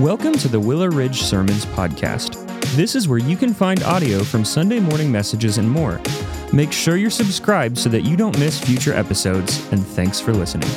Welcome 0.00 0.34
to 0.34 0.46
the 0.46 0.60
Willow 0.60 0.86
Ridge 0.86 1.22
Sermons 1.22 1.66
Podcast. 1.66 2.46
This 2.76 2.94
is 2.94 3.08
where 3.08 3.18
you 3.18 3.36
can 3.36 3.52
find 3.52 3.82
audio 3.82 4.22
from 4.22 4.44
Sunday 4.44 4.78
morning 4.78 5.10
messages 5.10 5.58
and 5.58 5.68
more. 5.68 6.00
Make 6.52 6.70
sure 6.70 6.96
you're 6.96 7.10
subscribed 7.10 7.76
so 7.76 7.88
that 7.88 8.02
you 8.02 8.16
don't 8.16 8.38
miss 8.38 8.60
future 8.60 8.94
episodes, 8.94 9.58
and 9.72 9.84
thanks 9.84 10.20
for 10.20 10.32
listening. 10.32 10.68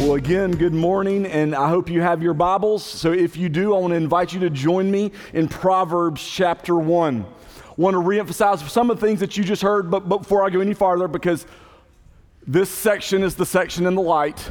Well, 0.00 0.14
again, 0.14 0.52
good 0.52 0.72
morning, 0.72 1.26
and 1.26 1.54
I 1.54 1.68
hope 1.68 1.90
you 1.90 2.00
have 2.00 2.22
your 2.22 2.32
Bibles. 2.32 2.82
So, 2.82 3.12
if 3.12 3.36
you 3.36 3.50
do, 3.50 3.74
I 3.74 3.78
want 3.78 3.90
to 3.90 3.96
invite 3.96 4.32
you 4.32 4.40
to 4.40 4.48
join 4.48 4.90
me 4.90 5.12
in 5.34 5.48
Proverbs 5.48 6.26
chapter 6.26 6.76
1. 6.76 7.26
I 7.26 7.72
want 7.76 7.92
to 7.92 8.00
reemphasize 8.00 8.66
some 8.70 8.90
of 8.90 8.98
the 8.98 9.06
things 9.06 9.20
that 9.20 9.36
you 9.36 9.44
just 9.44 9.60
heard, 9.60 9.90
but, 9.90 10.08
before 10.08 10.46
I 10.46 10.48
go 10.48 10.60
any 10.60 10.72
farther, 10.72 11.08
because 11.08 11.44
this 12.46 12.70
section 12.70 13.22
is 13.22 13.34
the 13.34 13.46
section 13.46 13.86
in 13.86 13.94
the 13.94 14.02
light, 14.02 14.50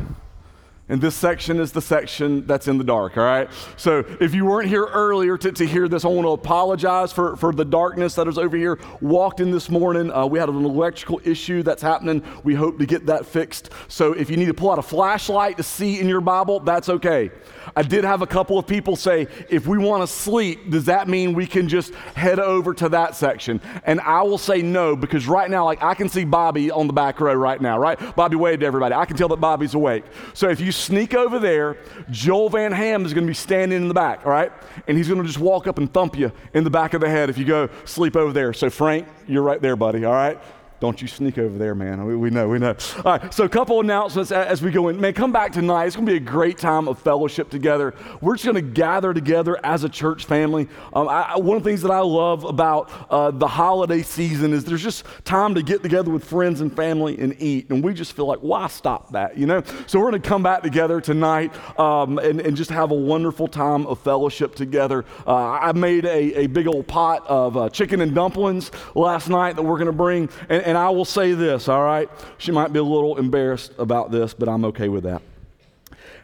and 0.89 0.99
this 0.99 1.15
section 1.15 1.59
is 1.59 1.71
the 1.71 1.81
section 1.81 2.45
that's 2.47 2.67
in 2.67 2.77
the 2.77 2.83
dark, 2.83 3.17
all 3.17 3.23
right? 3.23 3.49
So 3.77 4.03
if 4.19 4.33
you 4.33 4.45
weren't 4.45 4.67
here 4.67 4.85
earlier 4.85 5.37
to, 5.37 5.51
to 5.51 5.65
hear 5.65 5.87
this, 5.87 6.03
I 6.03 6.07
want 6.07 6.25
to 6.25 6.31
apologize 6.31 7.13
for, 7.13 7.35
for 7.37 7.53
the 7.53 7.63
darkness 7.65 8.15
that 8.15 8.27
is 8.27 8.37
over 8.37 8.57
here. 8.57 8.79
Walked 8.99 9.39
in 9.39 9.51
this 9.51 9.69
morning. 9.69 10.11
Uh, 10.11 10.25
we 10.25 10.39
had 10.39 10.49
an 10.49 10.65
electrical 10.65 11.21
issue 11.23 11.61
that's 11.61 11.81
happening. 11.81 12.23
We 12.43 12.55
hope 12.55 12.79
to 12.79 12.85
get 12.85 13.05
that 13.05 13.25
fixed. 13.25 13.69
So 13.87 14.13
if 14.13 14.29
you 14.29 14.37
need 14.37 14.47
to 14.47 14.53
pull 14.53 14.71
out 14.71 14.79
a 14.79 14.83
flashlight 14.83 15.57
to 15.57 15.63
see 15.63 15.99
in 15.99 16.09
your 16.09 16.21
Bible, 16.21 16.59
that's 16.59 16.89
okay. 16.89 17.31
I 17.75 17.83
did 17.83 18.03
have 18.03 18.23
a 18.23 18.27
couple 18.27 18.57
of 18.57 18.65
people 18.65 18.95
say, 18.95 19.27
if 19.49 19.67
we 19.67 19.77
want 19.77 20.01
to 20.01 20.07
sleep, 20.07 20.71
does 20.71 20.85
that 20.85 21.07
mean 21.07 21.33
we 21.33 21.45
can 21.45 21.67
just 21.67 21.93
head 21.93 22.39
over 22.39 22.73
to 22.73 22.89
that 22.89 23.15
section? 23.15 23.61
And 23.85 23.99
I 24.01 24.23
will 24.23 24.39
say 24.39 24.63
no, 24.63 24.95
because 24.95 25.27
right 25.27 25.49
now, 25.49 25.65
like 25.65 25.83
I 25.83 25.93
can 25.93 26.09
see 26.09 26.25
Bobby 26.25 26.71
on 26.71 26.87
the 26.87 26.93
back 26.93 27.19
row 27.19 27.33
right 27.33 27.61
now, 27.61 27.77
right? 27.77 27.99
Bobby 28.15 28.35
waved 28.35 28.61
to 28.61 28.65
everybody. 28.65 28.95
I 28.95 29.05
can 29.05 29.17
tell 29.17 29.27
that 29.27 29.39
Bobby's 29.39 29.75
awake. 29.75 30.03
So 30.33 30.49
if 30.49 30.59
you 30.59 30.71
sneak 30.79 31.13
over 31.13 31.39
there, 31.39 31.77
Joel 32.09 32.49
Van 32.49 32.71
Ham 32.71 33.05
is 33.05 33.13
going 33.13 33.25
to 33.25 33.29
be 33.29 33.35
standing 33.35 33.81
in 33.81 33.87
the 33.87 33.93
back, 33.93 34.25
all 34.25 34.31
right? 34.31 34.51
And 34.87 34.97
he's 34.97 35.07
going 35.07 35.21
to 35.21 35.27
just 35.27 35.39
walk 35.39 35.67
up 35.67 35.77
and 35.77 35.91
thump 35.91 36.17
you 36.17 36.31
in 36.53 36.63
the 36.63 36.69
back 36.69 36.93
of 36.93 37.01
the 37.01 37.09
head 37.09 37.29
if 37.29 37.37
you 37.37 37.45
go 37.45 37.69
sleep 37.85 38.15
over 38.15 38.33
there. 38.33 38.53
So, 38.53 38.69
Frank, 38.69 39.07
you're 39.27 39.43
right 39.43 39.61
there, 39.61 39.75
buddy, 39.75 40.05
all 40.05 40.13
right? 40.13 40.39
Don't 40.79 41.01
you 41.01 41.07
sneak 41.07 41.37
over 41.37 41.57
there, 41.57 41.75
man. 41.75 42.05
We, 42.05 42.15
we, 42.15 42.29
know, 42.29 42.47
we 42.47 42.57
know. 42.57 42.75
All 43.03 43.17
right, 43.17 43.33
so 43.33 43.43
a 43.43 43.49
couple 43.49 43.79
announcements 43.81 44.31
as 44.31 44.61
we 44.61 44.71
go 44.71 44.87
in. 44.87 44.99
Man, 44.99 45.13
come 45.13 45.31
back 45.31 45.51
tonight. 45.51 45.85
It's 45.85 45.95
going 45.95 46.05
to 46.05 46.11
be 46.11 46.17
a 46.17 46.21
great 46.21 46.57
time 46.57 46.87
of 46.87 46.99
fellowship 46.99 47.49
together. 47.49 47.93
We're 48.21 48.35
just 48.35 48.45
going 48.45 48.55
to 48.55 48.61
gather 48.61 49.13
together 49.13 49.59
as 49.65 49.83
a 49.83 49.89
church 49.89 50.25
family. 50.25 50.69
Um, 50.93 51.09
I, 51.09 51.37
one 51.37 51.57
of 51.57 51.63
the 51.63 51.69
things 51.69 51.81
that 51.81 51.91
I 51.91 51.99
love 51.99 52.45
about 52.45 52.89
uh, 53.09 53.31
the 53.31 53.47
holiday 53.47 54.01
season 54.01 54.53
is 54.53 54.63
there's 54.63 54.81
just 54.81 55.03
time 55.25 55.55
to 55.55 55.61
get 55.61 55.83
together 55.83 56.11
with 56.11 56.23
friends 56.23 56.61
and 56.61 56.73
family 56.73 57.19
and 57.19 57.35
eat. 57.41 57.69
And 57.69 57.83
we 57.83 57.93
just 57.93 58.13
feel 58.13 58.25
like, 58.25 58.39
why 58.39 58.67
stop 58.67 59.11
that, 59.11 59.37
you 59.37 59.45
know? 59.45 59.63
So 59.87 59.99
we're 59.99 60.11
going 60.11 60.21
to 60.21 60.27
come 60.27 60.43
back 60.43 60.63
together 60.63 61.01
tonight 61.01 61.53
um, 61.79 62.19
and, 62.19 62.39
and, 62.39 62.59
just 62.59 62.71
have 62.71 62.91
a 62.91 62.95
wonderful 62.95 63.47
time 63.47 63.85
of 63.87 63.99
fellowship 63.99 64.53
together. 64.53 65.05
Uh, 65.25 65.35
I 65.35 65.71
made 65.71 66.03
a, 66.03 66.41
a, 66.41 66.47
big 66.47 66.67
old 66.67 66.87
pot 66.87 67.25
of 67.25 67.55
uh, 67.55 67.69
chicken 67.69 68.01
and 68.01 68.13
dumplings 68.13 68.69
last 68.95 69.29
night 69.29 69.55
that 69.55 69.63
we're 69.63 69.77
going 69.77 69.85
to 69.85 69.93
bring. 69.93 70.29
And, 70.49 70.68
and 70.69 70.77
I 70.77 70.91
will 70.91 71.03
say 71.03 71.33
this, 71.33 71.67
all 71.67 71.83
right? 71.83 72.07
She 72.37 72.51
might 72.51 72.71
be 72.71 72.77
a 72.77 72.83
little 72.83 73.17
embarrassed 73.17 73.73
about 73.79 74.11
this, 74.11 74.35
but 74.35 74.47
I'm 74.47 74.65
okay 74.65 74.87
with 74.87 75.03
that. 75.05 75.23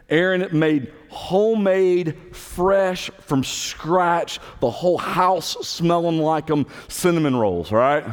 Aaron 0.08 0.46
made 0.56 0.92
homemade, 1.08 2.16
fresh, 2.30 3.10
from 3.22 3.42
scratch, 3.42 4.38
the 4.60 4.70
whole 4.70 4.98
house 4.98 5.56
smelling 5.66 6.18
like 6.18 6.46
them 6.46 6.64
cinnamon 6.86 7.34
rolls, 7.34 7.72
right? 7.72 8.04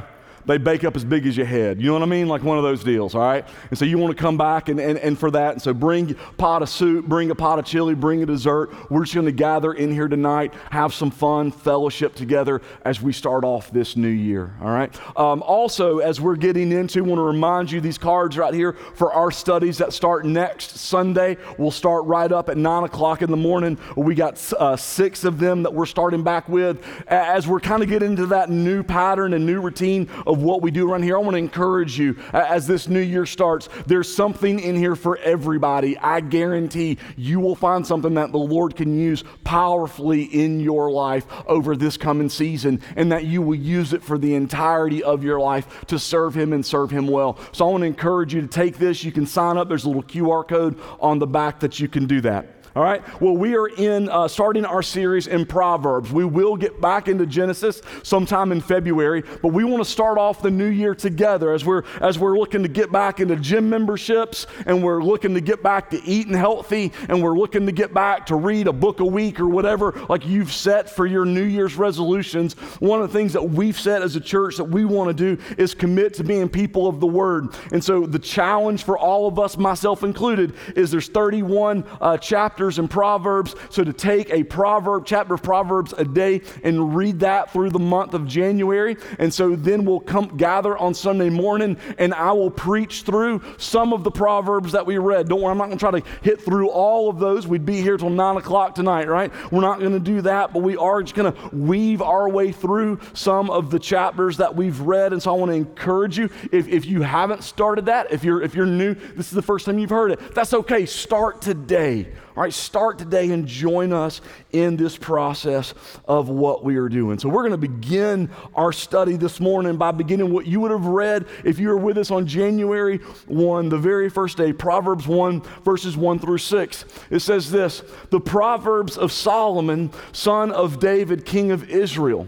They 0.45 0.57
bake 0.57 0.83
up 0.83 0.95
as 0.95 1.05
big 1.05 1.25
as 1.25 1.37
your 1.37 1.45
head. 1.45 1.79
You 1.79 1.87
know 1.87 1.93
what 1.93 2.03
I 2.03 2.07
mean? 2.07 2.27
Like 2.27 2.43
one 2.43 2.57
of 2.57 2.63
those 2.63 2.83
deals, 2.83 3.15
all 3.15 3.21
right? 3.21 3.45
And 3.69 3.77
so 3.77 3.85
you 3.85 3.97
want 3.97 4.15
to 4.15 4.21
come 4.21 4.37
back 4.37 4.69
and, 4.69 4.79
and, 4.79 4.97
and 4.99 5.17
for 5.17 5.31
that. 5.31 5.53
And 5.53 5.61
so 5.61 5.73
bring 5.73 6.11
a 6.11 6.15
pot 6.15 6.61
of 6.61 6.69
soup, 6.69 7.05
bring 7.05 7.31
a 7.31 7.35
pot 7.35 7.59
of 7.59 7.65
chili, 7.65 7.95
bring 7.95 8.23
a 8.23 8.25
dessert. 8.25 8.73
We're 8.89 9.03
just 9.03 9.13
going 9.13 9.25
to 9.25 9.31
gather 9.31 9.73
in 9.73 9.91
here 9.91 10.07
tonight, 10.07 10.53
have 10.71 10.93
some 10.93 11.11
fun, 11.11 11.51
fellowship 11.51 12.15
together 12.15 12.61
as 12.85 13.01
we 13.01 13.13
start 13.13 13.43
off 13.43 13.71
this 13.71 13.95
new 13.95 14.07
year, 14.07 14.55
all 14.61 14.71
right? 14.71 14.93
Um, 15.17 15.41
also, 15.43 15.99
as 15.99 16.19
we're 16.19 16.35
getting 16.35 16.71
into, 16.71 17.03
want 17.03 17.19
to 17.19 17.23
remind 17.23 17.71
you 17.71 17.81
these 17.81 17.97
cards 17.97 18.37
right 18.37 18.53
here 18.53 18.73
for 18.95 19.13
our 19.13 19.31
studies 19.31 19.77
that 19.77 19.93
start 19.93 20.25
next 20.25 20.77
Sunday. 20.77 21.37
We'll 21.57 21.71
start 21.71 22.05
right 22.05 22.31
up 22.31 22.49
at 22.49 22.57
9 22.57 22.83
o'clock 22.83 23.21
in 23.21 23.31
the 23.31 23.37
morning. 23.37 23.77
We 23.95 24.15
got 24.15 24.41
uh, 24.53 24.75
six 24.75 25.23
of 25.23 25.39
them 25.39 25.63
that 25.63 25.73
we're 25.73 25.85
starting 25.85 26.23
back 26.23 26.49
with. 26.49 26.83
As 27.07 27.47
we're 27.47 27.59
kind 27.59 27.83
of 27.83 27.89
getting 27.89 28.11
into 28.11 28.27
that 28.27 28.49
new 28.49 28.83
pattern 28.83 29.33
and 29.33 29.45
new 29.45 29.61
routine 29.61 30.09
of 30.33 30.43
what 30.43 30.61
we 30.61 30.71
do 30.71 30.89
around 30.89 31.03
here, 31.03 31.15
I 31.15 31.21
want 31.21 31.35
to 31.35 31.37
encourage 31.37 31.97
you 31.97 32.17
as 32.33 32.67
this 32.67 32.87
new 32.87 32.99
year 32.99 33.25
starts. 33.25 33.69
There's 33.85 34.13
something 34.13 34.59
in 34.59 34.75
here 34.75 34.95
for 34.95 35.17
everybody. 35.17 35.97
I 35.97 36.19
guarantee 36.19 36.97
you 37.15 37.39
will 37.39 37.55
find 37.55 37.85
something 37.85 38.15
that 38.15 38.31
the 38.31 38.39
Lord 38.39 38.75
can 38.75 38.97
use 38.97 39.23
powerfully 39.43 40.23
in 40.23 40.59
your 40.59 40.91
life 40.91 41.25
over 41.47 41.75
this 41.75 41.97
coming 41.97 42.29
season, 42.29 42.81
and 42.95 43.11
that 43.11 43.25
you 43.25 43.41
will 43.41 43.55
use 43.55 43.93
it 43.93 44.03
for 44.03 44.17
the 44.17 44.33
entirety 44.35 45.03
of 45.03 45.23
your 45.23 45.39
life 45.39 45.85
to 45.87 45.99
serve 45.99 46.35
Him 46.35 46.51
and 46.51 46.65
serve 46.65 46.89
Him 46.89 47.07
well. 47.07 47.37
So 47.51 47.67
I 47.67 47.71
want 47.71 47.83
to 47.83 47.87
encourage 47.87 48.33
you 48.33 48.41
to 48.41 48.47
take 48.47 48.77
this. 48.77 49.03
You 49.03 49.11
can 49.11 49.27
sign 49.27 49.57
up, 49.57 49.69
there's 49.69 49.85
a 49.85 49.87
little 49.87 50.03
QR 50.03 50.47
code 50.47 50.79
on 50.99 51.19
the 51.19 51.27
back 51.27 51.59
that 51.59 51.79
you 51.79 51.87
can 51.87 52.07
do 52.07 52.21
that. 52.21 52.62
All 52.75 52.81
right. 52.81 53.03
Well, 53.21 53.37
we 53.37 53.55
are 53.55 53.67
in 53.67 54.09
uh, 54.09 54.27
starting 54.27 54.65
our 54.65 54.81
series 54.81 55.27
in 55.27 55.45
Proverbs. 55.45 56.11
We 56.11 56.25
will 56.25 56.55
get 56.55 56.81
back 56.81 57.07
into 57.07 57.27
Genesis 57.27 57.83
sometime 58.01 58.51
in 58.51 58.61
February, 58.61 59.21
but 59.43 59.49
we 59.49 59.63
want 59.63 59.83
to 59.83 59.87
start 59.87 60.17
off 60.17 60.41
the 60.41 60.49
new 60.49 60.69
year 60.69 60.95
together 60.95 61.53
as 61.53 61.63
we're 61.63 61.83
as 62.01 62.17
we're 62.17 62.35
looking 62.35 62.63
to 62.63 62.67
get 62.67 62.91
back 62.91 63.19
into 63.19 63.35
gym 63.35 63.69
memberships 63.69 64.47
and 64.65 64.81
we're 64.81 65.03
looking 65.03 65.35
to 65.35 65.39
get 65.39 65.61
back 65.61 65.91
to 65.91 66.03
eating 66.03 66.33
healthy 66.33 66.91
and 67.09 67.21
we're 67.21 67.37
looking 67.37 67.67
to 67.67 67.71
get 67.71 67.93
back 67.93 68.25
to 68.25 68.35
read 68.35 68.65
a 68.65 68.73
book 68.73 69.01
a 69.01 69.05
week 69.05 69.39
or 69.39 69.47
whatever 69.47 69.91
like 70.09 70.25
you've 70.25 70.51
set 70.51 70.89
for 70.89 71.05
your 71.05 71.25
New 71.25 71.43
Year's 71.43 71.75
resolutions. 71.75 72.55
One 72.79 73.03
of 73.03 73.11
the 73.11 73.15
things 73.15 73.33
that 73.33 73.43
we've 73.43 73.79
set 73.79 74.01
as 74.01 74.15
a 74.15 74.21
church 74.21 74.57
that 74.57 74.63
we 74.63 74.83
want 74.83 75.15
to 75.15 75.35
do 75.35 75.43
is 75.59 75.75
commit 75.75 76.15
to 76.15 76.23
being 76.23 76.49
people 76.49 76.87
of 76.87 76.99
the 76.99 77.05
Word. 77.05 77.49
And 77.71 77.83
so 77.83 78.07
the 78.07 78.17
challenge 78.17 78.83
for 78.83 78.97
all 78.97 79.27
of 79.27 79.37
us, 79.37 79.57
myself 79.57 80.01
included, 80.03 80.55
is 80.75 80.89
there's 80.89 81.07
31 81.07 81.83
uh, 82.01 82.17
chapters 82.17 82.62
chapters 82.63 82.79
in 82.79 82.87
Proverbs. 82.87 83.55
So 83.69 83.83
to 83.83 83.91
take 83.91 84.29
a 84.29 84.43
proverb, 84.43 85.05
chapter 85.05 85.33
of 85.33 85.43
Proverbs 85.43 85.93
a 85.97 86.05
day 86.05 86.41
and 86.63 86.95
read 86.95 87.19
that 87.19 87.51
through 87.51 87.71
the 87.71 87.79
month 87.79 88.13
of 88.13 88.25
January. 88.25 88.95
And 89.19 89.33
so 89.33 89.55
then 89.55 89.83
we'll 89.83 89.99
come 89.99 90.37
gather 90.37 90.77
on 90.77 90.93
Sunday 90.93 91.29
morning 91.29 91.77
and 91.97 92.13
I 92.13 92.31
will 92.31 92.51
preach 92.51 93.01
through 93.01 93.41
some 93.57 93.91
of 93.91 94.03
the 94.03 94.11
Proverbs 94.11 94.71
that 94.71 94.85
we 94.85 94.97
read. 94.97 95.27
Don't 95.27 95.41
worry, 95.41 95.51
I'm 95.51 95.57
not 95.57 95.65
going 95.65 95.77
to 95.77 95.89
try 95.89 95.99
to 95.99 96.05
hit 96.21 96.41
through 96.41 96.69
all 96.69 97.09
of 97.09 97.19
those. 97.19 97.47
We'd 97.47 97.65
be 97.65 97.81
here 97.81 97.97
till 97.97 98.09
nine 98.09 98.37
o'clock 98.37 98.75
tonight, 98.75 99.09
right? 99.09 99.31
We're 99.51 99.61
not 99.61 99.79
going 99.79 99.91
to 99.91 99.99
do 99.99 100.21
that, 100.21 100.53
but 100.53 100.63
we 100.63 100.77
are 100.77 101.01
just 101.01 101.15
going 101.15 101.33
to 101.33 101.55
weave 101.55 102.01
our 102.01 102.29
way 102.29 102.53
through 102.53 102.99
some 103.13 103.49
of 103.49 103.71
the 103.71 103.79
chapters 103.79 104.37
that 104.37 104.55
we've 104.55 104.79
read. 104.79 105.11
And 105.11 105.21
so 105.21 105.33
I 105.33 105.37
want 105.37 105.51
to 105.51 105.57
encourage 105.57 106.17
you, 106.17 106.29
if, 106.51 106.67
if 106.69 106.85
you 106.85 107.01
haven't 107.01 107.43
started 107.43 107.87
that, 107.87 108.11
if 108.13 108.23
you're 108.23 108.41
if 108.41 108.55
you're 108.55 108.65
new, 108.65 108.93
this 108.93 109.27
is 109.27 109.31
the 109.31 109.41
first 109.41 109.65
time 109.65 109.79
you've 109.79 109.89
heard 109.89 110.11
it, 110.11 110.33
that's 110.33 110.53
okay. 110.53 110.85
Start 110.85 111.41
today. 111.41 112.07
All 112.35 112.41
right, 112.41 112.51
start 112.51 112.97
today 112.97 113.29
and 113.29 113.45
join 113.45 113.93
us 113.93 114.19
in 114.51 114.75
this 114.75 114.97
process 114.97 115.75
of 116.07 116.29
what 116.29 116.63
we 116.63 116.77
are 116.77 116.89
doing. 116.89 117.19
So, 117.19 117.29
we're 117.29 117.47
going 117.47 117.51
to 117.51 117.57
begin 117.57 118.31
our 118.55 118.71
study 118.71 119.17
this 119.17 119.39
morning 119.39 119.77
by 119.77 119.91
beginning 119.91 120.33
what 120.33 120.47
you 120.47 120.59
would 120.61 120.71
have 120.71 120.87
read 120.87 121.27
if 121.43 121.59
you 121.59 121.67
were 121.67 121.77
with 121.77 121.95
us 121.99 122.09
on 122.09 122.25
January 122.25 122.97
1, 123.27 123.69
the 123.69 123.77
very 123.77 124.09
first 124.09 124.35
day, 124.35 124.51
Proverbs 124.51 125.07
1, 125.07 125.41
verses 125.63 125.95
1 125.95 126.17
through 126.17 126.39
6. 126.39 126.85
It 127.11 127.19
says 127.19 127.51
this 127.51 127.83
The 128.09 128.19
Proverbs 128.19 128.97
of 128.97 129.11
Solomon, 129.11 129.91
son 130.11 130.51
of 130.51 130.79
David, 130.79 131.27
king 131.27 131.51
of 131.51 131.69
Israel, 131.69 132.27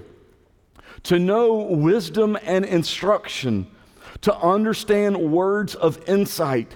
to 1.02 1.18
know 1.18 1.56
wisdom 1.56 2.38
and 2.44 2.64
instruction, 2.64 3.66
to 4.22 4.36
understand 4.38 5.18
words 5.18 5.74
of 5.74 6.08
insight 6.08 6.76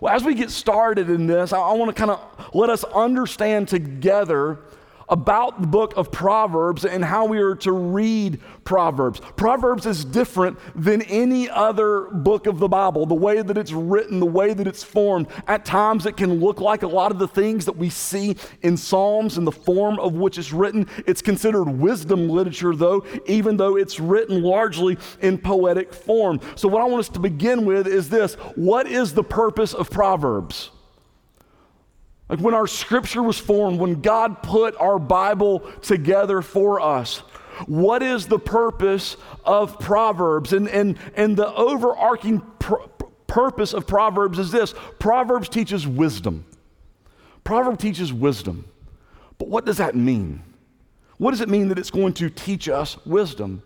Well, 0.00 0.14
as 0.14 0.24
we 0.24 0.34
get 0.34 0.50
started 0.50 1.10
in 1.10 1.26
this, 1.26 1.52
I, 1.52 1.58
I 1.58 1.72
want 1.72 1.94
to 1.94 1.98
kind 1.98 2.10
of 2.10 2.54
let 2.54 2.70
us 2.70 2.84
understand 2.84 3.68
together 3.68 4.58
about 5.08 5.60
the 5.60 5.66
book 5.66 5.94
of 5.96 6.10
Proverbs 6.10 6.84
and 6.84 7.04
how 7.04 7.26
we 7.26 7.38
are 7.38 7.54
to 7.56 7.72
read 7.72 8.40
Proverbs. 8.64 9.20
Proverbs 9.36 9.86
is 9.86 10.04
different 10.04 10.58
than 10.74 11.02
any 11.02 11.48
other 11.50 12.02
book 12.10 12.46
of 12.46 12.58
the 12.58 12.68
Bible. 12.68 13.06
The 13.06 13.14
way 13.14 13.42
that 13.42 13.58
it's 13.58 13.72
written, 13.72 14.20
the 14.20 14.26
way 14.26 14.54
that 14.54 14.66
it's 14.66 14.82
formed, 14.82 15.28
at 15.46 15.64
times 15.64 16.06
it 16.06 16.16
can 16.16 16.40
look 16.40 16.60
like 16.60 16.82
a 16.82 16.86
lot 16.86 17.12
of 17.12 17.18
the 17.18 17.28
things 17.28 17.64
that 17.66 17.76
we 17.76 17.90
see 17.90 18.36
in 18.62 18.76
Psalms 18.76 19.38
in 19.38 19.44
the 19.44 19.52
form 19.52 19.98
of 19.98 20.14
which 20.14 20.38
it's 20.38 20.52
written. 20.52 20.88
It's 21.06 21.22
considered 21.22 21.64
wisdom 21.64 22.28
literature, 22.28 22.74
though, 22.74 23.04
even 23.26 23.56
though 23.56 23.76
it's 23.76 24.00
written 24.00 24.42
largely 24.42 24.96
in 25.20 25.38
poetic 25.38 25.92
form. 25.92 26.40
So, 26.56 26.68
what 26.68 26.82
I 26.82 26.86
want 26.86 27.00
us 27.00 27.08
to 27.10 27.20
begin 27.20 27.64
with 27.64 27.86
is 27.86 28.08
this 28.08 28.34
What 28.54 28.86
is 28.86 29.14
the 29.14 29.24
purpose 29.24 29.74
of 29.74 29.90
Proverbs? 29.90 30.70
Like 32.28 32.40
when 32.40 32.54
our 32.54 32.66
scripture 32.66 33.22
was 33.22 33.38
formed, 33.38 33.78
when 33.78 34.00
God 34.00 34.42
put 34.42 34.76
our 34.76 34.98
Bible 34.98 35.60
together 35.82 36.40
for 36.42 36.80
us, 36.80 37.18
what 37.66 38.02
is 38.02 38.26
the 38.26 38.38
purpose 38.38 39.16
of 39.44 39.78
Proverbs? 39.78 40.52
And, 40.52 40.68
and, 40.68 40.98
and 41.14 41.36
the 41.36 41.54
overarching 41.54 42.40
pr- 42.58 42.74
purpose 43.26 43.74
of 43.74 43.86
Proverbs 43.86 44.38
is 44.38 44.50
this 44.50 44.74
Proverbs 44.98 45.48
teaches 45.48 45.86
wisdom. 45.86 46.44
Proverbs 47.44 47.78
teaches 47.78 48.12
wisdom. 48.12 48.64
But 49.38 49.48
what 49.48 49.66
does 49.66 49.76
that 49.76 49.94
mean? 49.94 50.42
What 51.18 51.32
does 51.32 51.40
it 51.40 51.48
mean 51.48 51.68
that 51.68 51.78
it's 51.78 51.90
going 51.90 52.14
to 52.14 52.30
teach 52.30 52.68
us 52.68 52.96
wisdom? 53.06 53.62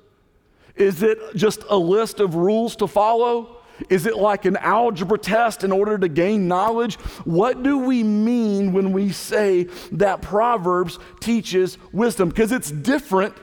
Is 0.75 1.03
it 1.03 1.19
just 1.35 1.65
a 1.69 1.77
list 1.77 2.21
of 2.21 2.35
rules 2.35 2.77
to 2.77 2.87
follow? 2.87 3.58
Is 3.89 4.07
it 4.07 4.17
like 4.17 4.45
an 4.45 4.57
algebra 4.57 5.19
test 5.19 5.65
in 5.65 5.73
order 5.73 5.99
to 5.99 6.09
gain 6.09 6.49
knowledge? 6.49 6.97
What 7.25 7.63
do 7.63 7.79
we 7.79 8.03
mean 8.03 8.73
when 8.73 8.93
we 8.93 9.13
say 9.13 9.65
that 9.93 10.23
Proverbs 10.23 10.99
teaches 11.21 11.79
wisdom? 11.93 12.29
Because 12.29 12.53
it's 12.53 12.71
different 12.71 13.35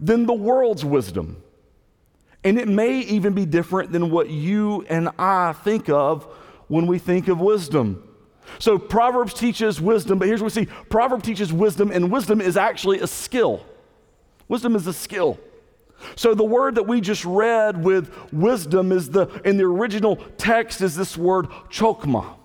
than 0.00 0.26
the 0.26 0.34
world's 0.34 0.84
wisdom. 0.84 1.42
And 2.42 2.58
it 2.58 2.68
may 2.68 3.00
even 3.00 3.32
be 3.32 3.46
different 3.46 3.90
than 3.90 4.10
what 4.10 4.28
you 4.28 4.84
and 4.88 5.08
I 5.18 5.52
think 5.52 5.88
of 5.88 6.24
when 6.68 6.86
we 6.86 6.98
think 6.98 7.28
of 7.28 7.40
wisdom. 7.40 8.08
So 8.58 8.78
Proverbs 8.78 9.34
teaches 9.34 9.80
wisdom, 9.80 10.18
but 10.18 10.28
here's 10.28 10.42
what 10.42 10.54
we 10.54 10.64
see 10.64 10.70
Proverbs 10.90 11.24
teaches 11.24 11.52
wisdom, 11.52 11.90
and 11.90 12.12
wisdom 12.12 12.40
is 12.40 12.56
actually 12.56 13.00
a 13.00 13.06
skill. 13.06 13.64
Wisdom 14.48 14.76
is 14.76 14.86
a 14.86 14.92
skill. 14.92 15.38
So 16.16 16.34
the 16.34 16.44
word 16.44 16.76
that 16.76 16.86
we 16.86 17.00
just 17.00 17.24
read 17.24 17.82
with 17.82 18.12
wisdom 18.32 18.92
is 18.92 19.10
the 19.10 19.26
in 19.44 19.56
the 19.56 19.64
original 19.64 20.16
text 20.36 20.80
is 20.80 20.96
this 20.96 21.16
word 21.16 21.48
chokma. 21.70 22.36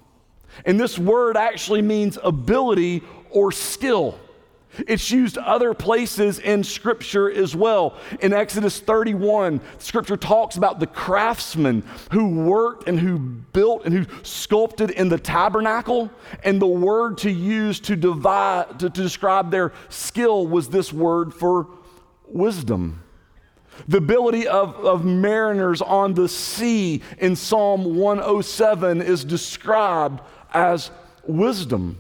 And 0.66 0.80
this 0.80 0.98
word 0.98 1.38
actually 1.38 1.82
means 1.82 2.18
ability 2.24 3.04
or 3.30 3.52
skill. 3.52 4.20
It's 4.88 5.10
used 5.10 5.38
other 5.38 5.74
places 5.74 6.40
in 6.40 6.64
Scripture 6.64 7.30
as 7.30 7.56
well. 7.56 7.98
In 8.22 8.34
Exodus 8.34 8.80
31, 8.80 9.62
Scripture 9.80 10.16
talks 10.16 10.58
about 10.58 10.80
the 10.80 10.88
craftsmen 10.88 11.84
who 12.12 12.46
worked 12.46 12.88
and 12.88 13.00
who 13.00 13.18
built 13.18 13.86
and 13.86 13.94
who 13.94 14.06
sculpted 14.24 14.92
in 14.92 15.10
the 15.10 15.18
tabernacle. 15.18 16.12
And 16.44 16.62
the 16.62 16.68
word 16.68 17.18
to 17.20 17.32
use 17.32 17.80
to, 17.82 17.96
divide, 17.96 18.80
to, 18.80 18.90
to 18.90 19.02
describe 19.02 19.50
their 19.50 19.74
skill 19.90 20.46
was 20.46 20.70
this 20.70 20.94
word 20.94 21.34
for 21.34 21.68
wisdom. 22.28 23.04
The 23.88 23.98
ability 23.98 24.48
of, 24.48 24.76
of 24.76 25.06
mariners 25.06 25.82
on 25.82 26.14
the 26.14 26.28
sea 26.28 27.02
in 27.18 27.36
Psalm 27.36 27.96
107 27.96 29.02
is 29.02 29.24
described 29.24 30.22
as 30.54 30.92
wisdom. 31.24 31.98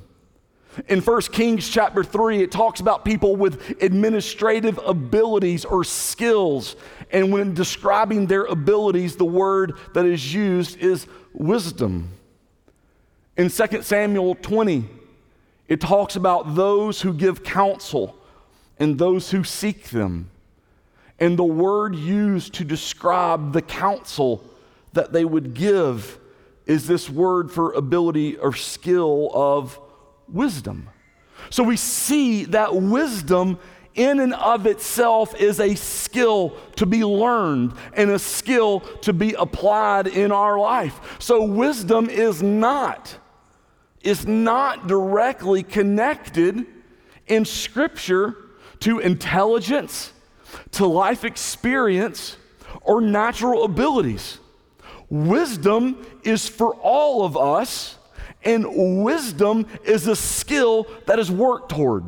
In 0.88 1.02
1 1.02 1.22
Kings 1.24 1.68
chapter 1.68 2.04
3, 2.04 2.42
it 2.42 2.52
talks 2.52 2.80
about 2.80 3.04
people 3.04 3.36
with 3.36 3.81
administrative 3.81 4.80
abilities 4.86 5.66
or 5.66 5.84
skills. 5.84 6.76
And 7.12 7.34
when 7.34 7.54
describing 7.54 8.28
their 8.28 8.46
abilities, 8.46 9.16
the 9.16 9.26
word 9.26 9.74
that 9.94 10.06
is 10.06 10.34
used 10.34 10.78
is 10.78 11.08
wisdom. 11.34 12.10
In 13.36 13.50
2 13.50 13.81
Samuel 13.81 14.36
20, 14.36 14.86
it 15.68 15.81
talks 15.81 16.16
about 16.16 16.56
those 16.56 17.02
who 17.02 17.14
give 17.14 17.44
counsel 17.44 18.16
and 18.80 18.98
those 18.98 19.31
who 19.31 19.44
seek 19.44 19.90
them. 19.90 20.30
And 21.19 21.38
the 21.38 21.44
word 21.44 21.95
used 21.95 22.54
to 22.56 22.63
describe 22.63 23.54
the 23.54 23.62
counsel 23.62 24.44
that 24.94 25.12
they 25.12 25.25
would 25.25 25.54
give 25.54 26.19
is 26.66 26.88
this 26.88 27.10
word 27.10 27.51
for 27.51 27.74
ability 27.74 28.38
or 28.38 28.54
skill 28.54 29.30
of 29.33 29.80
wisdom. 30.27 30.89
So 31.50 31.63
we 31.63 31.77
see 31.77 32.45
that 32.45 32.75
wisdom 32.75 33.60
in 33.95 34.19
and 34.19 34.33
of 34.36 34.66
itself 34.66 35.36
is 35.36 35.60
a 35.60 35.75
skill 35.75 36.56
to 36.75 36.86
be 36.86 37.04
learned 37.04 37.74
and 37.94 38.12
a 38.12 38.19
skill 38.19 38.81
to 39.01 39.13
be 39.13 39.33
applied 39.33 40.07
in 40.07 40.31
our 40.31 40.60
life. 40.60 41.18
So 41.19 41.44
wisdom 41.44 42.10
is 42.10 42.42
not 42.42 43.18
is 44.01 44.25
not 44.25 44.88
directly 44.88 45.62
connected 45.62 46.66
in 47.27 47.44
scripture 47.44 48.38
to 48.80 49.00
intelligence 49.00 50.13
to 50.72 50.86
life 50.86 51.24
experience 51.24 52.38
or 52.81 53.01
natural 53.01 53.63
abilities. 53.63 54.40
Wisdom 55.10 56.06
is 56.24 56.48
for 56.48 56.75
all 56.75 57.25
of 57.25 57.36
us, 57.36 57.98
and 58.44 59.04
wisdom 59.04 59.66
is 59.84 60.07
a 60.07 60.16
skill 60.16 60.88
that 61.07 61.19
is 61.19 61.31
worked 61.31 61.72
toward. 61.72 62.04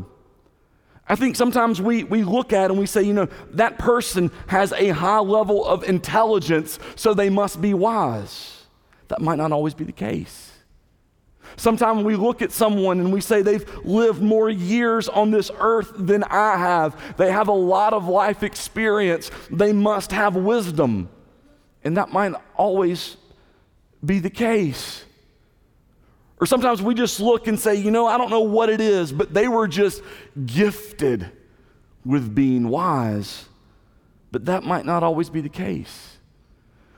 I 1.07 1.15
think 1.15 1.35
sometimes 1.35 1.81
we, 1.81 2.03
we 2.05 2.23
look 2.23 2.53
at 2.53 2.69
and 2.71 2.79
we 2.79 2.85
say, 2.85 3.03
you 3.03 3.13
know, 3.13 3.27
that 3.51 3.77
person 3.77 4.31
has 4.47 4.71
a 4.71 4.89
high 4.89 5.19
level 5.19 5.65
of 5.65 5.83
intelligence, 5.83 6.79
so 6.95 7.13
they 7.13 7.29
must 7.29 7.59
be 7.59 7.73
wise. 7.73 8.65
That 9.09 9.19
might 9.19 9.37
not 9.37 9.51
always 9.51 9.73
be 9.73 9.83
the 9.83 9.91
case. 9.91 10.50
Sometimes 11.57 12.03
we 12.03 12.15
look 12.15 12.41
at 12.41 12.51
someone 12.51 12.99
and 12.99 13.11
we 13.11 13.21
say 13.21 13.41
they've 13.41 13.67
lived 13.85 14.21
more 14.21 14.49
years 14.49 15.09
on 15.09 15.31
this 15.31 15.51
earth 15.59 15.91
than 15.95 16.23
I 16.23 16.57
have. 16.57 17.17
They 17.17 17.31
have 17.31 17.47
a 17.47 17.53
lot 17.53 17.93
of 17.93 18.07
life 18.07 18.43
experience. 18.43 19.31
They 19.49 19.73
must 19.73 20.11
have 20.11 20.35
wisdom. 20.35 21.09
And 21.83 21.97
that 21.97 22.11
might 22.11 22.33
always 22.55 23.17
be 24.03 24.19
the 24.19 24.29
case. 24.29 25.05
Or 26.39 26.47
sometimes 26.47 26.81
we 26.81 26.95
just 26.95 27.19
look 27.19 27.47
and 27.47 27.59
say, 27.59 27.75
you 27.75 27.91
know, 27.91 28.07
I 28.07 28.17
don't 28.17 28.31
know 28.31 28.41
what 28.41 28.69
it 28.69 28.81
is, 28.81 29.11
but 29.11 29.33
they 29.33 29.47
were 29.47 29.67
just 29.67 30.01
gifted 30.45 31.29
with 32.03 32.33
being 32.33 32.67
wise. 32.67 33.45
But 34.31 34.45
that 34.45 34.63
might 34.63 34.85
not 34.85 35.03
always 35.03 35.29
be 35.29 35.41
the 35.41 35.49
case. 35.49 36.17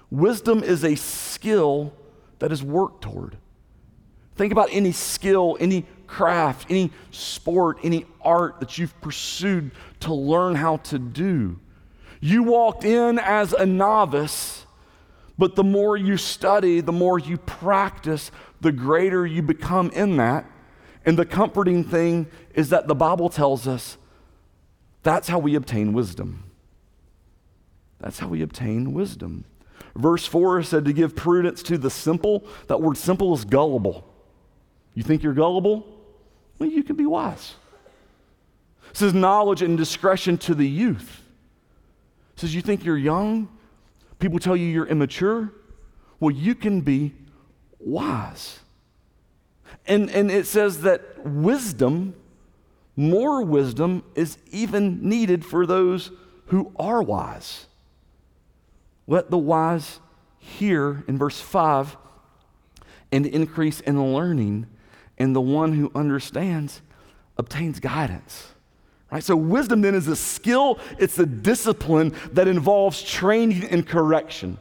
Wisdom 0.10 0.64
is 0.64 0.86
a 0.86 0.96
skill 0.96 1.94
that 2.40 2.52
is 2.52 2.64
worked 2.64 3.02
toward. 3.02 3.38
Think 4.36 4.52
about 4.52 4.70
any 4.72 4.92
skill, 4.92 5.58
any 5.60 5.86
craft, 6.08 6.68
any 6.70 6.92
sport, 7.12 7.80
any 7.84 8.06
art 8.22 8.60
that 8.60 8.78
you've 8.78 9.00
pursued 9.02 9.72
to 10.02 10.14
learn 10.14 10.56
how 10.56 10.78
to 10.78 11.00
do. 11.00 11.60
You 12.20 12.44
walked 12.44 12.86
in 12.86 13.20
as 13.20 13.54
a 13.54 13.66
novice, 13.66 14.66
but 15.38 15.56
the 15.56 15.64
more 15.64 15.98
you 15.98 16.18
study, 16.18 16.82
the 16.82 16.92
more 16.92 17.20
you 17.20 17.38
practice, 17.38 18.32
the 18.62 18.72
greater 18.72 19.26
you 19.26 19.42
become 19.42 19.90
in 19.92 20.18
that. 20.18 20.46
And 21.06 21.18
the 21.18 21.26
comforting 21.26 21.84
thing 21.84 22.28
is 22.54 22.70
that 22.70 22.88
the 22.88 22.96
Bible 22.96 23.30
tells 23.30 23.68
us 23.68 23.98
that's 25.02 25.28
how 25.28 25.40
we 25.40 25.56
obtain 25.56 25.94
wisdom. 25.94 26.50
That's 28.00 28.20
how 28.20 28.30
we 28.30 28.42
obtain 28.42 28.94
wisdom. 28.94 29.46
Verse 29.96 30.26
4 30.26 30.64
said 30.64 30.86
to 30.86 30.94
give 30.94 31.16
prudence 31.16 31.62
to 31.64 31.78
the 31.78 31.90
simple. 31.90 32.46
That 32.68 32.82
word 32.82 32.98
simple 32.98 33.34
is 33.34 33.46
gullible. 33.46 34.13
You 34.96 35.04
think 35.04 35.24
you're 35.24 35.34
gullible? 35.34 35.88
Well, 36.60 36.70
you 36.70 36.84
can 36.84 36.96
be 36.96 37.06
wise. 37.06 37.56
It 38.92 38.98
says 38.98 39.14
knowledge 39.14 39.62
and 39.62 39.78
discretion 39.78 40.38
to 40.40 40.54
the 40.54 40.68
youth. 40.68 41.22
It 42.36 42.42
says 42.42 42.54
you 42.54 42.62
think 42.62 42.86
you're 42.86 42.98
young? 42.98 43.50
People 44.20 44.40
tell 44.40 44.56
you 44.56 44.68
you're 44.68 44.86
immature? 44.86 45.52
Well, 46.20 46.32
you 46.32 46.56
can 46.56 46.82
be 46.82 47.14
wise. 47.80 48.60
And, 49.86 50.10
and 50.12 50.32
it 50.32 50.46
says 50.46 50.82
that 50.82 51.26
wisdom, 51.26 52.16
more 52.96 53.44
wisdom, 53.44 54.04
is 54.16 54.38
even 54.52 55.08
needed 55.08 55.44
for 55.44 55.66
those 55.66 56.12
who 56.48 56.72
are 56.78 57.02
wise. 57.02 57.66
Let 59.08 59.30
the 59.30 59.38
wise 59.38 60.00
hear 60.40 61.04
in 61.08 61.18
verse 61.18 61.42
5 61.42 61.98
and 63.12 63.26
increase 63.26 63.80
in 63.82 64.14
learning 64.14 64.68
and 65.18 65.36
the 65.36 65.42
one 65.42 65.74
who 65.74 65.92
understands 65.96 66.82
obtains 67.38 67.80
guidance. 67.80 68.50
Right? 69.12 69.24
So, 69.24 69.36
wisdom 69.36 69.82
then 69.82 69.94
is 69.94 70.08
a 70.08 70.16
skill, 70.16 70.80
it's 70.98 71.20
a 71.20 71.26
discipline 71.26 72.16
that 72.32 72.48
involves 72.48 73.04
training 73.04 73.64
and 73.66 73.88
correction. 73.88 74.58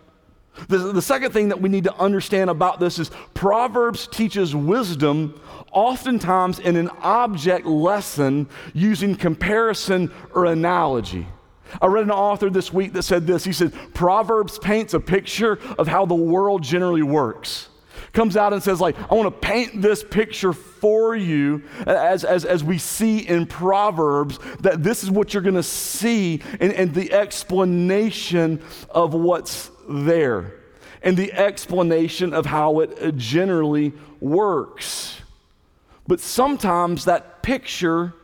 The, 0.69 0.79
the 0.79 1.03
second 1.03 1.33
thing 1.33 1.49
that 1.49 1.61
we 1.61 1.69
need 1.69 1.85
to 1.85 1.95
understand 1.97 2.51
about 2.51 2.79
this 2.79 2.99
is 2.99 3.11
Proverbs 3.33 4.07
teaches 4.07 4.55
wisdom 4.55 5.41
oftentimes 5.73 6.59
in 6.59 6.77
an 6.77 6.91
object 7.01 7.65
lesson 7.65 8.47
using 8.75 9.17
comparison 9.17 10.13
or 10.35 10.45
analogy. 10.45 11.27
I 11.81 11.87
read 11.87 12.05
an 12.05 12.11
author 12.11 12.51
this 12.51 12.71
week 12.71 12.93
that 12.93 13.05
said 13.05 13.27
this. 13.27 13.45
He 13.45 13.53
said, 13.53 13.73
Proverbs 13.95 14.59
paints 14.59 14.93
a 14.93 15.01
picture 15.01 15.59
of 15.79 15.89
how 15.89 16.05
the 16.05 16.15
world 16.15 16.63
generally 16.63 17.03
works. 17.03 17.69
Comes 18.13 18.37
out 18.37 18.53
and 18.53 18.63
says, 18.63 18.81
like, 18.81 18.97
I 19.11 19.15
want 19.15 19.27
to 19.27 19.49
paint 19.49 19.81
this 19.81 20.05
picture 20.05 20.53
for 20.53 21.17
you 21.17 21.63
as, 21.87 22.25
as, 22.25 22.45
as 22.45 22.63
we 22.63 22.77
see 22.77 23.19
in 23.19 23.47
Proverbs, 23.47 24.39
that 24.61 24.83
this 24.83 25.03
is 25.03 25.11
what 25.11 25.33
you're 25.33 25.43
going 25.43 25.55
to 25.55 25.63
see 25.63 26.43
and, 26.61 26.73
and 26.75 26.95
the 26.95 27.13
explanation 27.13 28.61
of 28.91 29.15
what's 29.15 29.71
there 29.89 30.53
and 31.03 31.17
the 31.17 31.33
explanation 31.33 32.33
of 32.35 32.47
how 32.47 32.81
it 32.81 33.17
generally 33.17 33.93
works. 34.21 35.19
But 36.07 36.21
sometimes 36.21 37.07
that 37.07 37.43
picture, 37.43 38.15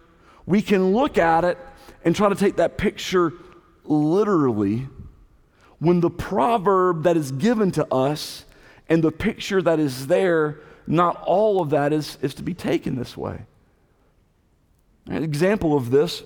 we 0.46 0.62
can 0.62 0.92
look 0.92 1.18
at 1.18 1.44
it 1.44 1.58
and 2.04 2.14
try 2.14 2.28
to 2.28 2.34
take 2.34 2.56
that 2.56 2.78
picture 2.78 3.32
literally 3.84 4.86
when 5.78 6.00
the 6.00 6.10
proverb 6.10 7.04
that 7.04 7.16
is 7.16 7.32
given 7.32 7.70
to 7.72 7.92
us 7.92 8.44
and 8.88 9.02
the 9.02 9.12
picture 9.12 9.60
that 9.62 9.78
is 9.78 10.06
there, 10.06 10.60
not 10.86 11.22
all 11.22 11.60
of 11.60 11.70
that 11.70 11.92
is, 11.92 12.18
is 12.22 12.34
to 12.34 12.42
be 12.42 12.54
taken 12.54 12.96
this 12.96 13.16
way. 13.16 13.42
An 15.06 15.22
example 15.22 15.76
of 15.76 15.90
this 15.90 16.22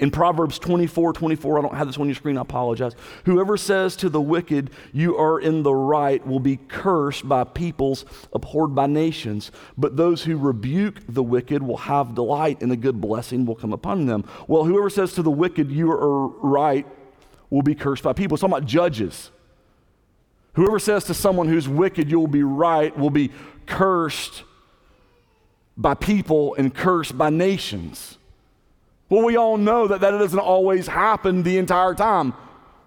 in 0.00 0.10
Proverbs 0.10 0.58
24 0.58 1.12
24, 1.12 1.58
I 1.58 1.62
don't 1.62 1.74
have 1.74 1.86
this 1.86 1.98
on 1.98 2.06
your 2.06 2.14
screen, 2.14 2.38
I 2.38 2.40
apologize. 2.40 2.94
Whoever 3.26 3.58
says 3.58 3.96
to 3.96 4.08
the 4.08 4.20
wicked, 4.20 4.70
You 4.92 5.16
are 5.18 5.38
in 5.38 5.62
the 5.62 5.74
right, 5.74 6.26
will 6.26 6.40
be 6.40 6.56
cursed 6.56 7.28
by 7.28 7.44
peoples, 7.44 8.06
abhorred 8.32 8.74
by 8.74 8.86
nations. 8.86 9.52
But 9.76 9.98
those 9.98 10.24
who 10.24 10.38
rebuke 10.38 11.00
the 11.06 11.22
wicked 11.22 11.62
will 11.62 11.76
have 11.76 12.14
delight, 12.14 12.62
and 12.62 12.72
a 12.72 12.76
good 12.76 12.98
blessing 12.98 13.44
will 13.44 13.54
come 13.54 13.74
upon 13.74 14.06
them. 14.06 14.24
Well, 14.48 14.64
whoever 14.64 14.88
says 14.88 15.12
to 15.14 15.22
the 15.22 15.30
wicked, 15.30 15.70
You 15.70 15.90
are 15.90 16.28
right, 16.28 16.86
will 17.50 17.62
be 17.62 17.74
cursed 17.74 18.02
by 18.02 18.14
people. 18.14 18.36
It's 18.36 18.40
talking 18.40 18.56
about 18.56 18.66
judges. 18.66 19.30
Whoever 20.54 20.78
says 20.78 21.04
to 21.04 21.14
someone 21.14 21.48
who's 21.48 21.68
wicked, 21.68 22.10
You 22.10 22.18
will 22.18 22.26
be 22.26 22.42
right, 22.42 22.96
will 22.98 23.10
be 23.10 23.30
cursed 23.66 24.42
by 25.76 25.94
people 25.94 26.54
and 26.56 26.74
cursed 26.74 27.16
by 27.16 27.30
nations. 27.30 28.18
Well, 29.08 29.24
we 29.24 29.36
all 29.36 29.56
know 29.56 29.88
that 29.88 30.00
that 30.00 30.10
doesn't 30.10 30.38
always 30.38 30.86
happen 30.86 31.42
the 31.42 31.58
entire 31.58 31.94
time. 31.94 32.34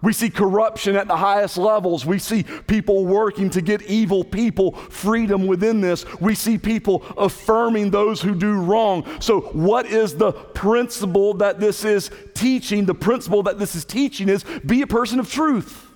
We 0.04 0.12
see 0.12 0.28
corruption 0.28 0.96
at 0.96 1.08
the 1.08 1.16
highest 1.16 1.56
levels. 1.56 2.04
We 2.04 2.18
see 2.18 2.42
people 2.42 3.06
working 3.06 3.48
to 3.50 3.62
get 3.62 3.80
evil 3.82 4.22
people 4.22 4.72
freedom 4.72 5.46
within 5.46 5.80
this. 5.80 6.04
We 6.20 6.34
see 6.34 6.58
people 6.58 7.02
affirming 7.16 7.90
those 7.90 8.20
who 8.20 8.34
do 8.34 8.60
wrong. 8.60 9.06
So, 9.20 9.40
what 9.40 9.86
is 9.86 10.14
the 10.14 10.32
principle 10.32 11.32
that 11.34 11.58
this 11.58 11.86
is 11.86 12.10
teaching? 12.34 12.84
The 12.84 12.94
principle 12.94 13.42
that 13.44 13.58
this 13.58 13.74
is 13.74 13.86
teaching 13.86 14.28
is 14.28 14.44
be 14.66 14.82
a 14.82 14.86
person 14.86 15.18
of 15.20 15.30
truth. 15.30 15.90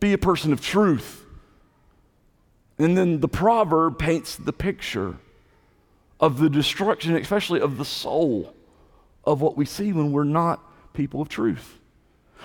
Be 0.00 0.12
a 0.12 0.18
person 0.18 0.52
of 0.52 0.60
truth. 0.60 1.24
And 2.78 2.96
then 2.96 3.20
the 3.20 3.28
proverb 3.28 3.98
paints 3.98 4.36
the 4.36 4.52
picture 4.52 5.16
of 6.20 6.38
the 6.38 6.50
destruction, 6.50 7.16
especially 7.16 7.60
of 7.60 7.78
the 7.78 7.84
soul 7.84 8.54
of 9.24 9.40
what 9.40 9.56
we 9.56 9.64
see 9.64 9.92
when 9.92 10.12
we're 10.12 10.24
not 10.24 10.60
people 10.92 11.20
of 11.20 11.28
truth. 11.28 11.78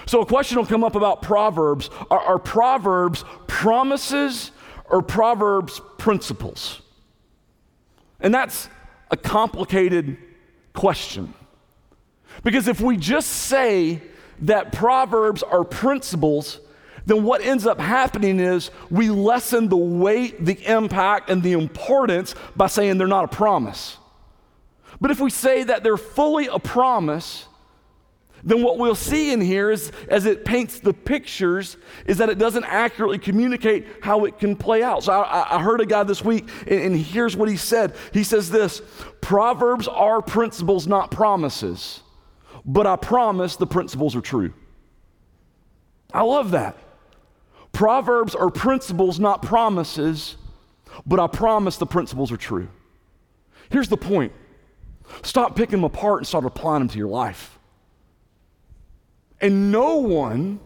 So 0.05 0.21
a 0.21 0.25
question 0.25 0.57
will 0.57 0.65
come 0.65 0.83
up 0.83 0.95
about 0.95 1.21
Proverbs. 1.21 1.89
Are, 2.09 2.19
are 2.19 2.39
Proverbs 2.39 3.23
promises 3.47 4.51
or 4.89 5.01
Proverbs 5.01 5.81
principles? 5.97 6.81
And 8.19 8.33
that's 8.33 8.69
a 9.09 9.17
complicated 9.17 10.17
question. 10.73 11.33
Because 12.43 12.67
if 12.67 12.79
we 12.81 12.97
just 12.97 13.29
say 13.29 14.01
that 14.41 14.71
Proverbs 14.71 15.43
are 15.43 15.63
principles, 15.63 16.59
then 17.05 17.23
what 17.23 17.41
ends 17.41 17.65
up 17.65 17.79
happening 17.79 18.39
is 18.39 18.71
we 18.89 19.09
lessen 19.09 19.69
the 19.69 19.77
weight, 19.77 20.43
the 20.43 20.59
impact, 20.71 21.29
and 21.29 21.41
the 21.41 21.53
importance 21.53 22.35
by 22.55 22.67
saying 22.67 22.97
they're 22.97 23.07
not 23.07 23.25
a 23.25 23.35
promise. 23.35 23.97
But 24.99 25.09
if 25.09 25.19
we 25.19 25.31
say 25.31 25.63
that 25.63 25.83
they're 25.83 25.97
fully 25.97 26.47
a 26.47 26.59
promise, 26.59 27.47
then 28.43 28.63
what 28.63 28.77
we'll 28.77 28.95
see 28.95 29.31
in 29.31 29.41
here 29.41 29.71
is, 29.71 29.91
as 30.09 30.25
it 30.25 30.45
paints 30.45 30.79
the 30.79 30.93
pictures, 30.93 31.77
is 32.05 32.17
that 32.17 32.29
it 32.29 32.37
doesn't 32.37 32.63
accurately 32.65 33.17
communicate 33.17 33.87
how 34.01 34.25
it 34.25 34.39
can 34.39 34.55
play 34.55 34.83
out. 34.83 35.03
So 35.03 35.13
I, 35.13 35.57
I 35.57 35.61
heard 35.61 35.81
a 35.81 35.85
guy 35.85 36.03
this 36.03 36.23
week, 36.23 36.47
and, 36.67 36.81
and 36.81 36.97
here's 36.97 37.35
what 37.35 37.49
he 37.49 37.57
said. 37.57 37.95
He 38.13 38.23
says 38.23 38.49
this 38.49 38.81
Proverbs 39.21 39.87
are 39.87 40.21
principles, 40.21 40.87
not 40.87 41.11
promises, 41.11 42.01
but 42.65 42.85
I 42.85 42.95
promise 42.95 43.55
the 43.55 43.67
principles 43.67 44.15
are 44.15 44.21
true. 44.21 44.53
I 46.13 46.21
love 46.23 46.51
that. 46.51 46.77
Proverbs 47.71 48.35
are 48.35 48.49
principles, 48.49 49.19
not 49.19 49.41
promises, 49.41 50.35
but 51.05 51.19
I 51.19 51.27
promise 51.27 51.77
the 51.77 51.85
principles 51.85 52.31
are 52.31 52.37
true. 52.37 52.67
Here's 53.69 53.87
the 53.87 53.97
point 53.97 54.33
Stop 55.23 55.55
picking 55.55 55.71
them 55.71 55.83
apart 55.83 56.19
and 56.19 56.27
start 56.27 56.45
applying 56.45 56.81
them 56.81 56.89
to 56.89 56.97
your 56.97 57.09
life. 57.09 57.59
And 59.39 59.71
no 59.71 59.97
one, 59.97 60.59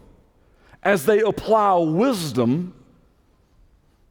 as 0.82 1.06
they 1.06 1.20
apply 1.20 1.76
wisdom, 1.78 2.74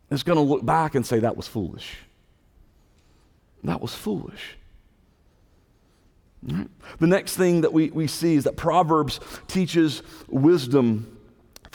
is 0.10 0.24
going 0.24 0.38
to 0.38 0.42
look 0.42 0.66
back 0.66 0.96
and 0.96 1.06
say, 1.06 1.20
that 1.20 1.38
was 1.38 1.48
foolish. 1.48 1.98
That 3.64 3.82
was 3.82 3.94
foolish. 3.94 4.58
The 6.44 7.08
next 7.08 7.36
thing 7.36 7.62
that 7.62 7.74
we, 7.74 7.90
we 7.90 8.06
see 8.08 8.36
is 8.36 8.44
that 8.44 8.56
Proverbs 8.56 9.20
teaches 9.48 10.04
wisdom 10.28 11.15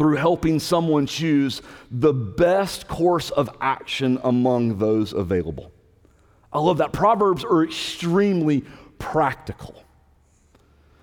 through 0.01 0.17
helping 0.17 0.59
someone 0.59 1.05
choose 1.05 1.61
the 1.91 2.15
best 2.15 2.89
course 2.89 3.29
of 3.29 3.51
action 3.61 4.19
among 4.25 4.79
those 4.79 5.13
available. 5.13 5.71
I 6.51 6.59
love 6.59 6.79
that. 6.79 6.91
Proverbs 6.91 7.45
are 7.45 7.63
extremely 7.63 8.65
practical. 8.99 9.85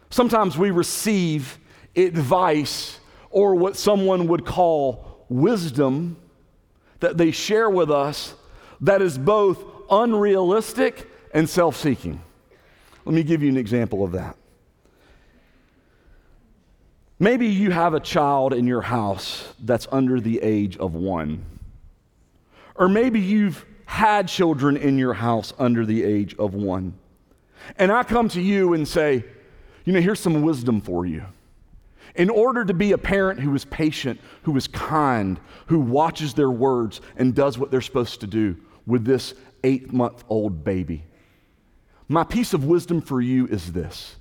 Sometimes 0.10 0.58
we 0.58 0.72
receive 0.72 1.60
advice 1.96 3.00
or 3.30 3.54
what 3.54 3.78
someone 3.78 4.26
would 4.30 4.48
call 4.48 5.28
wisdom 5.30 6.18
that 7.00 7.20
they 7.20 7.30
share 7.30 7.70
with 7.70 7.92
us 7.92 8.34
that 8.82 9.04
is 9.04 9.16
both 9.16 9.64
unrealistic 9.92 11.08
and 11.36 11.48
self 11.48 11.76
seeking. 11.76 12.20
Let 13.06 13.14
me 13.14 13.22
give 13.22 13.44
you 13.44 13.50
an 13.50 13.58
example 13.58 14.04
of 14.04 14.14
that. 14.14 14.36
Maybe 17.20 17.48
you 17.48 17.72
have 17.72 17.94
a 17.94 18.00
child 18.00 18.54
in 18.54 18.68
your 18.68 18.82
house 18.82 19.54
that's 19.64 19.88
under 19.92 20.20
the 20.20 20.42
age 20.42 20.78
of 20.78 20.94
one. 20.94 21.44
Or 22.76 22.88
maybe 22.88 23.20
you've 23.20 23.66
had 23.86 24.28
children 24.28 24.78
in 24.78 24.98
your 24.98 25.14
house 25.14 25.54
under 25.58 25.86
the 25.86 26.04
age 26.04 26.36
of 26.38 26.54
one. 26.54 26.94
And 27.78 27.92
I 27.92 28.04
come 28.04 28.30
to 28.30 28.42
you 28.42 28.74
and 28.74 28.88
say, 28.88 29.26
you 29.84 29.94
know, 29.94 30.02
here's 30.02 30.20
some 30.20 30.42
wisdom 30.44 30.82
for 30.82 31.06
you. 31.06 31.24
In 32.16 32.30
order 32.30 32.66
to 32.66 32.74
be 32.74 32.92
a 32.92 32.98
parent 32.98 33.40
who 33.40 33.54
is 33.56 33.66
patient, 33.66 34.20
who 34.44 34.56
is 34.58 34.68
kind, 34.68 35.40
who 35.68 35.80
watches 35.80 36.34
their 36.34 36.52
words 36.52 37.02
and 37.16 37.34
does 37.34 37.58
what 37.58 37.72
they're 37.72 37.82
supposed 37.82 38.22
to 38.22 38.28
do 38.28 38.58
with 38.86 39.06
this 39.06 39.34
eight 39.64 39.92
month 39.92 40.24
old 40.30 40.64
baby, 40.64 41.04
my 42.08 42.24
piece 42.24 42.54
of 42.54 42.66
wisdom 42.66 43.02
for 43.02 43.22
you 43.22 43.48
is 43.48 43.72
this 43.72 44.16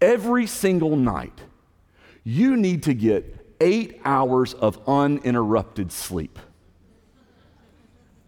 every 0.00 0.46
single 0.46 0.96
night, 0.96 1.38
you 2.24 2.56
need 2.56 2.82
to 2.84 2.94
get 2.94 3.54
eight 3.60 4.00
hours 4.04 4.54
of 4.54 4.80
uninterrupted 4.88 5.92
sleep 5.92 6.38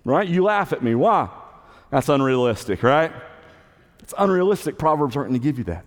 right? 0.06 0.28
You 0.28 0.44
laugh 0.44 0.72
at 0.72 0.82
me. 0.82 0.94
Why? 0.94 1.28
That's 1.90 2.08
unrealistic, 2.08 2.82
right? 2.82 3.12
It's 3.98 4.14
unrealistic. 4.16 4.78
Proverbs 4.78 5.16
aren't 5.16 5.30
going 5.30 5.40
to 5.40 5.44
give 5.44 5.58
you 5.58 5.64
that. 5.64 5.84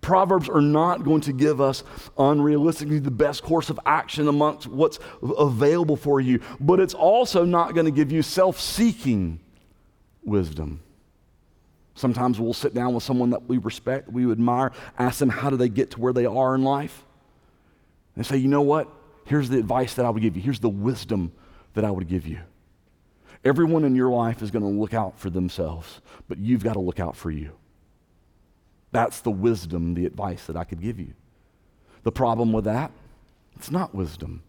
Proverbs 0.00 0.48
are 0.48 0.60
not 0.60 1.04
going 1.04 1.20
to 1.22 1.32
give 1.32 1.60
us 1.60 1.84
unrealistically 2.18 3.02
the 3.02 3.10
best 3.10 3.44
course 3.44 3.70
of 3.70 3.78
action 3.86 4.26
amongst 4.26 4.66
what's 4.66 4.98
available 5.38 5.96
for 5.96 6.20
you, 6.20 6.40
but 6.58 6.80
it's 6.80 6.92
also 6.92 7.44
not 7.44 7.72
going 7.72 7.84
to 7.84 7.92
give 7.92 8.10
you 8.10 8.20
self 8.20 8.60
seeking 8.60 9.38
wisdom. 10.24 10.80
Sometimes 11.94 12.40
we'll 12.40 12.52
sit 12.52 12.74
down 12.74 12.94
with 12.94 13.04
someone 13.04 13.30
that 13.30 13.48
we 13.48 13.58
respect, 13.58 14.10
we 14.10 14.28
admire, 14.30 14.72
ask 14.98 15.20
them 15.20 15.28
how 15.28 15.50
do 15.50 15.56
they 15.56 15.68
get 15.68 15.92
to 15.92 16.00
where 16.00 16.12
they 16.12 16.26
are 16.26 16.56
in 16.56 16.64
life, 16.64 17.04
and 18.16 18.26
say, 18.26 18.36
you 18.36 18.48
know 18.48 18.62
what? 18.62 18.88
Here's 19.24 19.48
the 19.48 19.58
advice 19.58 19.94
that 19.94 20.04
I 20.04 20.10
would 20.10 20.22
give 20.22 20.36
you, 20.36 20.42
here's 20.42 20.60
the 20.60 20.68
wisdom 20.68 21.32
that 21.74 21.84
I 21.84 21.90
would 21.90 22.08
give 22.08 22.26
you. 22.26 22.40
Everyone 23.44 23.84
in 23.84 23.94
your 23.94 24.10
life 24.10 24.42
is 24.42 24.50
going 24.50 24.64
to 24.64 24.80
look 24.80 24.94
out 24.94 25.18
for 25.18 25.30
themselves, 25.30 26.00
but 26.28 26.38
you've 26.38 26.62
got 26.62 26.74
to 26.74 26.80
look 26.80 27.00
out 27.00 27.16
for 27.16 27.30
you. 27.30 27.52
That's 28.92 29.20
the 29.20 29.30
wisdom, 29.30 29.94
the 29.94 30.06
advice 30.06 30.46
that 30.46 30.56
I 30.56 30.64
could 30.64 30.80
give 30.80 31.00
you. 31.00 31.14
The 32.04 32.12
problem 32.12 32.52
with 32.52 32.64
that, 32.64 32.92
it's 33.56 33.70
not 33.70 33.94
wisdom. 33.94 34.42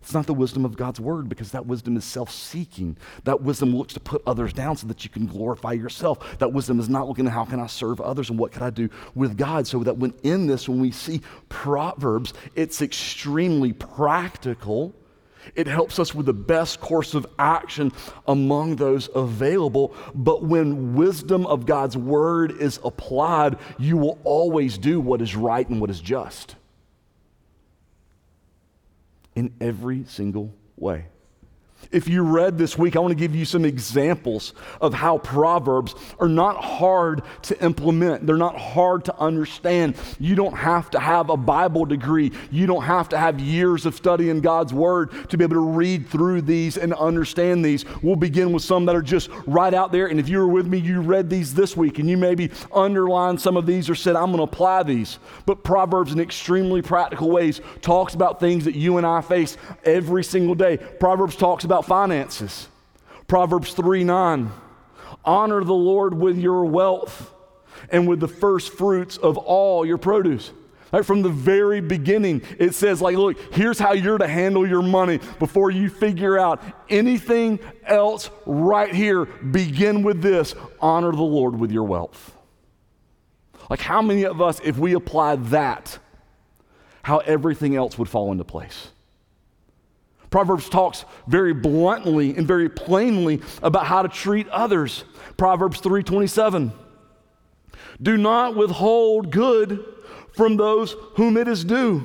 It's 0.00 0.14
not 0.14 0.26
the 0.26 0.34
wisdom 0.34 0.64
of 0.64 0.76
God's 0.76 1.00
word 1.00 1.28
because 1.28 1.52
that 1.52 1.66
wisdom 1.66 1.96
is 1.96 2.04
self 2.04 2.30
seeking. 2.30 2.96
That 3.24 3.42
wisdom 3.42 3.74
looks 3.76 3.94
to 3.94 4.00
put 4.00 4.22
others 4.26 4.52
down 4.52 4.76
so 4.76 4.86
that 4.86 5.04
you 5.04 5.10
can 5.10 5.26
glorify 5.26 5.72
yourself. 5.72 6.38
That 6.38 6.52
wisdom 6.52 6.80
is 6.80 6.88
not 6.88 7.08
looking 7.08 7.26
at 7.26 7.32
how 7.32 7.44
can 7.44 7.60
I 7.60 7.66
serve 7.66 8.00
others 8.00 8.30
and 8.30 8.38
what 8.38 8.52
can 8.52 8.62
I 8.62 8.70
do 8.70 8.88
with 9.14 9.36
God. 9.36 9.66
So 9.66 9.82
that 9.84 9.98
when 9.98 10.14
in 10.22 10.46
this, 10.46 10.68
when 10.68 10.80
we 10.80 10.90
see 10.90 11.20
Proverbs, 11.48 12.32
it's 12.54 12.82
extremely 12.82 13.72
practical. 13.72 14.94
It 15.54 15.66
helps 15.66 15.98
us 15.98 16.14
with 16.14 16.26
the 16.26 16.34
best 16.34 16.80
course 16.80 17.14
of 17.14 17.26
action 17.38 17.92
among 18.26 18.76
those 18.76 19.08
available. 19.14 19.94
But 20.14 20.44
when 20.44 20.94
wisdom 20.94 21.46
of 21.46 21.66
God's 21.66 21.96
word 21.96 22.52
is 22.52 22.78
applied, 22.84 23.56
you 23.78 23.96
will 23.96 24.18
always 24.24 24.76
do 24.78 25.00
what 25.00 25.22
is 25.22 25.34
right 25.34 25.68
and 25.68 25.80
what 25.80 25.90
is 25.90 26.00
just 26.00 26.56
in 29.34 29.54
every 29.60 30.04
single 30.04 30.54
way. 30.76 31.06
If 31.90 32.06
you 32.06 32.22
read 32.22 32.56
this 32.56 32.78
week, 32.78 32.94
I 32.94 33.00
want 33.00 33.10
to 33.10 33.16
give 33.16 33.34
you 33.34 33.44
some 33.44 33.64
examples 33.64 34.54
of 34.80 34.94
how 34.94 35.18
Proverbs 35.18 35.94
are 36.20 36.28
not 36.28 36.62
hard 36.62 37.22
to 37.42 37.64
implement. 37.64 38.26
They're 38.26 38.36
not 38.36 38.56
hard 38.56 39.04
to 39.06 39.18
understand. 39.18 39.96
You 40.20 40.36
don't 40.36 40.56
have 40.56 40.90
to 40.90 41.00
have 41.00 41.30
a 41.30 41.36
Bible 41.36 41.84
degree. 41.84 42.30
You 42.52 42.66
don't 42.66 42.84
have 42.84 43.08
to 43.08 43.18
have 43.18 43.40
years 43.40 43.86
of 43.86 43.96
studying 43.96 44.40
God's 44.40 44.72
Word 44.72 45.28
to 45.30 45.36
be 45.36 45.42
able 45.42 45.54
to 45.54 45.68
read 45.68 46.06
through 46.06 46.42
these 46.42 46.76
and 46.76 46.94
understand 46.94 47.64
these. 47.64 47.84
We'll 48.02 48.14
begin 48.14 48.52
with 48.52 48.62
some 48.62 48.86
that 48.86 48.94
are 48.94 49.02
just 49.02 49.28
right 49.46 49.74
out 49.74 49.90
there. 49.90 50.06
And 50.06 50.20
if 50.20 50.28
you 50.28 50.38
were 50.38 50.48
with 50.48 50.66
me, 50.66 50.78
you 50.78 51.00
read 51.00 51.28
these 51.28 51.54
this 51.54 51.76
week 51.76 51.98
and 51.98 52.08
you 52.08 52.16
maybe 52.16 52.50
underlined 52.72 53.40
some 53.40 53.56
of 53.56 53.66
these 53.66 53.90
or 53.90 53.94
said, 53.94 54.14
I'm 54.14 54.26
going 54.26 54.36
to 54.36 54.42
apply 54.44 54.84
these. 54.84 55.18
But 55.44 55.64
Proverbs, 55.64 56.12
in 56.12 56.20
extremely 56.20 56.82
practical 56.82 57.30
ways, 57.30 57.60
talks 57.82 58.14
about 58.14 58.38
things 58.38 58.64
that 58.66 58.76
you 58.76 58.96
and 58.96 59.06
I 59.06 59.22
face 59.22 59.56
every 59.84 60.22
single 60.22 60.54
day. 60.54 60.76
Proverbs 60.76 61.34
talks 61.34 61.64
about 61.64 61.69
about 61.70 61.86
finances. 61.86 62.66
Proverbs 63.28 63.74
3 63.74 64.02
9. 64.02 64.50
Honor 65.24 65.62
the 65.62 65.72
Lord 65.72 66.14
with 66.14 66.36
your 66.36 66.64
wealth 66.64 67.32
and 67.90 68.08
with 68.08 68.18
the 68.18 68.26
first 68.26 68.72
fruits 68.72 69.16
of 69.16 69.38
all 69.38 69.86
your 69.86 69.96
produce. 69.96 70.50
Right 70.92 71.06
from 71.06 71.22
the 71.22 71.28
very 71.28 71.80
beginning, 71.80 72.42
it 72.58 72.74
says, 72.74 73.00
like, 73.00 73.16
look, 73.16 73.38
here's 73.54 73.78
how 73.78 73.92
you're 73.92 74.18
to 74.18 74.26
handle 74.26 74.66
your 74.66 74.82
money 74.82 75.20
before 75.38 75.70
you 75.70 75.88
figure 75.88 76.36
out 76.36 76.60
anything 76.88 77.60
else 77.84 78.30
right 78.46 78.92
here. 78.92 79.26
Begin 79.26 80.02
with 80.02 80.20
this 80.20 80.56
honor 80.80 81.12
the 81.12 81.22
Lord 81.22 81.56
with 81.56 81.70
your 81.70 81.84
wealth. 81.84 82.36
Like, 83.68 83.80
how 83.80 84.02
many 84.02 84.24
of 84.24 84.42
us, 84.42 84.60
if 84.64 84.76
we 84.76 84.94
apply 84.94 85.36
that, 85.36 86.00
how 87.04 87.18
everything 87.18 87.76
else 87.76 87.96
would 87.96 88.08
fall 88.08 88.32
into 88.32 88.42
place? 88.42 88.88
Proverbs 90.30 90.68
talks 90.68 91.04
very 91.26 91.52
bluntly 91.52 92.36
and 92.36 92.46
very 92.46 92.68
plainly 92.68 93.42
about 93.62 93.86
how 93.86 94.02
to 94.02 94.08
treat 94.08 94.48
others. 94.48 95.04
Proverbs 95.36 95.80
3:27. 95.80 96.72
Do 98.00 98.16
not 98.16 98.56
withhold 98.56 99.30
good 99.30 99.84
from 100.32 100.56
those 100.56 100.94
whom 101.16 101.36
it 101.36 101.48
is 101.48 101.64
due 101.64 102.04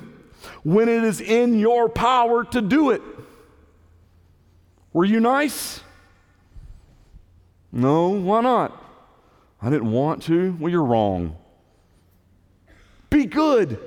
when 0.64 0.90
it 0.90 1.04
is 1.04 1.22
in 1.22 1.60
your 1.60 1.88
power 1.88 2.44
to 2.44 2.62
do 2.62 2.90
it. 2.90 3.02
Were 4.92 5.06
you 5.06 5.20
nice? 5.20 5.82
No, 7.72 8.10
why 8.10 8.42
not? 8.42 8.82
I 9.62 9.70
didn't 9.70 9.92
want 9.92 10.24
to. 10.24 10.56
Well, 10.60 10.72
you're 10.72 10.84
wrong. 10.84 11.36
Be 13.10 13.26
good. 13.26 13.80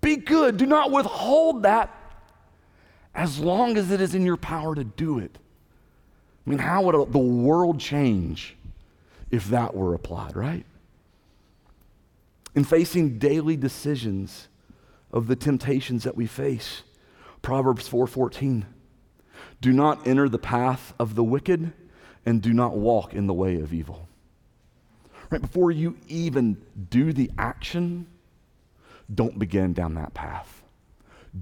Be 0.00 0.16
good. 0.16 0.56
Do 0.56 0.66
not 0.66 0.90
withhold 0.90 1.62
that 1.64 1.97
as 3.18 3.40
long 3.40 3.76
as 3.76 3.90
it 3.90 4.00
is 4.00 4.14
in 4.14 4.24
your 4.24 4.36
power 4.36 4.76
to 4.76 4.84
do 4.84 5.18
it. 5.18 5.38
I 6.46 6.50
mean, 6.50 6.60
how 6.60 6.82
would 6.82 7.12
the 7.12 7.18
world 7.18 7.80
change 7.80 8.56
if 9.32 9.48
that 9.48 9.74
were 9.74 9.92
applied, 9.92 10.36
right? 10.36 10.64
In 12.54 12.62
facing 12.62 13.18
daily 13.18 13.56
decisions 13.56 14.46
of 15.12 15.26
the 15.26 15.34
temptations 15.34 16.04
that 16.04 16.16
we 16.16 16.26
face, 16.26 16.84
Proverbs 17.42 17.88
4:14, 17.88 18.66
do 19.60 19.72
not 19.72 20.06
enter 20.06 20.28
the 20.28 20.38
path 20.38 20.94
of 21.00 21.16
the 21.16 21.24
wicked 21.24 21.72
and 22.24 22.40
do 22.40 22.52
not 22.52 22.78
walk 22.78 23.14
in 23.14 23.26
the 23.26 23.34
way 23.34 23.60
of 23.60 23.74
evil. 23.74 24.06
Right 25.28 25.42
before 25.42 25.72
you 25.72 25.96
even 26.06 26.64
do 26.88 27.12
the 27.12 27.32
action, 27.36 28.06
don't 29.12 29.40
begin 29.40 29.72
down 29.72 29.94
that 29.94 30.14
path 30.14 30.58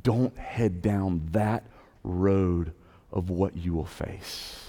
don't 0.03 0.37
head 0.37 0.83
down 0.83 1.29
that 1.33 1.64
road 2.07 2.73
of 3.12 3.31
what 3.31 3.57
you 3.57 3.75
will 3.75 3.87
face. 3.87 4.62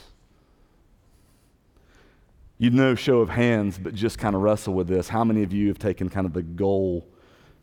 You 2.57 2.71
know, 2.71 2.95
show 2.95 3.19
of 3.19 3.29
hands, 3.29 3.77
but 3.77 3.93
just 3.93 4.17
kind 4.17 4.35
of 4.35 4.41
wrestle 4.41 4.73
with 4.73 4.87
this. 4.87 5.09
How 5.09 5.23
many 5.23 5.43
of 5.43 5.53
you 5.53 5.67
have 5.67 5.77
taken 5.77 6.09
kind 6.09 6.25
of 6.25 6.33
the 6.33 6.41
goal 6.41 7.07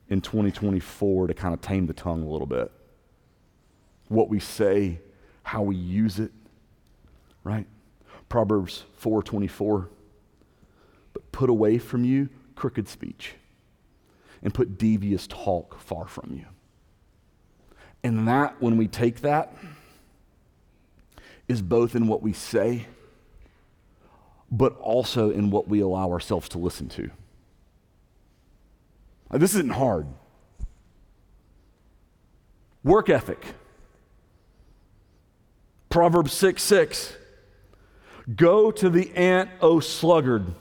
in 0.09 0.21
2024 0.21 1.27
to 1.27 1.35
kind 1.35 1.53
of 1.53 1.61
tame 1.61 1.87
the 1.87 1.93
tongue 1.93 2.23
a 2.23 2.29
little 2.29 2.47
bit? 2.47 2.71
What 4.09 4.29
we 4.29 4.39
say, 4.39 5.01
how 5.43 5.63
we 5.63 5.75
use 5.75 6.21
it, 6.21 6.31
right? 7.43 7.67
Proverbs 8.29 8.85
4:24. 9.01 9.89
But 11.13 11.33
put 11.33 11.51
away 11.51 11.79
from 11.79 12.05
you 12.05 12.29
crooked 12.55 12.89
speech 12.89 13.35
and 14.43 14.55
put 14.55 14.79
devious 14.79 15.27
talk 15.27 15.79
far 15.81 16.07
from 16.07 16.35
you. 16.35 16.47
And 18.05 18.29
that, 18.29 18.61
when 18.61 18.77
we 18.77 18.87
take 18.87 19.23
that, 19.23 19.57
is 21.49 21.63
both 21.63 21.97
in 21.97 22.07
what 22.07 22.23
we 22.23 22.35
say, 22.35 22.87
but 24.51 24.79
also 24.79 25.31
in 25.31 25.51
what 25.51 25.69
we 25.69 25.81
allow 25.81 26.11
ourselves 26.11 26.51
to 26.51 26.59
listen 26.59 26.89
to. 26.91 27.11
Now, 29.33 29.39
this 29.39 29.55
isn't 29.55 29.73
hard. 29.73 30.07
Work 32.85 33.09
ethic. 33.09 33.43
Proverbs 35.89 36.35
6 36.35 36.63
6. 36.63 37.17
Go 38.37 38.71
to 38.71 38.91
the 38.91 39.15
ant, 39.17 39.49
O 39.63 39.81
sluggard. 39.81 40.55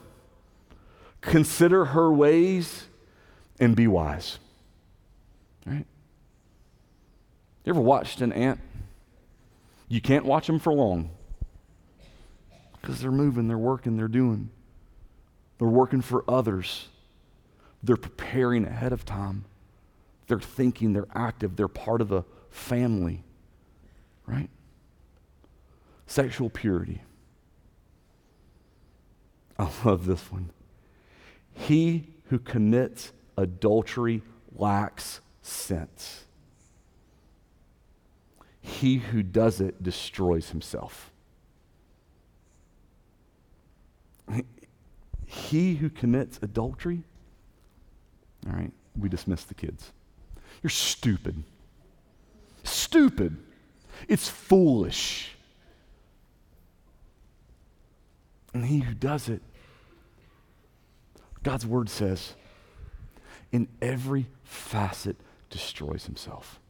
Consider 1.20 1.86
her 1.86 2.12
ways 2.12 2.86
and 3.60 3.76
be 3.76 3.86
wise. 3.86 4.38
Right? 5.66 5.86
You 7.64 7.70
ever 7.70 7.80
watched 7.80 8.20
an 8.20 8.32
ant? 8.32 8.60
You 9.88 10.00
can't 10.00 10.24
watch 10.24 10.46
them 10.46 10.58
for 10.58 10.72
long 10.72 11.10
because 12.80 13.00
they're 13.00 13.10
moving, 13.10 13.48
they're 13.48 13.56
working, 13.56 13.96
they're 13.96 14.08
doing. 14.08 14.50
They're 15.58 15.68
working 15.68 16.02
for 16.02 16.24
others. 16.28 16.88
They're 17.82 17.96
preparing 17.96 18.66
ahead 18.66 18.92
of 18.92 19.04
time. 19.04 19.46
They're 20.26 20.40
thinking, 20.40 20.92
they're 20.92 21.06
active, 21.14 21.56
they're 21.56 21.68
part 21.68 22.00
of 22.00 22.08
the 22.08 22.24
family, 22.50 23.24
right? 24.26 24.50
Sexual 26.06 26.50
purity. 26.50 27.02
I 29.58 29.70
love 29.84 30.04
this 30.06 30.30
one. 30.30 30.50
He 31.52 32.08
who 32.26 32.38
commits 32.38 33.12
adultery 33.36 34.22
lacks 34.54 35.20
sense 35.40 36.24
he 38.64 38.96
who 38.96 39.22
does 39.22 39.60
it 39.60 39.82
destroys 39.82 40.48
himself. 40.48 41.12
He 45.26 45.74
who 45.74 45.90
commits 45.90 46.38
adultery, 46.40 47.02
all 48.46 48.54
right, 48.54 48.72
we 48.98 49.10
dismiss 49.10 49.44
the 49.44 49.52
kids. 49.52 49.92
You're 50.62 50.70
stupid. 50.70 51.44
Stupid. 52.62 53.36
It's 54.08 54.28
foolish. 54.28 55.32
And 58.54 58.64
he 58.64 58.78
who 58.78 58.94
does 58.94 59.28
it, 59.28 59.42
God's 61.42 61.66
word 61.66 61.90
says, 61.90 62.32
in 63.52 63.68
every 63.82 64.26
facet 64.42 65.16
destroys 65.50 66.06
himself 66.06 66.60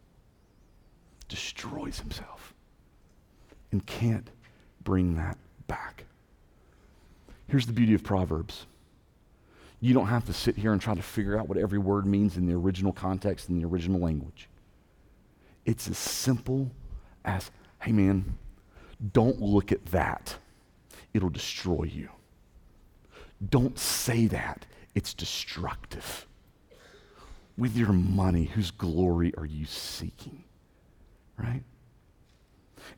destroys 1.28 1.98
himself 2.00 2.54
and 3.72 3.84
can't 3.86 4.30
bring 4.82 5.16
that 5.16 5.38
back. 5.66 6.04
Here's 7.48 7.66
the 7.66 7.72
beauty 7.72 7.94
of 7.94 8.02
Proverbs 8.02 8.66
you 9.80 9.92
don't 9.92 10.06
have 10.06 10.24
to 10.24 10.32
sit 10.32 10.56
here 10.56 10.72
and 10.72 10.80
try 10.80 10.94
to 10.94 11.02
figure 11.02 11.38
out 11.38 11.46
what 11.46 11.58
every 11.58 11.78
word 11.78 12.06
means 12.06 12.38
in 12.38 12.46
the 12.46 12.54
original 12.54 12.90
context, 12.90 13.50
in 13.50 13.60
the 13.60 13.66
original 13.66 14.00
language. 14.00 14.48
It's 15.66 15.88
as 15.88 15.98
simple 15.98 16.70
as 17.22 17.50
hey, 17.82 17.92
man, 17.92 18.38
don't 19.12 19.42
look 19.42 19.72
at 19.72 19.84
that, 19.86 20.36
it'll 21.12 21.28
destroy 21.28 21.82
you. 21.82 22.08
Don't 23.50 23.78
say 23.78 24.26
that, 24.28 24.64
it's 24.94 25.12
destructive. 25.12 26.26
With 27.58 27.76
your 27.76 27.92
money, 27.92 28.44
whose 28.44 28.70
glory 28.70 29.34
are 29.36 29.44
you 29.44 29.66
seeking? 29.66 30.44
Right? 31.36 31.62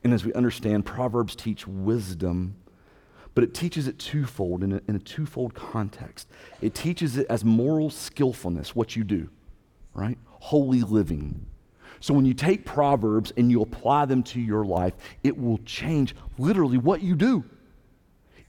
and 0.03 0.13
as 0.13 0.25
we 0.25 0.33
understand, 0.33 0.85
Proverbs 0.85 1.35
teach 1.35 1.67
wisdom, 1.67 2.55
but 3.33 3.43
it 3.43 3.53
teaches 3.53 3.87
it 3.87 3.99
twofold 3.99 4.63
in 4.63 4.73
a, 4.73 4.81
in 4.87 4.95
a 4.95 4.99
twofold 4.99 5.53
context. 5.53 6.27
It 6.61 6.73
teaches 6.73 7.17
it 7.17 7.27
as 7.29 7.43
moral 7.43 7.89
skillfulness, 7.89 8.75
what 8.75 8.95
you 8.95 9.03
do, 9.03 9.29
right? 9.93 10.17
Holy 10.25 10.81
living. 10.81 11.45
So 11.99 12.13
when 12.13 12.25
you 12.25 12.33
take 12.33 12.65
Proverbs 12.65 13.33
and 13.37 13.49
you 13.49 13.61
apply 13.61 14.05
them 14.05 14.23
to 14.23 14.39
your 14.39 14.65
life, 14.65 14.93
it 15.23 15.37
will 15.37 15.59
change 15.59 16.15
literally 16.37 16.77
what 16.77 17.01
you 17.01 17.15
do. 17.15 17.43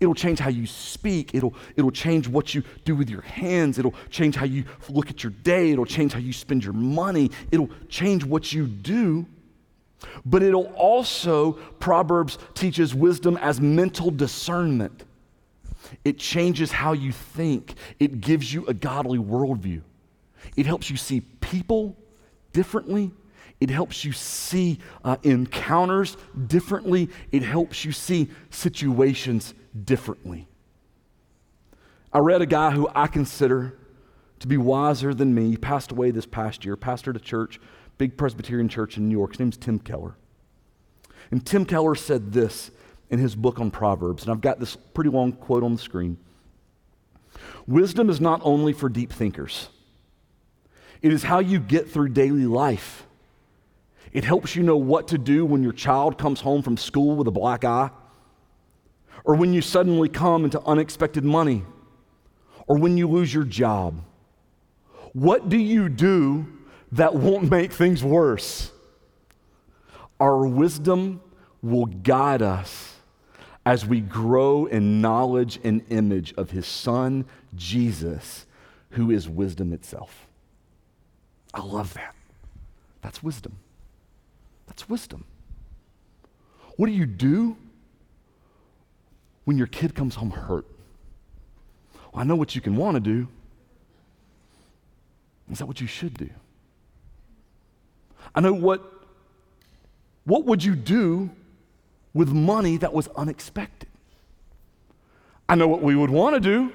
It'll 0.01 0.15
change 0.15 0.39
how 0.39 0.51
you 0.51 0.67
speak. 0.67 1.35
It'll, 1.35 1.55
it'll 1.75 1.91
change 1.91 2.29
what 2.29 2.55
you 2.55 2.63
do 2.85 2.95
with 2.95 3.11
your 3.11 3.23
hands. 3.23 3.79
It'll 3.79 3.95
change 4.11 4.37
how 4.37 4.45
you 4.45 4.65
look 4.89 5.11
at 5.11 5.25
your 5.25 5.33
day. 5.43 5.73
It'll 5.73 5.87
change 5.87 6.13
how 6.13 6.21
you 6.21 6.33
spend 6.33 6.63
your 6.63 6.73
money. 6.73 7.33
It'll 7.51 7.71
change 7.89 8.25
what 8.25 8.53
you 8.53 8.67
do. 8.67 9.27
But 10.25 10.43
it'll 10.43 10.73
also, 10.75 11.53
Proverbs 11.81 12.39
teaches 12.55 12.95
wisdom 12.95 13.37
as 13.39 13.61
mental 13.61 14.11
discernment. 14.11 15.05
It 16.05 16.19
changes 16.19 16.71
how 16.71 16.93
you 16.93 17.13
think, 17.13 17.75
it 17.99 18.21
gives 18.21 18.53
you 18.53 18.67
a 18.67 18.75
godly 18.75 19.19
worldview. 19.19 19.83
It 20.57 20.67
helps 20.67 20.91
you 20.91 20.97
see 20.97 21.21
people 21.21 21.97
differently. 22.53 23.11
It 23.61 23.71
helps 23.71 24.05
you 24.05 24.13
see 24.13 24.79
uh, 25.05 25.17
encounters 25.25 26.17
differently. 26.47 27.09
It 27.33 27.43
helps 27.43 27.85
you 27.85 27.93
see 27.93 28.29
situations 28.51 29.53
differently. 29.85 30.47
I 32.13 32.19
read 32.19 32.41
a 32.41 32.47
guy 32.47 32.71
who 32.71 32.89
I 32.95 33.07
consider 33.09 33.75
to 34.39 34.47
be 34.47 34.57
wiser 34.57 35.13
than 35.13 35.35
me. 35.35 35.51
He 35.51 35.57
passed 35.57 35.91
away 35.91 36.11
this 36.13 36.27
past 36.27 36.65
year, 36.65 36.77
pastored 36.77 37.17
a 37.17 37.21
church, 37.21 37.61
big 37.99 38.17
Presbyterian 38.17 38.69
church 38.69 38.97
in 38.97 39.09
New 39.09 39.17
York. 39.17 39.33
His 39.33 39.41
name's 39.41 39.57
Tim 39.57 39.79
Keller. 39.79 40.15
And 41.31 41.45
Tim 41.45 41.65
Keller 41.65 41.95
said 41.95 42.33
this 42.33 42.71
in 43.11 43.19
his 43.19 43.35
book 43.35 43.61
on 43.61 43.71
Proverbs, 43.71 44.23
and 44.23 44.33
I've 44.33 44.41
got 44.41 44.61
this 44.61 44.77
pretty 44.77 45.11
long 45.11 45.33
quote 45.33 45.63
on 45.63 45.75
the 45.75 45.81
screen. 45.81 46.17
Wisdom 47.67 48.09
is 48.09 48.21
not 48.21 48.41
only 48.45 48.73
for 48.73 48.89
deep 48.89 49.13
thinkers, 49.13 49.69
it 51.03 51.13
is 51.13 51.25
how 51.25 51.39
you 51.39 51.61
get 51.61 51.91
through 51.91 52.11
daily 52.11 52.47
life. 52.47 53.07
It 54.13 54.25
helps 54.25 54.57
you 54.57 54.63
know 54.63 54.77
what 54.77 55.09
to 55.09 55.19
do 55.19 55.45
when 55.45 55.63
your 55.63 55.73
child 55.73 56.17
comes 56.17 56.41
home 56.41 56.63
from 56.63 56.77
school 56.77 57.15
with 57.17 57.29
a 57.29 57.33
black 57.33 57.65
eye 57.65 57.91
or 59.29 59.35
when 59.35 59.53
you 59.53 59.61
suddenly 59.61 60.09
come 60.09 60.45
into 60.45 60.59
unexpected 60.63 61.23
money, 61.23 61.63
or 62.67 62.79
when 62.79 62.97
you 62.97 63.07
lose 63.07 63.33
your 63.33 63.45
job. 63.45 64.03
What 65.13 65.51
do 65.51 65.59
you 65.59 65.91
do 65.91 66.47
that 66.93 67.15
won't 67.15 67.51
make 67.51 67.73
things 67.73 68.03
worse? 68.03 68.71
Our 70.21 70.47
wisdom 70.47 71.21
will 71.63 71.87
guide 71.87 72.43
us 72.43 72.97
as 73.65 73.85
we 73.85 74.01
grow 74.01 74.67
in 74.67 75.01
knowledge 75.01 75.61
and 75.63 75.85
image 75.91 76.33
of 76.35 76.51
His 76.51 76.67
Son, 76.67 77.27
Jesus, 77.55 78.47
who 78.91 79.11
is 79.11 79.29
wisdom 79.29 79.73
itself. 79.73 80.27
I 81.53 81.63
love 81.63 81.95
that. 81.95 82.15
That's 83.03 83.23
wisdom. 83.23 83.59
That's 84.67 84.89
wisdom. 84.89 85.25
What 86.77 86.87
do 86.87 86.93
you 86.93 87.07
do 87.07 87.57
when 89.45 89.59
your 89.59 89.67
kid 89.67 89.95
comes 89.95 90.15
home 90.15 90.31
hurt? 90.31 90.67
Well, 92.13 92.23
I 92.23 92.25
know 92.25 92.37
what 92.37 92.55
you 92.55 92.61
can 92.61 92.77
want 92.77 92.95
to 92.95 93.01
do. 93.01 93.29
Is 95.51 95.59
that 95.59 95.67
what 95.67 95.81
you 95.81 95.87
should 95.87 96.15
do? 96.15 96.31
I 98.39 98.41
know 98.41 98.53
what 98.53 98.85
what 100.23 100.45
would 100.45 100.63
you 100.63 100.77
do 100.77 101.29
with 102.15 102.29
money 102.29 102.77
that 102.77 102.93
was 102.93 103.09
unexpected? 103.17 103.89
I 105.49 105.57
know 105.57 105.67
what 105.67 105.83
we 105.83 105.97
would 105.97 106.11
want 106.11 106.37
to 106.37 106.41
do, 106.41 106.73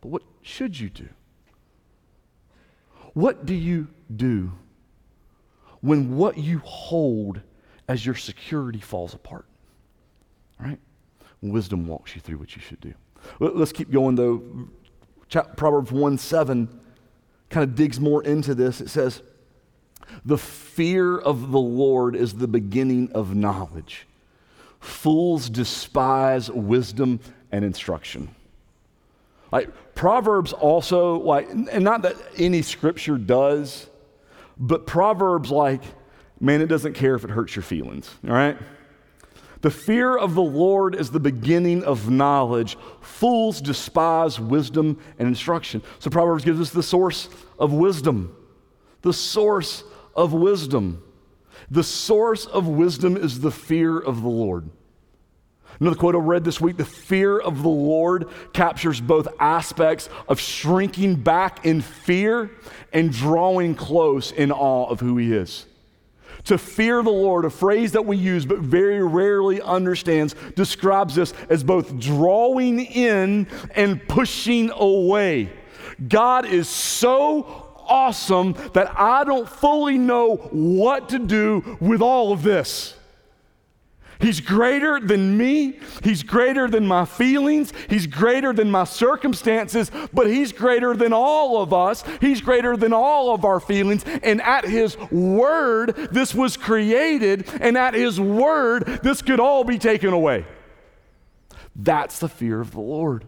but 0.00 0.08
what 0.08 0.22
should 0.42 0.80
you 0.80 0.90
do? 0.90 1.08
What 3.14 3.46
do 3.46 3.54
you 3.54 3.86
do 4.16 4.50
when 5.82 6.16
what 6.16 6.36
you 6.36 6.58
hold 6.64 7.40
as 7.86 8.04
your 8.04 8.16
security 8.16 8.80
falls 8.80 9.14
apart? 9.14 9.46
Right? 10.58 10.80
Wisdom 11.42 11.86
walks 11.86 12.16
you 12.16 12.20
through 12.20 12.38
what 12.38 12.56
you 12.56 12.60
should 12.60 12.80
do. 12.80 12.94
Let's 13.38 13.70
keep 13.70 13.92
going 13.92 14.16
though. 14.16 14.42
Proverbs 15.56 15.92
1 15.92 16.18
7 16.18 16.80
kind 17.50 17.62
of 17.62 17.76
digs 17.76 18.00
more 18.00 18.24
into 18.24 18.52
this. 18.56 18.80
It 18.80 18.90
says, 18.90 19.22
The 20.24 20.38
fear 20.38 21.18
of 21.18 21.50
the 21.50 21.60
Lord 21.60 22.14
is 22.16 22.34
the 22.34 22.48
beginning 22.48 23.10
of 23.12 23.34
knowledge. 23.34 24.06
Fools 24.80 25.50
despise 25.50 26.50
wisdom 26.50 27.20
and 27.52 27.64
instruction. 27.64 28.34
Like 29.52 29.94
Proverbs 29.94 30.52
also, 30.52 31.18
like, 31.18 31.50
and 31.50 31.84
not 31.84 32.02
that 32.02 32.16
any 32.36 32.62
scripture 32.62 33.18
does, 33.18 33.88
but 34.58 34.86
Proverbs, 34.86 35.50
like, 35.50 35.82
man, 36.40 36.60
it 36.60 36.66
doesn't 36.66 36.94
care 36.94 37.14
if 37.14 37.24
it 37.24 37.30
hurts 37.30 37.56
your 37.56 37.62
feelings, 37.62 38.14
all 38.24 38.32
right? 38.32 38.56
The 39.62 39.70
fear 39.70 40.16
of 40.16 40.34
the 40.34 40.42
Lord 40.42 40.94
is 40.94 41.10
the 41.10 41.20
beginning 41.20 41.84
of 41.84 42.08
knowledge. 42.08 42.78
Fools 43.00 43.60
despise 43.60 44.40
wisdom 44.40 44.98
and 45.18 45.28
instruction. 45.28 45.82
So 45.98 46.08
Proverbs 46.08 46.44
gives 46.44 46.60
us 46.60 46.70
the 46.70 46.82
source 46.82 47.28
of 47.58 47.72
wisdom. 47.72 48.34
The 49.02 49.12
source 49.12 49.84
of 50.14 50.32
wisdom. 50.32 51.02
The 51.70 51.84
source 51.84 52.46
of 52.46 52.66
wisdom 52.66 53.16
is 53.16 53.40
the 53.40 53.50
fear 53.50 53.98
of 53.98 54.22
the 54.22 54.28
Lord. 54.28 54.68
Another 55.78 55.96
quote 55.96 56.14
I 56.14 56.18
read 56.18 56.44
this 56.44 56.60
week 56.60 56.76
the 56.76 56.84
fear 56.84 57.38
of 57.38 57.62
the 57.62 57.68
Lord 57.68 58.28
captures 58.52 59.00
both 59.00 59.28
aspects 59.38 60.08
of 60.28 60.38
shrinking 60.38 61.16
back 61.16 61.64
in 61.64 61.80
fear 61.80 62.50
and 62.92 63.12
drawing 63.12 63.74
close 63.74 64.30
in 64.30 64.52
awe 64.52 64.88
of 64.88 65.00
who 65.00 65.16
He 65.16 65.32
is. 65.32 65.66
To 66.44 66.58
fear 66.58 67.02
the 67.02 67.10
Lord, 67.10 67.44
a 67.44 67.50
phrase 67.50 67.92
that 67.92 68.06
we 68.06 68.16
use 68.16 68.46
but 68.46 68.58
very 68.58 69.02
rarely 69.02 69.60
understands, 69.60 70.34
describes 70.54 71.14
this 71.14 71.32
as 71.48 71.62
both 71.62 71.98
drawing 71.98 72.80
in 72.80 73.46
and 73.74 74.06
pushing 74.08 74.70
away. 74.70 75.50
God 76.08 76.46
is 76.46 76.68
so 76.68 77.69
awesome 77.90 78.54
that 78.72 78.98
I 78.98 79.24
don't 79.24 79.48
fully 79.48 79.98
know 79.98 80.36
what 80.36 81.10
to 81.10 81.18
do 81.18 81.76
with 81.80 82.00
all 82.00 82.32
of 82.32 82.42
this. 82.42 82.94
He's 84.20 84.40
greater 84.40 85.00
than 85.00 85.36
me. 85.38 85.78
He's 86.04 86.22
greater 86.22 86.68
than 86.68 86.86
my 86.86 87.06
feelings. 87.06 87.72
He's 87.88 88.06
greater 88.06 88.52
than 88.52 88.70
my 88.70 88.84
circumstances, 88.84 89.90
but 90.12 90.26
He's 90.26 90.52
greater 90.52 90.94
than 90.94 91.14
all 91.14 91.62
of 91.62 91.72
us. 91.72 92.04
He's 92.20 92.42
greater 92.42 92.76
than 92.76 92.92
all 92.92 93.34
of 93.34 93.46
our 93.46 93.60
feelings. 93.60 94.04
And 94.22 94.42
at 94.42 94.66
His 94.66 94.98
word, 95.10 95.96
this 96.12 96.34
was 96.34 96.58
created, 96.58 97.48
and 97.60 97.78
at 97.78 97.94
His 97.94 98.20
word, 98.20 99.00
this 99.02 99.22
could 99.22 99.40
all 99.40 99.64
be 99.64 99.78
taken 99.78 100.12
away. 100.12 100.44
That's 101.74 102.18
the 102.18 102.28
fear 102.28 102.60
of 102.60 102.72
the 102.72 102.80
Lord. 102.80 103.24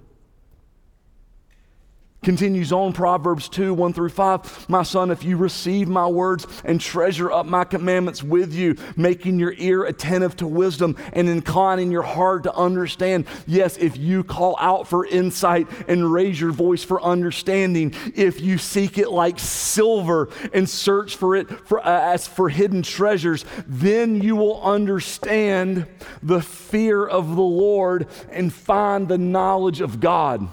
Continues 2.22 2.70
on, 2.70 2.92
Proverbs 2.92 3.48
2 3.48 3.74
1 3.74 3.92
through 3.94 4.10
5. 4.10 4.68
My 4.68 4.84
son, 4.84 5.10
if 5.10 5.24
you 5.24 5.36
receive 5.36 5.88
my 5.88 6.06
words 6.06 6.46
and 6.64 6.80
treasure 6.80 7.32
up 7.32 7.46
my 7.46 7.64
commandments 7.64 8.22
with 8.22 8.54
you, 8.54 8.76
making 8.96 9.40
your 9.40 9.54
ear 9.58 9.82
attentive 9.82 10.36
to 10.36 10.46
wisdom 10.46 10.96
and 11.14 11.28
inclining 11.28 11.90
your 11.90 12.04
heart 12.04 12.44
to 12.44 12.54
understand. 12.54 13.26
Yes, 13.48 13.76
if 13.76 13.96
you 13.96 14.22
call 14.22 14.56
out 14.60 14.86
for 14.86 15.04
insight 15.04 15.66
and 15.88 16.12
raise 16.12 16.40
your 16.40 16.52
voice 16.52 16.84
for 16.84 17.02
understanding, 17.02 17.92
if 18.14 18.40
you 18.40 18.56
seek 18.56 18.98
it 18.98 19.10
like 19.10 19.40
silver 19.40 20.28
and 20.52 20.70
search 20.70 21.16
for 21.16 21.34
it 21.34 21.50
for, 21.66 21.84
uh, 21.84 22.12
as 22.12 22.28
for 22.28 22.48
hidden 22.48 22.84
treasures, 22.84 23.44
then 23.66 24.22
you 24.22 24.36
will 24.36 24.62
understand 24.62 25.88
the 26.22 26.40
fear 26.40 27.04
of 27.04 27.34
the 27.34 27.42
Lord 27.42 28.06
and 28.30 28.52
find 28.52 29.08
the 29.08 29.18
knowledge 29.18 29.80
of 29.80 29.98
God. 29.98 30.48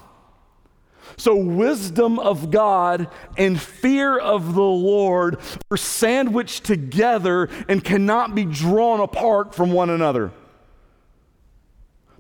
So, 1.18 1.36
wisdom 1.36 2.20
of 2.20 2.52
God 2.52 3.10
and 3.38 3.60
fear 3.60 4.18
of 4.18 4.54
the 4.54 4.62
Lord 4.62 5.40
are 5.72 5.78
sandwiched 5.78 6.64
together 6.64 7.50
and 7.68 7.84
cannot 7.84 8.36
be 8.36 8.46
drawn 8.46 9.00
apart 9.00 9.54
from 9.54 9.72
one 9.72 9.90
another. 9.90 10.32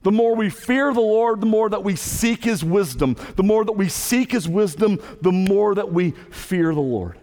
The 0.02 0.12
more 0.12 0.36
we 0.36 0.49
fear 0.49 0.93
the 0.93 1.02
Lord, 1.02 1.41
the 1.41 1.45
more 1.45 1.69
that 1.69 1.84
we 1.84 1.95
seek 1.95 2.43
His 2.43 2.63
wisdom. 2.63 3.15
The 3.36 3.43
more 3.43 3.65
that 3.65 3.73
we 3.73 3.89
seek 3.89 4.32
His 4.32 4.47
wisdom, 4.47 4.99
the 5.21 5.32
more 5.32 5.75
that 5.75 5.91
we 5.91 6.12
fear 6.12 6.73
the 6.73 6.80
Lord. 6.80 7.19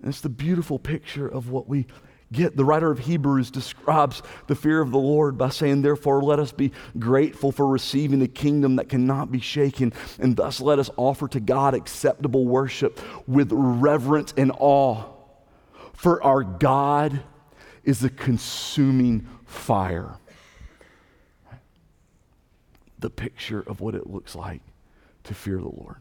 And 0.00 0.08
it's 0.08 0.20
the 0.20 0.28
beautiful 0.28 0.78
picture 0.78 1.26
of 1.26 1.50
what 1.50 1.68
we 1.68 1.86
get. 2.32 2.56
The 2.56 2.64
writer 2.64 2.90
of 2.90 3.00
Hebrews 3.00 3.50
describes 3.50 4.22
the 4.46 4.54
fear 4.54 4.80
of 4.80 4.90
the 4.90 4.98
Lord 4.98 5.38
by 5.38 5.48
saying, 5.50 5.82
Therefore, 5.82 6.22
let 6.22 6.38
us 6.38 6.52
be 6.52 6.72
grateful 6.98 7.52
for 7.52 7.66
receiving 7.66 8.18
the 8.18 8.28
kingdom 8.28 8.76
that 8.76 8.88
cannot 8.88 9.30
be 9.32 9.40
shaken, 9.40 9.92
and 10.18 10.36
thus 10.36 10.60
let 10.60 10.78
us 10.78 10.90
offer 10.96 11.28
to 11.28 11.40
God 11.40 11.74
acceptable 11.74 12.46
worship 12.46 13.00
with 13.26 13.50
reverence 13.52 14.34
and 14.36 14.52
awe. 14.58 15.04
For 15.94 16.22
our 16.22 16.44
God 16.44 17.22
is 17.84 18.04
a 18.04 18.10
consuming 18.10 19.26
fire. 19.46 20.16
The 22.98 23.10
picture 23.10 23.60
of 23.60 23.80
what 23.80 23.94
it 23.94 24.08
looks 24.08 24.34
like 24.34 24.60
to 25.24 25.34
fear 25.34 25.58
the 25.58 25.64
Lord. 25.64 25.96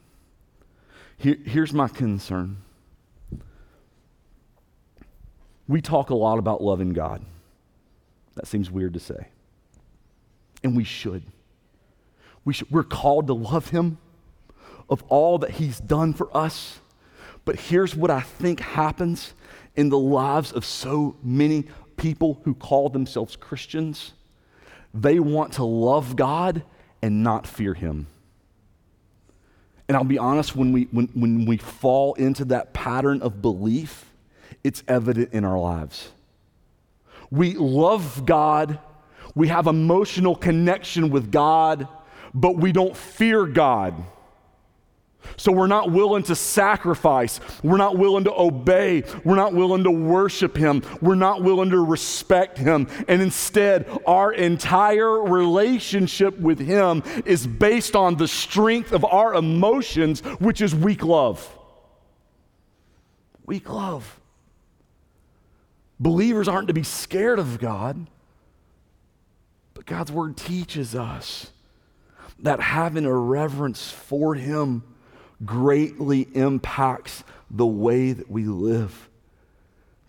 Here, 1.18 1.38
here's 1.44 1.74
my 1.74 1.88
concern. 1.88 2.58
We 5.68 5.82
talk 5.82 6.10
a 6.10 6.16
lot 6.16 6.40
about 6.40 6.62
loving 6.62 6.94
God. 6.94 7.22
That 8.36 8.48
seems 8.48 8.72
weird 8.72 8.94
to 8.94 9.00
say. 9.00 9.28
And 10.64 10.76
we 10.76 10.84
should. 10.84 11.24
We 12.46 12.54
should. 12.54 12.72
We're 12.72 12.84
called 12.84 13.28
to 13.28 13.34
love 13.34 13.70
Him 13.70 13.98
of 14.90 15.04
all 15.04 15.38
that 15.40 15.52
He's 15.52 15.80
done 15.80 16.14
for 16.14 16.36
us. 16.36 16.80
But 17.46 17.58
here's 17.58 17.96
what 17.96 18.12
I 18.12 18.22
think 18.22 18.60
happens 18.60 19.34
in 19.76 19.90
the 19.90 20.00
lives 20.00 20.52
of 20.52 20.66
so 20.66 21.16
many 21.24 21.66
people 21.98 22.42
who 22.44 22.54
call 22.54 22.90
themselves 22.90 23.36
Christians 23.36 24.14
they 24.94 25.20
want 25.20 25.54
to 25.54 25.64
love 25.64 26.16
God 26.16 26.64
and 27.02 27.24
not 27.24 27.46
fear 27.46 27.74
Him. 27.74 28.08
And 29.88 29.96
I'll 29.96 30.04
be 30.04 30.18
honest, 30.18 30.56
when 30.56 30.74
we, 30.74 30.84
when, 30.92 31.08
when 31.14 31.46
we 31.46 31.58
fall 31.58 32.14
into 32.16 32.46
that 32.46 32.74
pattern 32.74 33.22
of 33.22 33.42
belief, 33.42 34.07
it's 34.64 34.84
evident 34.88 35.34
in 35.34 35.44
our 35.46 35.60
lives. 35.60 36.10
We 37.30 37.54
love 37.54 38.26
God, 38.26 38.80
we 39.36 39.50
have 39.50 39.68
emotional 39.68 40.36
connection 40.36 41.10
with 41.10 41.32
God, 41.32 41.88
but 42.34 42.58
we 42.58 42.72
don't 42.72 42.96
fear 42.96 43.46
God. 43.46 43.96
So 45.36 45.52
we're 45.52 45.68
not 45.68 45.92
willing 45.92 46.24
to 46.24 46.36
sacrifice. 46.36 47.40
We're 47.62 47.78
not 47.78 47.98
willing 47.98 48.24
to 48.26 48.34
obey. 48.34 49.04
We're 49.24 49.36
not 49.36 49.54
willing 49.54 49.84
to 49.84 49.92
worship 49.92 50.56
Him. 50.56 50.84
We're 51.02 51.16
not 51.16 51.44
willing 51.44 51.72
to 51.72 51.84
respect 51.84 52.58
Him. 52.58 52.88
And 53.08 53.22
instead, 53.22 53.88
our 54.06 54.32
entire 54.32 55.22
relationship 55.22 56.40
with 56.40 56.60
Him 56.60 57.04
is 57.26 57.46
based 57.46 57.96
on 57.96 58.16
the 58.16 58.28
strength 58.28 58.94
of 58.94 59.04
our 59.04 59.34
emotions, 59.36 60.22
which 60.40 60.62
is 60.62 60.74
weak 60.74 61.04
love. 61.04 61.48
Weak 63.46 63.70
love. 63.70 64.17
Believers 66.00 66.48
aren't 66.48 66.68
to 66.68 66.74
be 66.74 66.84
scared 66.84 67.40
of 67.40 67.60
God, 67.60 68.08
but 69.74 69.86
God's 69.86 70.12
Word 70.12 70.38
teaches 70.38 70.96
us 70.96 71.52
that 72.40 72.60
having 72.60 73.06
a 73.06 73.14
reverence 73.14 73.92
for 73.92 74.36
Him 74.36 74.84
greatly 75.44 76.28
impacts 76.34 77.24
the 77.50 77.66
way 77.66 78.12
that 78.12 78.30
we 78.30 78.44
live. 78.44 79.10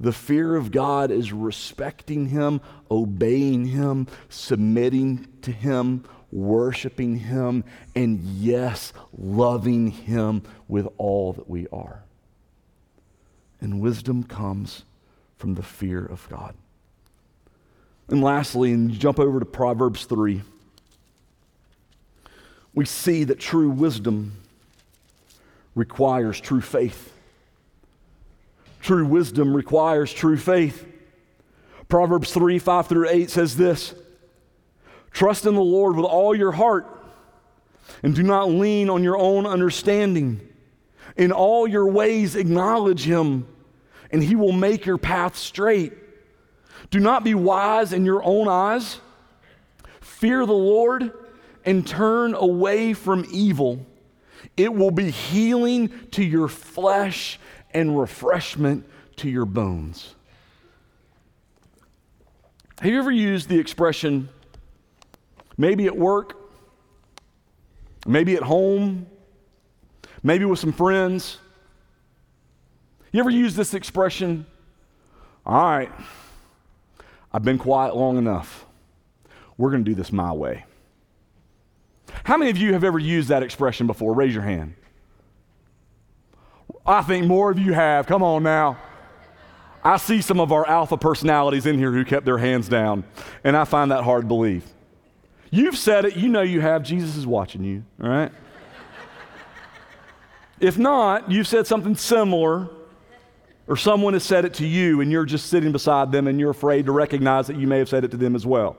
The 0.01 0.13
fear 0.13 0.57
of 0.57 0.71
God 0.71 1.11
is 1.11 1.33
respecting 1.33 2.29
Him, 2.29 2.61
obeying 2.91 3.67
Him, 3.67 4.07
submitting 4.29 5.27
to 5.43 5.53
Him, 5.53 6.05
worshiping 6.31 7.17
Him, 7.17 7.65
and 7.95 8.21
yes, 8.21 8.93
loving 9.17 9.89
Him 9.91 10.43
with 10.69 10.87
all 10.99 11.33
that 11.33 11.49
we 11.49 11.67
are. 11.69 12.05
And 13.61 13.81
wisdom 13.81 14.23
comes 14.23 14.85
from 15.39 15.55
the 15.55 15.63
fear 15.63 16.05
of 16.05 16.29
God. 16.29 16.55
And 18.09 18.23
lastly, 18.23 18.73
and 18.73 18.91
jump 18.91 19.19
over 19.19 19.39
to 19.39 19.47
Proverbs 19.47 20.05
3, 20.05 20.43
we 22.75 22.85
see 22.85 23.25
that 23.25 23.39
true 23.39 23.71
wisdom 23.71 24.37
requires 25.75 26.41
true 26.41 26.61
faith. 26.61 27.13
True 28.81 29.07
wisdom 29.07 29.55
requires 29.55 30.13
true 30.13 30.37
faith. 30.37 30.87
Proverbs 31.89 32.33
3 32.33 32.59
5 32.59 32.87
through 32.87 33.09
8 33.09 33.31
says 33.31 33.57
this 33.57 33.95
Trust 35.11 35.47
in 35.47 35.55
the 35.55 35.61
Lord 35.61 35.97
with 35.97 36.05
all 36.05 36.35
your 36.35 36.53
heart, 36.53 36.87
and 38.03 38.15
do 38.15 38.23
not 38.23 38.51
lean 38.51 38.91
on 38.91 39.03
your 39.03 39.17
own 39.17 39.47
understanding. 39.47 40.41
In 41.17 41.33
all 41.33 41.67
your 41.67 41.89
ways, 41.89 42.37
acknowledge 42.37 43.03
him, 43.05 43.47
and 44.11 44.23
he 44.23 44.37
will 44.37 44.53
make 44.53 44.87
your 44.87 44.99
path 44.99 45.37
straight. 45.37 45.93
Do 46.91 47.01
not 47.01 47.25
be 47.25 47.35
wise 47.35 47.93
in 47.93 48.05
your 48.05 48.23
own 48.25 48.49
eyes. 48.49 49.01
Fear 50.01 50.47
the 50.47 50.53
Lord 50.53 51.13
and 51.65 51.87
turn 51.87 52.35
away 52.35 52.95
from 52.95 53.27
evil. 53.31 53.85
It 54.57 54.73
will 54.73 54.91
be 54.91 55.11
healing 55.11 55.91
to 56.13 56.25
your 56.25 56.49
flesh 56.49 57.39
and 57.73 57.99
refreshment 57.99 58.87
to 59.17 59.29
your 59.29 59.45
bones. 59.45 60.15
Have 62.81 62.91
you 62.91 62.99
ever 62.99 63.11
used 63.11 63.49
the 63.49 63.59
expression, 63.59 64.29
maybe 65.57 65.87
at 65.87 65.97
work, 65.97 66.37
maybe 68.07 68.37
at 68.37 68.45
home, 68.45 69.07
maybe 70.23 70.45
with 70.45 70.61
some 70.61 70.73
friends? 70.73 71.39
You 73.13 73.21
ever 73.21 73.31
use 73.31 73.55
this 73.57 73.75
expression, 73.75 74.47
all 75.47 75.55
right, 75.55 75.91
I've 77.33 77.45
been 77.45 77.59
quiet 77.59 77.97
long 77.97 78.19
enough. 78.19 78.67
We're 79.57 79.71
going 79.71 79.85
to 79.85 79.91
do 79.91 79.95
this 79.95 80.13
my 80.13 80.33
way. 80.33 80.65
How 82.25 82.37
many 82.37 82.51
of 82.51 82.57
you 82.57 82.73
have 82.73 82.85
ever 82.85 82.99
used 82.99 83.29
that 83.29 83.43
expression 83.43 83.87
before? 83.87 84.15
Raise 84.15 84.35
your 84.35 84.43
hand. 84.43 84.75
I 86.87 87.03
think 87.03 87.27
more 87.27 87.51
of 87.51 87.59
you 87.59 87.73
have. 87.73 88.07
Come 88.07 88.23
on 88.23 88.43
now. 88.43 88.79
I 89.85 89.97
see 89.97 90.21
some 90.21 90.41
of 90.41 90.53
our 90.53 90.67
alpha 90.67 90.97
personalities 90.97 91.67
in 91.67 91.79
here 91.79 91.93
who 91.93 92.05
kept 92.05 92.25
their 92.25 92.39
hands 92.39 92.69
down, 92.69 93.05
and 93.45 93.57
I 93.57 93.65
find 93.65 93.91
that 93.91 94.05
hard 94.05 94.23
to 94.23 94.29
believe. 94.29 94.65
You've 95.51 95.77
said 95.77 96.05
it, 96.05 96.17
you 96.17 96.29
know 96.29 96.43
you 96.43 96.61
have. 96.61 96.83
Jesus 96.83 97.17
is 97.17 97.27
watching 97.27 97.65
you, 97.65 97.85
all 98.03 98.09
right? 98.09 98.33
if 100.61 100.77
not, 100.77 101.31
you've 101.31 101.47
said 101.47 101.67
something 101.67 101.95
similar, 101.95 102.69
or 103.69 103.77
someone 103.77 104.15
has 104.15 104.25
said 104.25 104.47
it 104.47 104.55
to 104.55 104.67
you, 104.67 105.03
and 105.03 105.13
you're 105.13 105.27
just 105.27 105.47
sitting 105.47 105.73
beside 105.73 106.11
them 106.11 106.27
and 106.27 106.41
you're 106.41 106.51
afraid 106.51 106.87
to 106.87 106.93
recognize 106.93 107.47
that 107.47 107.57
you 107.57 107.67
may 107.67 107.79
have 107.79 107.89
said 107.89 108.03
it 108.03 108.11
to 108.11 108.17
them 108.17 108.35
as 108.35 108.47
well. 108.47 108.77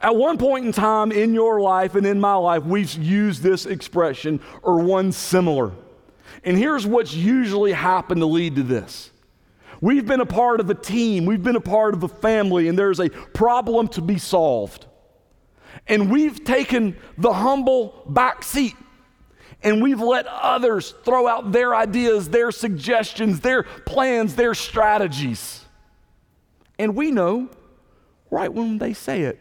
At 0.00 0.16
one 0.16 0.38
point 0.38 0.64
in 0.64 0.72
time 0.72 1.12
in 1.12 1.34
your 1.34 1.60
life 1.60 1.96
and 1.96 2.06
in 2.06 2.20
my 2.20 2.34
life, 2.34 2.64
we've 2.64 2.92
used 2.94 3.42
this 3.42 3.66
expression 3.66 4.40
or 4.62 4.80
one 4.80 5.12
similar. 5.12 5.72
And 6.44 6.56
here's 6.56 6.86
what's 6.86 7.14
usually 7.14 7.72
happened 7.72 8.20
to 8.20 8.26
lead 8.26 8.56
to 8.56 8.62
this. 8.62 9.10
We've 9.80 10.06
been 10.06 10.20
a 10.20 10.26
part 10.26 10.60
of 10.60 10.70
a 10.70 10.74
team, 10.74 11.26
we've 11.26 11.42
been 11.42 11.56
a 11.56 11.60
part 11.60 11.94
of 11.94 12.04
a 12.04 12.08
family, 12.08 12.68
and 12.68 12.78
there's 12.78 13.00
a 13.00 13.10
problem 13.10 13.88
to 13.88 14.00
be 14.00 14.16
solved. 14.16 14.86
And 15.88 16.08
we've 16.08 16.44
taken 16.44 16.96
the 17.18 17.32
humble 17.32 18.04
back 18.08 18.44
seat 18.44 18.76
and 19.62 19.82
we've 19.82 20.00
let 20.00 20.26
others 20.26 20.94
throw 21.04 21.26
out 21.26 21.52
their 21.52 21.74
ideas, 21.74 22.28
their 22.28 22.50
suggestions, 22.50 23.40
their 23.40 23.62
plans, 23.62 24.34
their 24.34 24.54
strategies. 24.54 25.64
And 26.78 26.96
we 26.96 27.10
know 27.10 27.48
right 28.30 28.52
when 28.52 28.78
they 28.78 28.92
say 28.92 29.22
it 29.22 29.38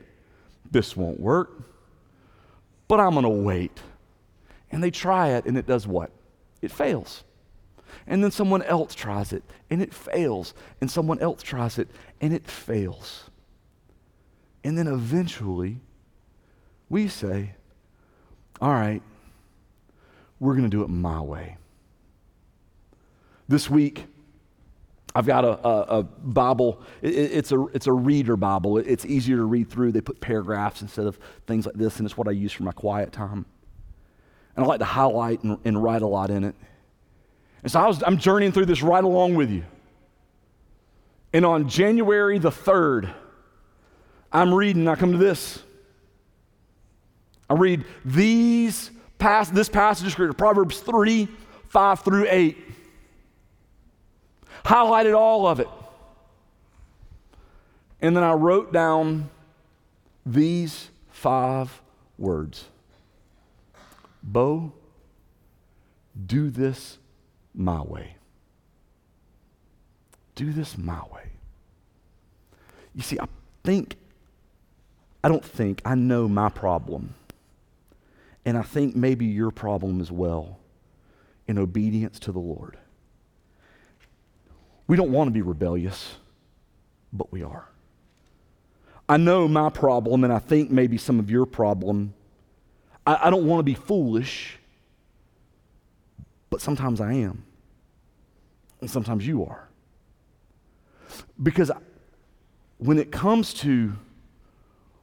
this 0.69 0.95
won't 0.95 1.19
work, 1.19 1.63
but 2.87 2.99
I'm 2.99 3.11
going 3.11 3.23
to 3.23 3.29
wait. 3.29 3.79
And 4.71 4.81
they 4.81 4.91
try 4.91 5.29
it, 5.29 5.45
and 5.45 5.57
it 5.57 5.67
does 5.67 5.85
what? 5.85 6.11
It 6.61 6.71
fails. 6.71 7.23
And 8.07 8.23
then 8.23 8.31
someone 8.31 8.61
else 8.63 8.95
tries 8.95 9.33
it, 9.33 9.43
and 9.69 9.81
it 9.81 9.93
fails. 9.93 10.53
And 10.79 10.89
someone 10.89 11.19
else 11.19 11.43
tries 11.43 11.77
it, 11.77 11.89
and 12.21 12.33
it 12.33 12.47
fails. 12.47 13.29
And 14.63 14.77
then 14.77 14.87
eventually, 14.87 15.81
we 16.89 17.07
say, 17.07 17.55
All 18.61 18.71
right, 18.71 19.01
we're 20.41 20.53
going 20.53 20.69
to 20.69 20.75
do 20.75 20.83
it 20.83 20.89
my 20.89 21.21
way. 21.21 21.55
This 23.47 23.69
week, 23.69 24.05
I've 25.13 25.27
got 25.27 25.45
a, 25.45 25.67
a, 25.67 25.99
a 25.99 26.03
Bible. 26.03 26.81
It, 27.03 27.13
it's, 27.13 27.51
a, 27.51 27.67
it's 27.67 27.85
a 27.85 27.93
reader 27.93 28.35
Bible. 28.35 28.79
It, 28.79 28.87
it's 28.87 29.05
easier 29.05 29.37
to 29.37 29.43
read 29.43 29.69
through. 29.69 29.91
They 29.91 30.01
put 30.01 30.19
paragraphs 30.19 30.81
instead 30.81 31.05
of 31.05 31.19
things 31.45 31.67
like 31.67 31.75
this, 31.75 31.97
and 31.97 32.07
it's 32.07 32.17
what 32.17 32.27
I 32.27 32.31
use 32.31 32.51
for 32.51 32.63
my 32.63 32.71
quiet 32.71 33.11
time. 33.11 33.45
And 34.55 34.65
I 34.65 34.67
like 34.67 34.79
to 34.79 34.85
highlight 34.85 35.43
and, 35.43 35.59
and 35.63 35.81
write 35.81 36.01
a 36.01 36.07
lot 36.07 36.31
in 36.31 36.43
it. 36.43 36.55
And 37.61 37.71
so 37.71 37.79
I 37.79 37.85
was, 37.85 38.01
I'm 38.01 38.17
journeying 38.17 38.51
through 38.51 38.65
this 38.65 38.81
right 38.81 39.03
along 39.03 39.35
with 39.35 39.51
you. 39.51 39.63
And 41.33 41.45
on 41.45 41.69
January 41.69 42.39
the 42.39 42.49
3rd, 42.49 43.13
I'm 44.33 44.51
reading, 44.51 44.87
I 44.87 44.95
come 44.95 45.11
to 45.11 45.19
this. 45.19 45.61
I 47.47 47.53
read 47.53 47.85
these 48.03 48.89
this 49.53 49.69
passage 49.69 50.05
of 50.07 50.11
Scripture, 50.11 50.33
Proverbs 50.33 50.79
3, 50.79 51.27
5 51.69 51.99
through 52.01 52.27
8 52.29 52.57
highlighted 54.63 55.17
all 55.17 55.47
of 55.47 55.59
it. 55.59 55.69
And 58.01 58.15
then 58.15 58.23
I 58.23 58.33
wrote 58.33 58.73
down 58.73 59.29
these 60.25 60.89
five 61.09 61.81
words 62.17 62.65
Beau, 64.23 64.73
do 66.25 66.49
this 66.49 66.97
my 67.53 67.81
way. 67.81 68.15
Do 70.35 70.51
this 70.51 70.77
my 70.77 71.01
way. 71.11 71.29
You 72.95 73.01
see, 73.01 73.19
I 73.19 73.25
think, 73.63 73.95
I 75.23 75.29
don't 75.29 75.45
think, 75.45 75.81
I 75.85 75.95
know 75.95 76.27
my 76.27 76.49
problem. 76.49 77.13
And 78.45 78.57
I 78.57 78.63
think 78.63 78.95
maybe 78.95 79.25
your 79.25 79.51
problem 79.51 80.01
as 80.01 80.11
well 80.11 80.59
in 81.47 81.57
obedience 81.57 82.19
to 82.19 82.31
the 82.31 82.39
Lord. 82.39 82.77
We 84.87 84.97
don't 84.97 85.11
want 85.11 85.27
to 85.27 85.31
be 85.31 85.41
rebellious, 85.41 86.15
but 87.13 87.31
we 87.31 87.43
are. 87.43 87.67
I 89.07 89.17
know 89.17 89.47
my 89.47 89.69
problem, 89.69 90.23
and 90.23 90.31
I 90.31 90.39
think 90.39 90.71
maybe 90.71 90.97
some 90.97 91.19
of 91.19 91.29
your 91.29 91.45
problem. 91.45 92.13
I, 93.05 93.27
I 93.27 93.29
don't 93.29 93.45
want 93.45 93.59
to 93.59 93.63
be 93.63 93.73
foolish, 93.73 94.57
but 96.49 96.61
sometimes 96.61 97.01
I 97.01 97.13
am. 97.13 97.43
And 98.79 98.89
sometimes 98.89 99.27
you 99.27 99.45
are. 99.45 99.67
Because 101.41 101.71
when 102.77 102.97
it 102.97 103.11
comes 103.11 103.53
to 103.55 103.93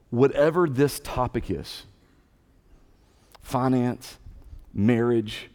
whatever 0.09 0.67
this 0.67 0.99
topic 0.99 1.49
is 1.49 1.85
finance, 3.49 4.19
marriage, 4.73 5.49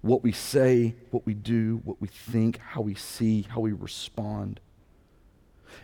what 0.00 0.22
we 0.22 0.32
say, 0.32 0.94
what 1.10 1.26
we 1.26 1.34
do, 1.34 1.82
what 1.84 2.00
we 2.00 2.08
think, 2.08 2.58
how 2.58 2.80
we 2.80 2.94
see, 2.94 3.42
how 3.50 3.60
we 3.60 3.72
respond 3.72 4.58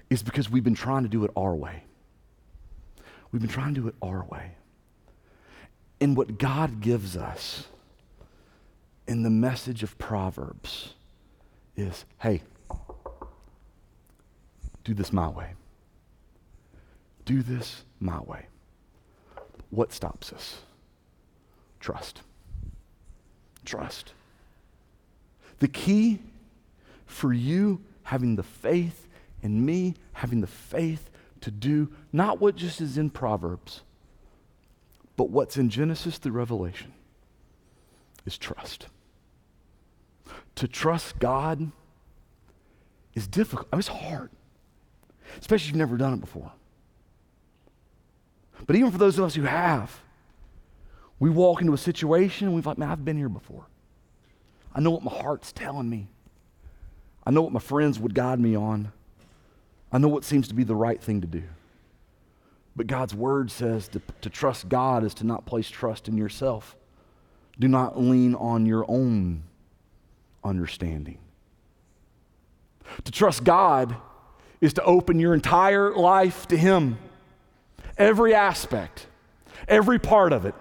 is 0.09 0.23
because 0.23 0.49
we've 0.49 0.65
been 0.65 0.75
trying 0.75 1.03
to 1.03 1.11
do 1.11 1.25
it 1.25 1.31
our 1.37 1.55
way. 1.55 1.85
We've 3.31 3.43
been 3.43 3.51
trying 3.51 3.75
to 3.75 3.83
do 3.83 3.89
it 3.89 3.95
our 4.01 4.25
way. 4.25 4.53
And 6.01 6.17
what 6.17 6.39
God 6.39 6.81
gives 6.81 7.17
us 7.17 7.67
in 9.07 9.23
the 9.23 9.31
message 9.31 9.83
of 9.83 9.99
Proverbs 9.99 10.95
is 11.77 12.07
hey, 12.19 12.41
do 14.85 14.95
this 14.95 15.13
my 15.13 15.29
way. 15.29 15.53
Do 17.27 17.43
this 17.43 17.85
my 18.01 18.21
way. 18.21 18.47
What 19.71 19.93
stops 19.93 20.33
us? 20.33 20.59
Trust. 21.83 22.23
Trust. 23.65 24.13
The 25.59 25.67
key 25.67 26.21
for 27.07 27.33
you 27.33 27.81
having 28.05 28.37
the 28.37 28.45
faith 28.45 29.09
and 29.43 29.67
me 29.67 29.95
having 30.13 30.41
the 30.41 30.47
faith 30.47 31.11
to 31.41 31.51
do 31.51 31.91
not 32.13 32.41
what 32.41 32.55
just 32.55 32.81
is 32.81 32.97
in 32.97 33.11
Proverbs, 33.11 33.83
but 35.17 35.31
what's 35.31 35.57
in 35.57 35.71
Genesis 35.71 36.19
through 36.19 36.33
Revelation 36.33 36.93
is 38.25 38.39
trust. 38.39 38.87
To 40.55 40.69
trust 40.69 41.19
God 41.19 41.73
is 43.15 43.27
difficult. 43.27 43.67
It's 43.73 43.89
hard, 43.89 44.31
especially 45.41 45.65
if 45.65 45.69
you've 45.71 45.77
never 45.79 45.97
done 45.97 46.15
it 46.15 46.21
before. 46.21 46.53
But 48.69 48.77
even 48.77 48.93
for 48.93 48.99
those 48.99 49.19
of 49.19 49.25
us 49.25 49.35
who 49.35 49.43
have, 49.43 50.01
we 51.23 51.31
walk 51.31 51.61
into 51.61 51.73
a 51.73 51.79
situation 51.79 52.49
and 52.49 52.57
we've 52.57 52.67
like, 52.67 52.79
man, 52.79 52.91
I've 52.91 53.05
been 53.05 53.17
here 53.17 53.29
before. 53.29 53.65
I 54.75 54.81
know 54.81 54.91
what 54.91 55.05
my 55.05 55.13
heart's 55.13 55.53
telling 55.53 55.89
me. 55.89 56.09
I 57.25 57.31
know 57.31 57.43
what 57.43 57.53
my 57.53 57.61
friends 57.61 58.01
would 58.01 58.13
guide 58.13 58.41
me 58.41 58.57
on. 58.57 58.91
I 59.93 59.99
know 59.99 60.09
what 60.09 60.25
seems 60.25 60.49
to 60.49 60.55
be 60.55 60.65
the 60.65 60.75
right 60.75 61.01
thing 61.01 61.21
to 61.21 61.29
do. 61.29 61.45
But 62.75 62.89
God's 62.89 63.15
word 63.15 63.53
says 63.53 63.87
to, 63.91 64.03
to 64.23 64.31
trust 64.31 64.69
God 64.69 65.05
is 65.05 65.15
to 65.15 65.25
not 65.25 65.47
place 65.47 65.71
trust 65.71 66.09
in 66.09 66.19
yourself. 66.19 66.75
Do 67.57 67.69
not 67.69 68.01
lean 68.01 68.35
on 68.35 68.67
your 68.67 68.85
own 68.89 69.45
understanding. 70.43 71.19
To 73.05 73.13
trust 73.13 73.45
God 73.45 73.95
is 74.61 74.73
to 74.73 74.83
open 74.83 75.21
your 75.21 75.35
entire 75.35 75.95
life 75.95 76.49
to 76.49 76.57
Him. 76.57 76.99
Every 77.97 78.35
aspect, 78.35 79.07
every 79.69 80.01
part 80.01 80.33
of 80.33 80.47
it. 80.47 80.57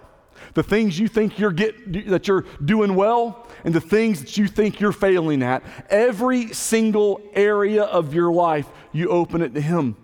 The 0.53 0.63
things 0.63 0.99
you 0.99 1.07
think 1.07 1.39
you're 1.39 1.51
get, 1.51 2.09
that 2.09 2.27
you're 2.27 2.45
doing 2.63 2.95
well 2.95 3.47
and 3.63 3.73
the 3.73 3.81
things 3.81 4.19
that 4.21 4.37
you 4.37 4.47
think 4.47 4.79
you're 4.79 4.91
failing 4.91 5.43
at. 5.43 5.63
Every 5.89 6.53
single 6.53 7.21
area 7.33 7.83
of 7.83 8.13
your 8.13 8.31
life, 8.31 8.67
you 8.91 9.09
open 9.09 9.41
it 9.41 9.53
to 9.53 9.61
Him. 9.61 9.95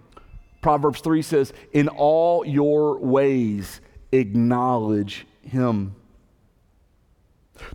Proverbs 0.62 1.02
3 1.02 1.21
says, 1.21 1.54
In 1.71 1.88
all 1.88 2.45
your 2.45 3.00
ways, 3.00 3.82
acknowledge 4.12 5.26
Him. 5.41 5.95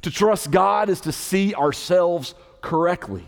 To 0.03 0.11
trust 0.11 0.51
God 0.51 0.89
is 0.89 1.01
to 1.03 1.13
see 1.13 1.55
ourselves 1.55 2.35
correctly, 2.61 3.25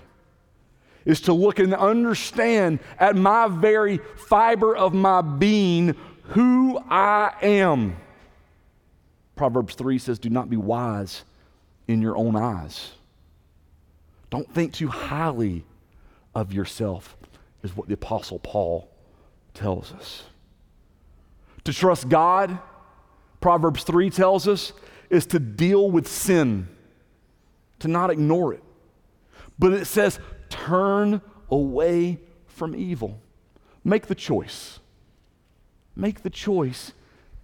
is 1.04 1.20
to 1.22 1.32
look 1.32 1.58
and 1.58 1.74
understand 1.74 2.78
at 2.98 3.16
my 3.16 3.48
very 3.48 3.98
fiber 4.16 4.76
of 4.76 4.94
my 4.94 5.20
being 5.20 5.96
who 6.28 6.78
I 6.88 7.34
am. 7.42 7.96
Proverbs 9.36 9.74
3 9.74 9.98
says, 9.98 10.18
Do 10.18 10.30
not 10.30 10.48
be 10.48 10.56
wise 10.56 11.24
in 11.88 12.00
your 12.00 12.16
own 12.16 12.36
eyes. 12.36 12.92
Don't 14.30 14.52
think 14.52 14.72
too 14.72 14.88
highly 14.88 15.64
of 16.34 16.52
yourself, 16.52 17.16
is 17.62 17.76
what 17.76 17.88
the 17.88 17.94
Apostle 17.94 18.38
Paul 18.38 18.90
tells 19.54 19.92
us. 19.92 20.24
To 21.64 21.72
trust 21.72 22.08
God, 22.08 22.58
Proverbs 23.40 23.84
3 23.84 24.10
tells 24.10 24.48
us, 24.48 24.72
is 25.10 25.26
to 25.26 25.38
deal 25.38 25.90
with 25.90 26.08
sin, 26.08 26.68
to 27.78 27.88
not 27.88 28.10
ignore 28.10 28.52
it. 28.54 28.62
But 29.58 29.72
it 29.72 29.84
says, 29.84 30.18
turn 30.48 31.20
away 31.50 32.18
from 32.46 32.74
evil. 32.74 33.20
Make 33.84 34.06
the 34.06 34.14
choice. 34.14 34.80
Make 35.94 36.22
the 36.22 36.30
choice 36.30 36.92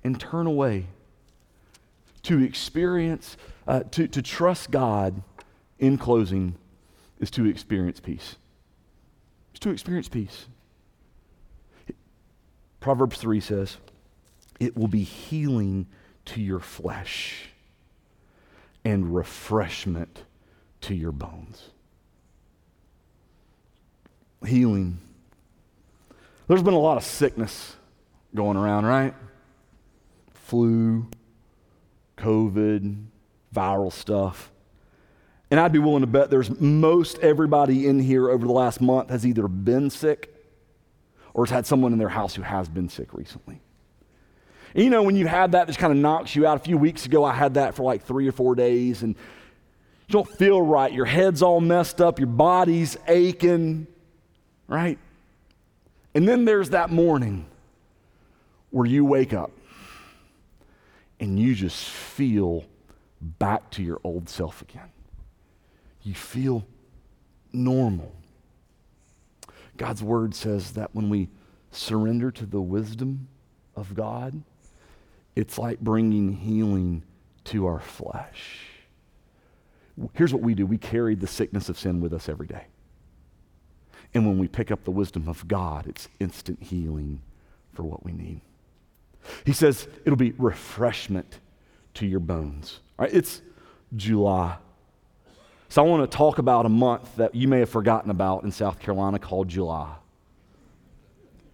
and 0.03 0.18
turn 0.18 0.46
away. 0.46 0.87
To 2.24 2.42
experience, 2.42 3.37
uh, 3.66 3.80
to, 3.92 4.06
to 4.09 4.22
trust 4.22 4.70
God 4.70 5.22
in 5.78 5.96
closing 5.98 6.56
is 7.18 7.30
to 7.33 7.46
experience 7.46 8.00
peace. 8.00 8.37
It's 9.52 9.61
to 9.61 9.70
experience 9.70 10.09
peace. 10.09 10.46
Proverbs 12.80 13.18
3 13.18 13.40
says, 13.40 13.76
It 14.59 14.76
will 14.76 14.88
be 14.88 15.02
healing 15.02 15.87
to 16.26 16.40
your 16.40 16.61
flesh 16.61 17.50
and 18.85 19.14
refreshment 19.14 20.24
to 20.83 20.94
your 20.94 21.12
bones. 21.12 21.68
Healing. 24.46 24.98
There's 26.48 26.62
been 26.62 26.74
a 26.74 26.78
lot 26.78 26.96
of 26.96 27.04
sickness 27.04 27.76
going 28.35 28.56
around, 28.56 28.87
right? 28.87 29.14
Flu, 30.33 31.06
COVID, 32.20 33.06
viral 33.54 33.92
stuff. 33.92 34.50
And 35.50 35.59
I'd 35.59 35.72
be 35.72 35.78
willing 35.78 36.02
to 36.02 36.06
bet 36.06 36.30
there's 36.30 36.61
most 36.61 37.18
everybody 37.18 37.88
in 37.88 37.98
here 37.98 38.30
over 38.30 38.46
the 38.46 38.52
last 38.52 38.80
month 38.80 39.11
has 39.11 39.26
either 39.26 39.48
been 39.48 39.90
sick 39.90 40.33
or 41.35 41.44
has 41.44 41.50
had 41.50 41.66
someone 41.66 41.92
in 41.92 41.98
their 41.98 42.09
house 42.09 42.35
who 42.35 42.42
has 42.42 42.68
been 42.68 42.88
sick 42.88 43.12
recently. 43.12 43.61
And 44.74 44.85
you 44.85 44.90
know, 44.90 45.02
when 45.02 45.16
you 45.16 45.26
have 45.26 45.52
that, 45.52 45.66
just 45.66 45.80
kind 45.80 45.92
of 45.92 45.98
knocks 45.98 46.37
you 46.37 46.46
out. 46.46 46.56
A 46.56 46.61
few 46.61 46.78
weeks 46.78 47.06
ago, 47.06 47.24
I 47.24 47.35
had 47.35 47.54
that 47.54 47.74
for 47.74 47.83
like 47.83 48.04
three 48.04 48.28
or 48.28 48.33
four 48.33 48.54
days, 48.54 49.02
and 49.02 49.16
you 49.16 50.12
don't 50.12 50.28
feel 50.28 50.62
right. 50.62 50.92
Your 50.92 51.06
head's 51.06 51.42
all 51.42 51.61
messed 51.61 52.00
up, 52.00 52.20
your 52.20 52.28
body's 52.28 52.96
aching, 53.09 53.88
right? 54.68 54.98
And 56.14 56.28
then 56.28 56.44
there's 56.44 56.70
that 56.70 56.90
morning 56.90 57.46
where 58.70 58.87
you 58.87 59.04
wake 59.04 59.33
up 59.33 59.50
and 61.20 61.38
you 61.38 61.54
just 61.54 61.85
feel 61.85 62.64
back 63.20 63.70
to 63.72 63.83
your 63.83 64.00
old 64.02 64.28
self 64.28 64.62
again. 64.62 64.90
You 66.02 66.14
feel 66.14 66.66
normal. 67.52 68.14
God's 69.76 70.02
word 70.02 70.35
says 70.35 70.72
that 70.72 70.94
when 70.94 71.11
we 71.11 71.28
surrender 71.70 72.30
to 72.30 72.46
the 72.46 72.61
wisdom 72.61 73.28
of 73.76 73.94
God, 73.94 74.42
it's 75.37 75.59
like 75.59 75.80
bringing 75.80 76.33
healing 76.33 77.02
to 77.44 77.66
our 77.66 77.80
flesh. 77.80 78.66
Here's 80.14 80.32
what 80.32 80.42
we 80.42 80.55
do 80.55 80.64
we 80.64 80.78
carry 80.78 81.14
the 81.14 81.26
sickness 81.26 81.68
of 81.68 81.78
sin 81.78 82.01
with 82.01 82.14
us 82.14 82.28
every 82.28 82.47
day. 82.47 82.66
And 84.14 84.26
when 84.26 84.38
we 84.38 84.49
pick 84.49 84.70
up 84.70 84.84
the 84.84 84.90
wisdom 84.90 85.28
of 85.28 85.47
God, 85.47 85.86
it's 85.86 86.09
instant 86.18 86.62
healing 86.62 87.20
for 87.72 87.82
what 87.82 88.05
we 88.05 88.12
need. 88.12 88.40
He 89.45 89.53
says 89.53 89.87
it'll 90.05 90.16
be 90.16 90.33
refreshment 90.39 91.39
to 91.95 92.07
your 92.07 92.21
bones. 92.21 92.81
All 92.99 93.07
right, 93.07 93.14
it's 93.14 93.43
July. 93.97 94.57
So 95.68 95.85
I 95.85 95.87
want 95.87 96.11
to 96.11 96.16
talk 96.16 96.39
about 96.39 96.66
a 96.66 96.68
month 96.68 97.16
that 97.16 97.35
you 97.35 97.47
may 97.47 97.61
have 97.61 97.71
forgotten 97.71 98.11
about 98.11 98.43
in 98.43 98.51
South 98.51 98.81
Carolina 98.81 99.18
called 99.18 99.49
July. 99.49 99.95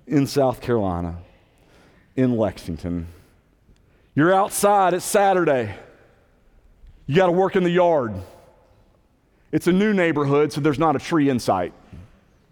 In 0.06 0.26
South 0.26 0.60
Carolina, 0.60 1.18
in 2.14 2.36
Lexington. 2.36 3.08
You're 4.14 4.32
outside, 4.32 4.94
it's 4.94 5.04
Saturday. 5.04 5.74
You 7.06 7.14
got 7.14 7.26
to 7.26 7.32
work 7.32 7.56
in 7.56 7.62
the 7.62 7.70
yard. 7.70 8.14
It's 9.52 9.66
a 9.66 9.72
new 9.72 9.92
neighborhood, 9.92 10.52
so 10.52 10.60
there's 10.60 10.78
not 10.78 10.96
a 10.96 10.98
tree 10.98 11.28
in 11.28 11.38
sight. 11.38 11.72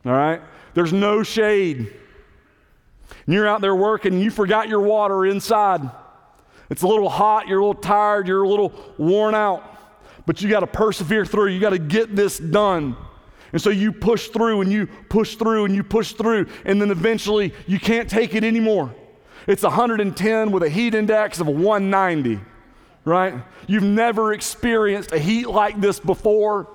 All 0.04 0.12
right? 0.12 0.42
There's 0.74 0.92
no 0.92 1.22
shade. 1.22 1.92
And 3.26 3.34
you're 3.34 3.48
out 3.48 3.60
there 3.60 3.74
working 3.74 4.14
and 4.14 4.22
you 4.22 4.30
forgot 4.30 4.68
your 4.68 4.80
water 4.80 5.26
inside. 5.26 5.88
It's 6.70 6.82
a 6.82 6.88
little 6.88 7.08
hot, 7.08 7.46
you're 7.46 7.60
a 7.60 7.66
little 7.66 7.80
tired, 7.80 8.26
you're 8.26 8.42
a 8.42 8.48
little 8.48 8.72
worn 8.98 9.34
out, 9.34 9.62
but 10.26 10.40
you 10.40 10.48
got 10.48 10.60
to 10.60 10.66
persevere 10.66 11.24
through. 11.26 11.48
You 11.48 11.60
got 11.60 11.70
to 11.70 11.78
get 11.78 12.16
this 12.16 12.38
done. 12.38 12.96
And 13.52 13.62
so 13.62 13.70
you 13.70 13.92
push 13.92 14.28
through 14.28 14.62
and 14.62 14.72
you 14.72 14.86
push 15.08 15.36
through 15.36 15.66
and 15.66 15.74
you 15.76 15.84
push 15.84 16.12
through, 16.12 16.48
and 16.64 16.80
then 16.80 16.90
eventually 16.90 17.52
you 17.66 17.78
can't 17.78 18.10
take 18.10 18.34
it 18.34 18.42
anymore. 18.42 18.92
It's 19.46 19.62
110 19.62 20.50
with 20.50 20.62
a 20.62 20.68
heat 20.68 20.94
index 20.94 21.38
of 21.38 21.46
190, 21.46 22.40
right? 23.04 23.34
You've 23.68 23.84
never 23.84 24.32
experienced 24.32 25.12
a 25.12 25.18
heat 25.18 25.48
like 25.48 25.80
this 25.80 26.00
before, 26.00 26.68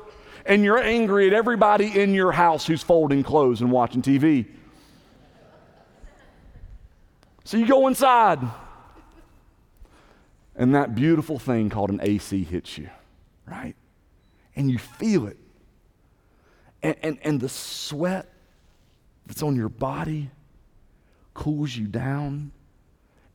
and 0.46 0.64
you're 0.64 0.78
angry 0.78 1.28
at 1.28 1.34
everybody 1.34 2.00
in 2.00 2.14
your 2.14 2.32
house 2.32 2.66
who's 2.66 2.84
folding 2.84 3.24
clothes 3.24 3.60
and 3.60 3.72
watching 3.72 4.02
TV. 4.02 4.46
So 7.50 7.58
you 7.58 7.66
go 7.66 7.88
inside, 7.88 8.48
and 10.56 10.76
that 10.76 10.94
beautiful 10.94 11.40
thing 11.40 11.72
called 11.72 11.90
an 11.90 12.00
AC 12.00 12.44
hits 12.44 12.78
you, 12.78 12.92
right? 13.48 13.76
And 14.56 14.70
you 14.70 14.78
feel 14.78 15.26
it. 15.26 15.38
And, 16.84 16.96
and, 17.02 17.18
and 17.24 17.42
the 17.42 17.50
sweat 17.50 18.32
that's 19.26 19.42
on 19.42 19.56
your 19.56 19.68
body 19.68 20.30
cools 21.34 21.76
you 21.76 21.88
down, 21.88 22.52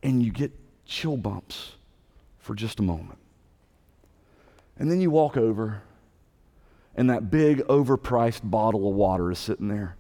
and 0.04 0.22
you 0.22 0.30
get 0.30 0.52
chill 0.86 1.16
bumps 1.16 1.72
for 2.38 2.54
just 2.54 2.78
a 2.78 2.84
moment. 2.84 3.18
And 4.78 4.88
then 4.88 5.00
you 5.00 5.10
walk 5.10 5.36
over, 5.36 5.82
and 6.94 7.10
that 7.10 7.32
big 7.32 7.62
overpriced 7.62 8.42
bottle 8.44 8.88
of 8.88 8.94
water 8.94 9.32
is 9.32 9.40
sitting 9.40 9.66
there. 9.66 9.96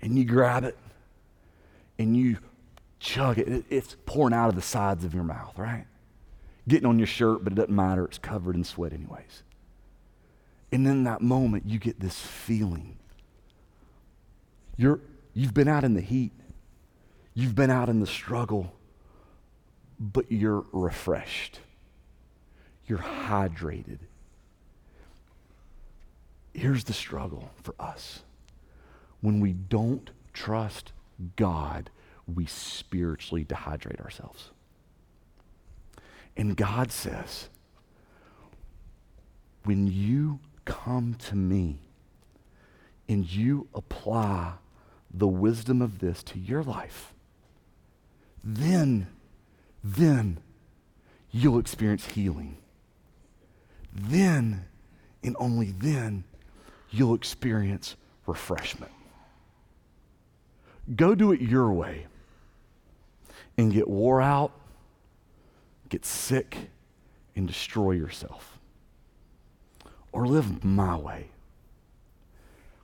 And 0.00 0.16
you 0.16 0.24
grab 0.24 0.64
it, 0.64 0.78
and 1.98 2.16
you 2.16 2.38
chug 3.06 3.38
it. 3.38 3.64
It's 3.70 3.96
pouring 4.04 4.34
out 4.34 4.48
of 4.48 4.56
the 4.56 4.62
sides 4.62 5.04
of 5.04 5.14
your 5.14 5.22
mouth, 5.22 5.56
right? 5.56 5.86
Getting 6.66 6.86
on 6.86 6.98
your 6.98 7.06
shirt, 7.06 7.44
but 7.44 7.52
it 7.52 7.56
doesn't 7.56 7.74
matter. 7.74 8.04
It's 8.04 8.18
covered 8.18 8.56
in 8.56 8.64
sweat, 8.64 8.92
anyways. 8.92 9.44
And 10.72 10.86
in 10.86 11.04
that 11.04 11.22
moment, 11.22 11.64
you 11.66 11.78
get 11.78 12.00
this 12.00 12.20
feeling. 12.20 12.96
You're, 14.76 15.00
you've 15.32 15.54
been 15.54 15.68
out 15.68 15.84
in 15.84 15.94
the 15.94 16.00
heat, 16.00 16.32
you've 17.32 17.54
been 17.54 17.70
out 17.70 17.88
in 17.88 18.00
the 18.00 18.06
struggle, 18.06 18.72
but 19.98 20.30
you're 20.30 20.64
refreshed, 20.72 21.60
you're 22.86 22.98
hydrated. 22.98 24.00
Here's 26.52 26.84
the 26.84 26.92
struggle 26.92 27.50
for 27.62 27.74
us 27.78 28.20
when 29.20 29.40
we 29.40 29.52
don't 29.52 30.10
trust 30.32 30.92
God, 31.36 31.90
we 32.32 32.46
spiritually 32.46 33.44
dehydrate 33.44 34.00
ourselves. 34.00 34.50
And 36.36 36.56
God 36.56 36.92
says, 36.92 37.48
when 39.64 39.86
you 39.86 40.40
come 40.64 41.14
to 41.14 41.36
me 41.36 41.78
and 43.08 43.30
you 43.30 43.68
apply 43.74 44.54
the 45.12 45.26
wisdom 45.26 45.80
of 45.80 46.00
this 46.00 46.22
to 46.24 46.38
your 46.38 46.62
life, 46.62 47.14
then, 48.42 49.06
then 49.82 50.38
you'll 51.30 51.58
experience 51.58 52.06
healing. 52.06 52.58
Then, 53.92 54.66
and 55.22 55.36
only 55.38 55.70
then, 55.70 56.24
you'll 56.90 57.14
experience 57.14 57.96
refreshment. 58.26 58.92
Go 60.94 61.14
do 61.14 61.32
it 61.32 61.40
your 61.40 61.72
way 61.72 62.06
and 63.56 63.72
get 63.72 63.88
wore 63.88 64.20
out, 64.20 64.52
get 65.88 66.04
sick, 66.04 66.70
and 67.34 67.46
destroy 67.46 67.92
yourself 67.92 68.58
or 70.12 70.26
live 70.26 70.64
my 70.64 70.96
way. 70.96 71.28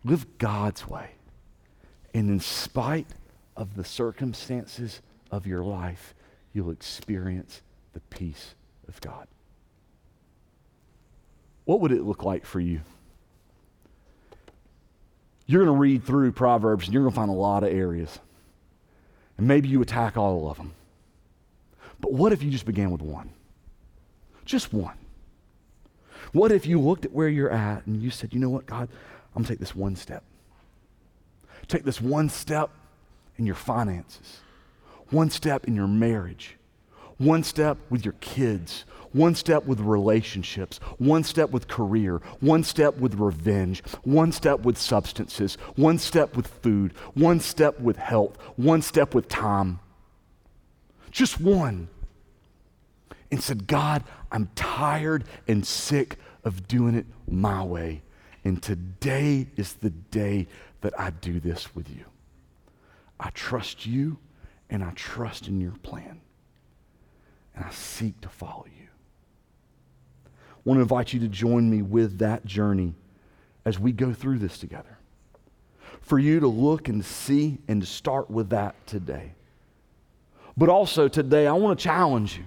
Live 0.05 0.39
God's 0.39 0.87
way. 0.87 1.12
And 2.12 2.29
in 2.29 2.41
spite 2.41 3.07
of 3.57 3.75
the 3.75 3.85
circumstances 3.85 5.01
of 5.31 5.47
your 5.47 5.64
life, 5.64 6.14
you'll 6.53 6.70
experience 6.70 7.62
the 7.95 8.01
peace 8.01 8.55
of 8.87 9.01
God. 9.01 9.27
What 11.64 11.81
would 11.81 11.93
it 11.93 12.03
look 12.03 12.25
like 12.25 12.45
for 12.45 12.61
you? 12.61 12.81
You're 15.47 15.64
going 15.64 15.75
to 15.75 15.81
read 15.81 16.05
through 16.05 16.33
Proverbs 16.33 16.87
and 16.87 16.93
you're 16.93 17.03
going 17.03 17.12
to 17.12 17.16
find 17.16 17.31
a 17.31 17.35
lot 17.35 17.62
of 17.62 17.70
areas. 17.73 18.18
And 19.39 19.47
maybe 19.47 19.68
you 19.68 19.83
attack 19.83 20.16
all 20.16 20.51
of 20.51 20.57
them. 20.57 20.72
But 22.01 22.12
what 22.12 22.33
if 22.33 22.43
you 22.43 22.51
just 22.51 22.66
began 22.66 22.91
with 22.91 23.01
one? 23.01 23.30
Just 24.45 24.72
one. 24.72 24.97
What 26.33 26.51
if 26.51 26.66
you 26.66 26.80
looked 26.80 27.05
at 27.05 27.12
where 27.12 27.28
you're 27.28 27.51
at 27.51 27.87
and 27.87 28.03
you 28.03 28.11
said, 28.11 28.33
you 28.33 28.41
know 28.41 28.51
what, 28.51 28.66
God, 28.66 28.89
I'm 29.35 29.43
going 29.43 29.45
to 29.45 29.49
take 29.51 29.61
this 29.61 29.74
one 29.74 29.97
step. 29.97 30.24
Take 31.68 31.85
this 31.85 32.01
one 32.01 32.28
step 32.28 32.70
in 33.37 33.47
your 33.47 33.55
finances, 33.55 34.41
one 35.11 35.30
step 35.30 35.66
in 35.66 35.74
your 35.76 35.87
marriage, 35.87 36.57
one 37.18 37.43
step 37.43 37.78
with 37.89 38.05
your 38.05 38.14
kids, 38.20 38.85
one 39.13 39.35
step 39.35 39.67
with 39.67 39.81
relationships, 39.81 40.79
one 40.99 41.25
step 41.25 41.51
with 41.51 41.69
career, 41.69 42.21
one 42.41 42.65
step 42.65 42.97
with 42.99 43.15
revenge, 43.15 43.83
one 44.03 44.33
step 44.33 44.61
with 44.61 44.79
substances, 44.79 45.57
one 45.77 45.99
step 45.99 46.37
with 46.37 46.47
food, 46.47 46.93
one 47.15 47.41
step 47.41 47.79
with 47.81 47.97
health, 47.97 48.37
one 48.57 48.83
step 48.83 49.15
with 49.15 49.29
time. 49.29 49.81
Just 51.11 51.41
one. 51.41 51.89
And 53.31 53.43
said, 53.43 53.67
God, 53.67 54.05
I'm 54.31 54.51
tired 54.55 55.25
and 55.49 55.67
sick 55.67 56.19
of 56.45 56.69
doing 56.69 56.95
it 56.95 57.07
my 57.29 57.63
way. 57.63 58.03
And 58.45 58.63
today 58.63 59.47
is 59.57 59.75
the 59.75 59.91
day 59.91 60.49
that 60.81 60.99
I 60.99 61.11
do 61.11 61.41
this 61.41 61.75
with 61.75 61.89
you. 61.89 62.05
I 63.21 63.31
trust 63.31 63.87
you 63.87 64.19
and 64.69 64.83
I 64.83 64.91
trust 64.91 65.49
in 65.49 65.61
your 65.61 65.77
plan. 65.83 66.21
And 67.55 67.65
I 67.65 67.71
seek 67.71 68.21
to 68.23 68.29
follow 68.29 68.67
you. 68.67 68.82
I 70.65 70.69
want 70.69 70.79
to 70.79 70.83
invite 70.83 71.13
you 71.13 71.21
to 71.21 71.29
join 71.29 71.69
me 71.69 71.83
with 71.83 72.19
that 72.19 72.45
journey 72.45 72.95
as 73.65 73.79
we 73.79 73.93
go 73.93 74.13
through 74.13 74.39
this 74.39 74.59
together. 74.59 74.99
For 76.01 76.19
you 76.19 76.41
to 76.41 76.49
look 76.49 76.89
and 76.89 77.05
see 77.05 77.59
and 77.69 77.81
to 77.81 77.87
start 77.87 78.31
with 78.31 78.51
that 78.51 78.75
today. 78.87 79.35
But 80.57 80.69
also 80.69 81.09
today, 81.09 81.47
I 81.47 81.53
want 81.53 81.79
to 81.79 81.83
challenge 81.83 82.37
you 82.37 82.45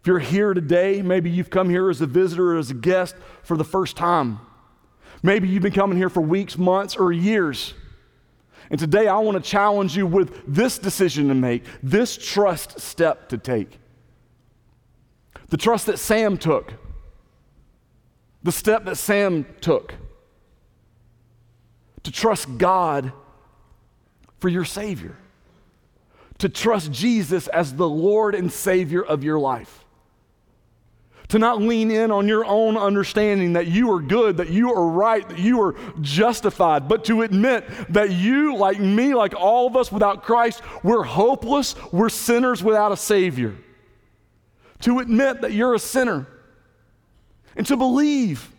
if 0.00 0.06
you're 0.06 0.18
here 0.18 0.54
today, 0.54 1.02
maybe 1.02 1.28
you've 1.28 1.50
come 1.50 1.68
here 1.68 1.90
as 1.90 2.00
a 2.00 2.06
visitor 2.06 2.54
or 2.54 2.58
as 2.58 2.70
a 2.70 2.74
guest 2.74 3.14
for 3.42 3.58
the 3.58 3.64
first 3.64 3.96
time. 3.96 4.40
Maybe 5.22 5.46
you've 5.46 5.62
been 5.62 5.72
coming 5.72 5.98
here 5.98 6.08
for 6.08 6.22
weeks, 6.22 6.56
months, 6.56 6.96
or 6.96 7.12
years. 7.12 7.74
And 8.70 8.80
today 8.80 9.08
I 9.08 9.18
want 9.18 9.36
to 9.36 9.42
challenge 9.50 9.94
you 9.94 10.06
with 10.06 10.42
this 10.46 10.78
decision 10.78 11.28
to 11.28 11.34
make, 11.34 11.64
this 11.82 12.16
trust 12.16 12.80
step 12.80 13.28
to 13.28 13.36
take. 13.36 13.78
The 15.50 15.56
trust 15.56 15.86
that 15.86 15.98
Sam 15.98 16.36
took, 16.38 16.72
the 18.42 18.52
step 18.52 18.84
that 18.86 18.96
Sam 18.96 19.44
took. 19.60 19.94
To 22.04 22.10
trust 22.10 22.56
God 22.56 23.12
for 24.38 24.48
your 24.48 24.64
Savior, 24.64 25.14
to 26.38 26.48
trust 26.48 26.90
Jesus 26.90 27.46
as 27.48 27.74
the 27.74 27.86
Lord 27.88 28.34
and 28.34 28.50
Savior 28.50 29.04
of 29.04 29.22
your 29.22 29.38
life. 29.38 29.84
To 31.28 31.38
not 31.38 31.60
lean 31.60 31.90
in 31.90 32.10
on 32.10 32.26
your 32.26 32.46
own 32.46 32.78
understanding 32.78 33.52
that 33.52 33.66
you 33.66 33.92
are 33.92 34.00
good, 34.00 34.38
that 34.38 34.48
you 34.48 34.72
are 34.72 34.88
right, 34.88 35.28
that 35.28 35.38
you 35.38 35.60
are 35.60 35.76
justified, 36.00 36.88
but 36.88 37.04
to 37.04 37.20
admit 37.20 37.66
that 37.90 38.10
you, 38.10 38.56
like 38.56 38.80
me, 38.80 39.14
like 39.14 39.34
all 39.36 39.66
of 39.66 39.76
us 39.76 39.92
without 39.92 40.22
Christ, 40.22 40.62
we're 40.82 41.02
hopeless, 41.02 41.76
we're 41.92 42.08
sinners 42.08 42.64
without 42.64 42.92
a 42.92 42.96
Savior. 42.96 43.54
To 44.80 44.98
admit 44.98 45.42
that 45.42 45.52
you're 45.52 45.74
a 45.74 45.78
sinner 45.78 46.26
and 47.56 47.66
to 47.66 47.76
believe, 47.76 48.50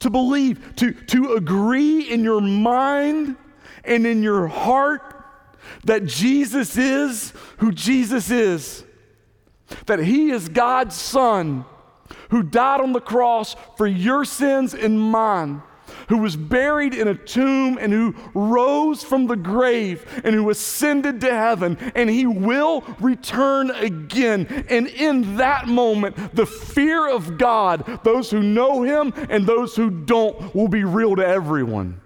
to 0.00 0.10
believe, 0.10 0.76
to, 0.76 0.92
to 0.92 1.34
agree 1.34 2.02
in 2.02 2.22
your 2.22 2.40
mind 2.40 3.36
and 3.84 4.06
in 4.06 4.22
your 4.22 4.46
heart 4.46 5.14
that 5.84 6.04
Jesus 6.04 6.76
is 6.76 7.32
who 7.58 7.72
Jesus 7.72 8.30
is, 8.30 8.84
that 9.86 9.98
He 9.98 10.30
is 10.30 10.48
God's 10.48 10.94
Son 10.94 11.64
who 12.30 12.42
died 12.42 12.80
on 12.80 12.92
the 12.92 13.00
cross 13.00 13.56
for 13.76 13.86
your 13.86 14.24
sins 14.24 14.74
and 14.74 15.00
mine, 15.00 15.62
who 16.08 16.18
was 16.18 16.36
buried 16.36 16.94
in 16.94 17.08
a 17.08 17.14
tomb 17.14 17.78
and 17.80 17.92
who 17.92 18.14
rose 18.34 19.02
from 19.02 19.26
the 19.26 19.36
grave 19.36 20.04
and 20.24 20.34
who 20.34 20.50
ascended 20.50 21.20
to 21.20 21.30
heaven, 21.34 21.76
and 21.94 22.10
he 22.10 22.26
will 22.26 22.82
return 23.00 23.70
again. 23.70 24.66
And 24.68 24.86
in 24.88 25.36
that 25.36 25.68
moment, 25.68 26.16
the 26.34 26.46
fear 26.46 27.08
of 27.08 27.38
God, 27.38 28.00
those 28.04 28.30
who 28.30 28.42
know 28.42 28.82
him 28.82 29.12
and 29.28 29.46
those 29.46 29.76
who 29.76 29.90
don't, 29.90 30.54
will 30.54 30.68
be 30.68 30.84
real 30.84 31.16
to 31.16 31.26
everyone. 31.26 32.00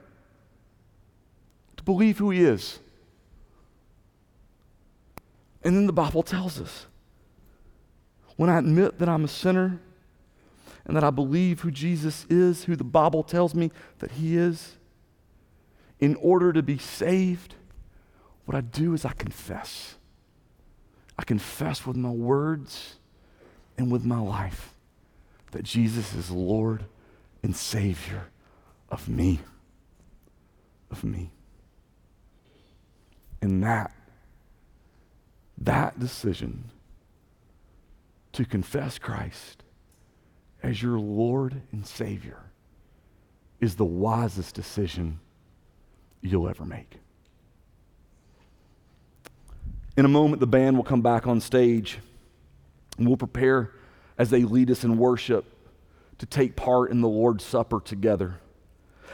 To 1.77 1.83
believe 1.85 2.19
who 2.19 2.31
he 2.31 2.43
is 2.45 2.79
And 5.63 5.77
then 5.77 5.87
the 5.87 5.93
Bible 5.93 6.23
tells 6.23 6.61
us 6.61 6.87
when 8.37 8.49
I 8.49 8.59
admit 8.59 8.99
that 9.01 9.09
I'm 9.09 9.25
a 9.25 9.29
sinner 9.29 9.81
and 10.89 10.97
that 10.97 11.05
I 11.05 11.11
believe 11.11 11.61
who 11.61 11.71
Jesus 11.71 12.27
is, 12.31 12.65
who 12.65 12.75
the 12.75 12.83
Bible 12.83 13.23
tells 13.23 13.55
me 13.55 13.71
that 13.99 14.13
he 14.13 14.37
is, 14.37 14.79
in 16.01 16.17
order 16.17 16.53
to 16.53 16.63
be 16.63 16.79
saved, 16.79 17.55
what 18.47 18.57
I 18.57 18.63
do 18.63 18.95
is 18.95 19.05
I 19.05 19.13
confess. 19.13 19.97
I 21.19 21.25
confess 21.25 21.87
with 21.87 21.97
my 21.97 22.11
words 22.11 22.97
and 23.77 23.93
with 23.93 24.05
my 24.05 24.19
life 24.19 24.75
that 25.51 25.65
Jesus 25.65 26.15
is 26.15 26.31
Lord 26.31 26.87
and 27.43 27.55
Savior 27.55 28.29
of 28.89 29.09
me. 29.09 29.41
Of 30.91 31.05
me. 31.05 31.33
And 33.43 33.63
that, 33.63 33.93
that 35.59 36.01
decision 36.01 36.71
to 38.33 38.47
confess 38.47 38.99
Christ 38.99 39.65
as 40.63 40.83
your 40.83 40.99
Lord 40.99 41.61
and 41.73 41.87
Savior 41.87 42.39
is 43.61 43.75
the 43.75 43.85
wisest 43.85 44.55
decision 44.55 45.21
you'll 46.21 46.49
ever 46.49 46.65
make. 46.65 46.99
In 49.97 50.05
a 50.05 50.09
moment, 50.09 50.39
the 50.39 50.47
band 50.47 50.77
will 50.77 50.85
come 50.85 51.03
back 51.03 51.27
on 51.27 51.41
stage 51.41 51.99
and 52.97 53.07
we'll 53.07 53.17
prepare 53.17 53.73
as 54.17 54.31
they 54.31 54.45
lead 54.45 54.71
us 54.71 54.85
in 54.85 54.97
worship 54.97 55.45
to 56.19 56.27
take 56.27 56.55
part 56.55 56.91
in 56.91 57.01
the 57.01 57.09
Lord's 57.09 57.45
Supper 57.45 57.81
together. 57.81 58.41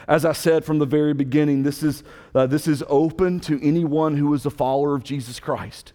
As 0.07 0.27
I 0.27 0.33
said 0.33 0.65
from 0.65 0.79
the 0.79 0.87
very 0.87 1.15
beginning, 1.15 1.63
this 1.63 1.83
is, 1.83 2.03
uh, 2.35 2.47
this 2.47 2.69
is 2.69 2.85
open 2.89 3.41
to 3.41 3.59
anyone 3.67 4.19
who 4.19 4.35
is 4.35 4.45
a 4.45 4.51
follower 4.51 4.95
of 4.95 5.05
Jesus 5.05 5.41
Christ. 5.41 5.94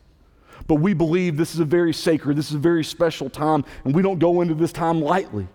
But 0.69 0.75
we 0.75 0.93
believe 0.93 1.35
this 1.35 1.55
is 1.55 1.59
a 1.59 1.65
very 1.65 1.91
sacred, 1.91 2.37
this 2.37 2.49
is 2.49 2.55
a 2.55 2.59
very 2.59 2.83
special 2.83 3.27
time, 3.27 3.65
and 3.85 3.95
we 3.95 4.03
don't 4.03 4.19
go 4.19 4.41
into 4.41 4.53
this 4.53 4.71
time 4.71 5.01
lightly. 5.01 5.47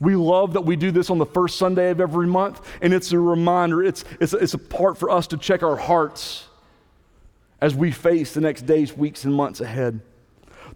We 0.00 0.16
love 0.16 0.54
that 0.54 0.62
we 0.62 0.74
do 0.74 0.90
this 0.90 1.10
on 1.10 1.18
the 1.18 1.26
first 1.26 1.58
Sunday 1.58 1.90
of 1.90 2.00
every 2.00 2.26
month, 2.26 2.66
and 2.80 2.94
it's 2.94 3.12
a 3.12 3.18
reminder, 3.18 3.82
it's, 3.82 4.06
it's, 4.20 4.32
it's 4.32 4.54
a 4.54 4.58
part 4.58 4.96
for 4.96 5.10
us 5.10 5.26
to 5.28 5.36
check 5.36 5.62
our 5.62 5.76
hearts 5.76 6.48
as 7.60 7.74
we 7.74 7.90
face 7.90 8.32
the 8.32 8.40
next 8.40 8.62
days, 8.62 8.96
weeks, 8.96 9.24
and 9.24 9.34
months 9.34 9.60
ahead. 9.60 10.00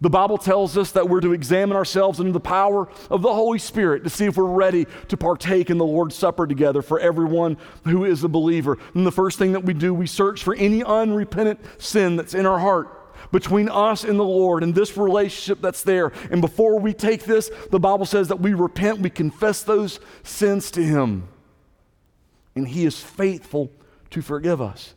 The 0.02 0.10
Bible 0.10 0.36
tells 0.36 0.76
us 0.76 0.92
that 0.92 1.08
we're 1.08 1.22
to 1.22 1.32
examine 1.32 1.74
ourselves 1.74 2.20
under 2.20 2.30
the 2.30 2.40
power 2.40 2.90
of 3.08 3.22
the 3.22 3.32
Holy 3.32 3.58
Spirit 3.58 4.04
to 4.04 4.10
see 4.10 4.26
if 4.26 4.36
we're 4.36 4.44
ready 4.44 4.86
to 5.08 5.16
partake 5.16 5.70
in 5.70 5.78
the 5.78 5.86
Lord's 5.86 6.14
Supper 6.14 6.46
together 6.46 6.82
for 6.82 7.00
everyone 7.00 7.56
who 7.84 8.04
is 8.04 8.22
a 8.22 8.28
believer. 8.28 8.76
And 8.92 9.06
the 9.06 9.12
first 9.12 9.38
thing 9.38 9.52
that 9.52 9.64
we 9.64 9.72
do, 9.72 9.94
we 9.94 10.06
search 10.06 10.44
for 10.44 10.54
any 10.56 10.84
unrepentant 10.84 11.58
sin 11.78 12.16
that's 12.16 12.34
in 12.34 12.44
our 12.44 12.58
heart 12.58 12.97
between 13.30 13.68
us 13.68 14.04
and 14.04 14.18
the 14.18 14.24
Lord 14.24 14.62
and 14.62 14.74
this 14.74 14.96
relationship 14.96 15.60
that's 15.60 15.82
there. 15.82 16.12
And 16.30 16.40
before 16.40 16.78
we 16.78 16.92
take 16.92 17.24
this, 17.24 17.50
the 17.70 17.80
Bible 17.80 18.06
says 18.06 18.28
that 18.28 18.40
we 18.40 18.54
repent, 18.54 19.00
we 19.00 19.10
confess 19.10 19.62
those 19.62 20.00
sins 20.22 20.70
to 20.72 20.82
Him. 20.82 21.28
And 22.54 22.68
He 22.68 22.84
is 22.84 23.00
faithful 23.00 23.70
to 24.10 24.22
forgive 24.22 24.60
us. 24.60 24.94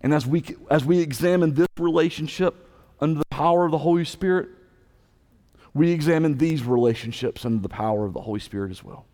And 0.00 0.14
as 0.14 0.26
we, 0.26 0.44
as 0.70 0.84
we 0.84 1.00
examine 1.00 1.54
this 1.54 1.68
relationship, 1.78 2.66
under 3.00 3.18
the 3.18 3.24
power 3.26 3.64
of 3.64 3.72
the 3.72 3.78
Holy 3.78 4.04
Spirit, 4.04 4.48
we 5.74 5.90
examine 5.90 6.38
these 6.38 6.62
relationships 6.62 7.44
under 7.44 7.60
the 7.60 7.68
power 7.68 8.06
of 8.06 8.14
the 8.14 8.20
Holy 8.22 8.40
Spirit 8.40 8.70
as 8.70 8.82
well. 8.82 9.04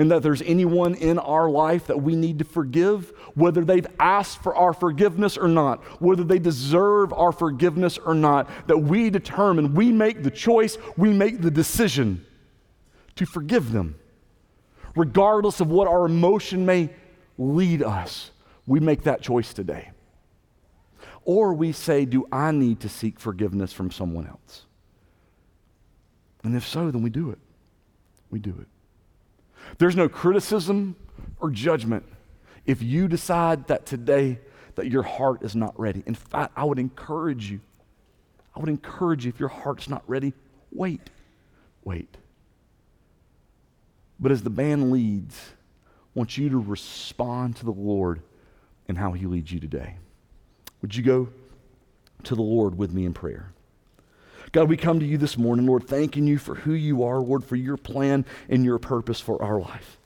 And 0.00 0.10
that 0.12 0.22
there's 0.22 0.40
anyone 0.40 0.94
in 0.94 1.18
our 1.18 1.50
life 1.50 1.88
that 1.88 2.00
we 2.00 2.16
need 2.16 2.38
to 2.38 2.44
forgive, 2.46 3.12
whether 3.34 3.62
they've 3.62 3.86
asked 3.98 4.42
for 4.42 4.56
our 4.56 4.72
forgiveness 4.72 5.36
or 5.36 5.46
not, 5.46 5.84
whether 6.00 6.24
they 6.24 6.38
deserve 6.38 7.12
our 7.12 7.32
forgiveness 7.32 7.98
or 7.98 8.14
not, 8.14 8.48
that 8.66 8.78
we 8.78 9.10
determine, 9.10 9.74
we 9.74 9.92
make 9.92 10.22
the 10.22 10.30
choice, 10.30 10.78
we 10.96 11.12
make 11.12 11.42
the 11.42 11.50
decision 11.50 12.24
to 13.16 13.26
forgive 13.26 13.72
them. 13.72 13.94
Regardless 14.96 15.60
of 15.60 15.68
what 15.68 15.86
our 15.86 16.06
emotion 16.06 16.64
may 16.64 16.88
lead 17.36 17.82
us, 17.82 18.30
we 18.66 18.80
make 18.80 19.02
that 19.02 19.20
choice 19.20 19.52
today. 19.52 19.90
Or 21.26 21.52
we 21.52 21.72
say, 21.72 22.06
Do 22.06 22.26
I 22.32 22.52
need 22.52 22.80
to 22.80 22.88
seek 22.88 23.20
forgiveness 23.20 23.74
from 23.74 23.90
someone 23.90 24.26
else? 24.26 24.64
And 26.42 26.56
if 26.56 26.66
so, 26.66 26.90
then 26.90 27.02
we 27.02 27.10
do 27.10 27.28
it. 27.32 27.38
We 28.30 28.38
do 28.38 28.56
it. 28.58 28.79
There's 29.78 29.96
no 29.96 30.08
criticism 30.08 30.96
or 31.38 31.50
judgment 31.50 32.04
if 32.66 32.82
you 32.82 33.08
decide 33.08 33.66
that 33.68 33.86
today 33.86 34.38
that 34.74 34.88
your 34.88 35.02
heart 35.02 35.42
is 35.42 35.56
not 35.56 35.78
ready. 35.78 36.02
In 36.06 36.14
fact, 36.14 36.52
I 36.56 36.64
would 36.64 36.78
encourage 36.78 37.50
you. 37.50 37.60
I 38.54 38.60
would 38.60 38.68
encourage 38.68 39.24
you 39.24 39.30
if 39.30 39.40
your 39.40 39.48
heart's 39.48 39.88
not 39.88 40.02
ready, 40.06 40.32
wait. 40.72 41.10
Wait. 41.84 42.16
But 44.18 44.32
as 44.32 44.42
the 44.42 44.50
band 44.50 44.90
leads, 44.90 45.36
I 46.14 46.18
want 46.18 46.36
you 46.36 46.48
to 46.50 46.58
respond 46.58 47.56
to 47.56 47.64
the 47.64 47.72
Lord 47.72 48.20
and 48.88 48.98
how 48.98 49.12
he 49.12 49.26
leads 49.26 49.50
you 49.50 49.60
today. 49.60 49.96
Would 50.82 50.94
you 50.94 51.02
go 51.02 51.28
to 52.24 52.34
the 52.34 52.42
Lord 52.42 52.76
with 52.76 52.92
me 52.92 53.04
in 53.04 53.14
prayer? 53.14 53.52
God, 54.52 54.68
we 54.68 54.76
come 54.76 54.98
to 54.98 55.06
you 55.06 55.16
this 55.16 55.38
morning, 55.38 55.66
Lord, 55.66 55.86
thanking 55.86 56.26
you 56.26 56.38
for 56.38 56.56
who 56.56 56.72
you 56.72 57.04
are, 57.04 57.18
Lord, 57.20 57.44
for 57.44 57.56
your 57.56 57.76
plan 57.76 58.24
and 58.48 58.64
your 58.64 58.78
purpose 58.78 59.20
for 59.20 59.40
our 59.42 59.60
life. 59.60 59.98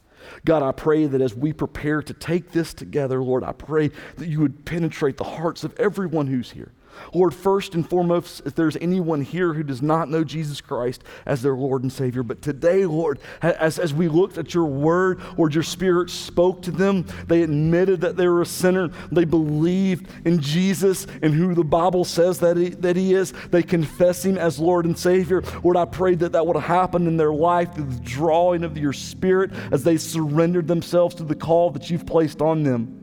God, 0.44 0.62
I 0.62 0.72
pray 0.72 1.06
that 1.06 1.20
as 1.20 1.34
we 1.34 1.52
prepare 1.52 2.02
to 2.02 2.12
take 2.12 2.52
this 2.52 2.74
together, 2.74 3.22
Lord, 3.22 3.42
I 3.42 3.52
pray 3.52 3.90
that 4.16 4.28
you 4.28 4.40
would 4.40 4.64
penetrate 4.64 5.16
the 5.16 5.24
hearts 5.24 5.64
of 5.64 5.78
everyone 5.78 6.26
who's 6.26 6.50
here. 6.50 6.72
Lord, 7.12 7.34
first 7.34 7.74
and 7.74 7.88
foremost, 7.88 8.42
if 8.44 8.54
there's 8.54 8.76
anyone 8.76 9.22
here 9.22 9.54
who 9.54 9.62
does 9.62 9.82
not 9.82 10.08
know 10.08 10.24
Jesus 10.24 10.60
Christ 10.60 11.02
as 11.26 11.42
their 11.42 11.54
Lord 11.54 11.82
and 11.82 11.92
Savior, 11.92 12.22
but 12.22 12.42
today, 12.42 12.86
Lord, 12.86 13.18
as, 13.42 13.78
as 13.78 13.92
we 13.92 14.08
looked 14.08 14.38
at 14.38 14.54
your 14.54 14.66
word, 14.66 15.20
Lord, 15.36 15.54
your 15.54 15.62
Spirit 15.62 16.10
spoke 16.10 16.62
to 16.62 16.70
them. 16.70 17.06
They 17.26 17.42
admitted 17.42 18.00
that 18.02 18.16
they 18.16 18.28
were 18.28 18.42
a 18.42 18.46
sinner. 18.46 18.88
They 19.10 19.24
believed 19.24 20.08
in 20.24 20.40
Jesus 20.40 21.06
and 21.22 21.34
who 21.34 21.54
the 21.54 21.64
Bible 21.64 22.04
says 22.04 22.40
that 22.40 22.56
he, 22.56 22.70
that 22.70 22.96
he 22.96 23.14
is. 23.14 23.32
They 23.50 23.62
confess 23.62 24.24
Him 24.24 24.38
as 24.38 24.58
Lord 24.58 24.86
and 24.86 24.98
Savior. 24.98 25.42
Lord, 25.62 25.76
I 25.76 25.84
pray 25.84 26.14
that 26.16 26.32
that 26.32 26.46
would 26.46 26.56
happen 26.56 27.06
in 27.06 27.16
their 27.16 27.32
life 27.32 27.74
through 27.74 27.86
the 27.86 28.00
drawing 28.00 28.64
of 28.64 28.76
your 28.78 28.92
Spirit 28.92 29.50
as 29.70 29.84
they 29.84 29.96
surrendered 29.96 30.68
themselves 30.68 31.14
to 31.16 31.24
the 31.24 31.34
call 31.34 31.70
that 31.70 31.90
you've 31.90 32.06
placed 32.06 32.40
on 32.40 32.62
them. 32.62 33.00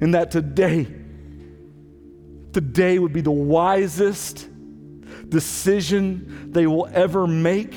And 0.00 0.14
that 0.14 0.30
today, 0.30 0.86
today 2.54 2.98
would 2.98 3.12
be 3.12 3.20
the 3.20 3.30
wisest 3.30 4.48
decision 5.28 6.52
they 6.52 6.66
will 6.66 6.88
ever 6.92 7.26
make 7.26 7.72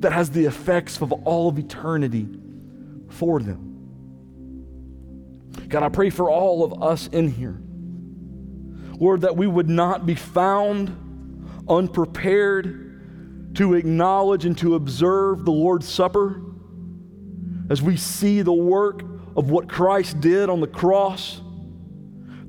that 0.00 0.12
has 0.12 0.30
the 0.30 0.44
effects 0.44 1.00
of 1.00 1.12
all 1.12 1.48
of 1.48 1.58
eternity 1.58 2.28
for 3.08 3.40
them. 3.40 3.64
God, 5.68 5.82
I 5.82 5.88
pray 5.88 6.10
for 6.10 6.30
all 6.30 6.64
of 6.64 6.82
us 6.82 7.08
in 7.08 7.28
here. 7.28 7.60
Lord, 8.98 9.20
that 9.22 9.36
we 9.36 9.46
would 9.46 9.68
not 9.68 10.06
be 10.06 10.14
found 10.14 10.94
unprepared 11.68 13.54
to 13.54 13.74
acknowledge 13.74 14.44
and 14.44 14.56
to 14.58 14.74
observe 14.74 15.44
the 15.44 15.52
Lord's 15.52 15.88
Supper 15.88 16.42
as 17.70 17.82
we 17.82 17.96
see 17.96 18.42
the 18.42 18.52
work 18.52 19.02
of 19.36 19.50
what 19.50 19.68
Christ 19.68 20.20
did 20.20 20.48
on 20.48 20.60
the 20.60 20.66
cross 20.66 21.40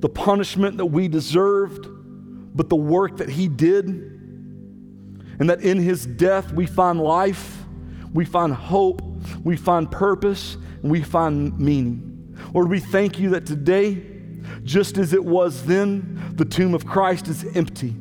the 0.00 0.08
punishment 0.08 0.78
that 0.78 0.86
we 0.86 1.08
deserved, 1.08 1.86
but 2.56 2.68
the 2.68 2.76
work 2.76 3.18
that 3.18 3.28
He 3.28 3.48
did. 3.48 3.86
And 3.86 5.48
that 5.48 5.60
in 5.62 5.78
His 5.78 6.06
death 6.06 6.52
we 6.52 6.66
find 6.66 7.00
life, 7.00 7.64
we 8.12 8.24
find 8.24 8.52
hope, 8.52 9.02
we 9.44 9.56
find 9.56 9.90
purpose, 9.90 10.56
and 10.82 10.90
we 10.90 11.02
find 11.02 11.58
meaning. 11.58 12.36
Lord, 12.52 12.68
we 12.68 12.80
thank 12.80 13.18
you 13.18 13.30
that 13.30 13.46
today, 13.46 14.02
just 14.64 14.98
as 14.98 15.12
it 15.12 15.24
was 15.24 15.64
then, 15.66 16.34
the 16.34 16.44
tomb 16.44 16.74
of 16.74 16.86
Christ 16.86 17.28
is 17.28 17.44
empty. 17.56 17.94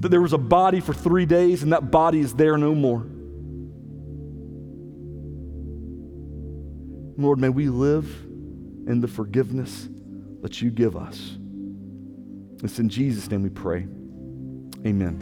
That 0.00 0.10
there 0.10 0.22
was 0.22 0.32
a 0.32 0.38
body 0.38 0.80
for 0.80 0.92
three 0.92 1.26
days, 1.26 1.62
and 1.62 1.72
that 1.72 1.90
body 1.90 2.20
is 2.20 2.34
there 2.34 2.56
no 2.56 2.74
more. 2.74 3.06
Lord, 7.16 7.40
may 7.40 7.48
we 7.48 7.68
live 7.68 8.04
in 8.86 9.00
the 9.00 9.08
forgiveness 9.08 9.88
that 10.42 10.60
you 10.62 10.70
give 10.70 10.96
us. 10.96 11.38
It's 12.62 12.78
in 12.78 12.88
Jesus' 12.88 13.30
name 13.30 13.42
we 13.42 13.50
pray. 13.50 13.86
Amen. 14.86 15.18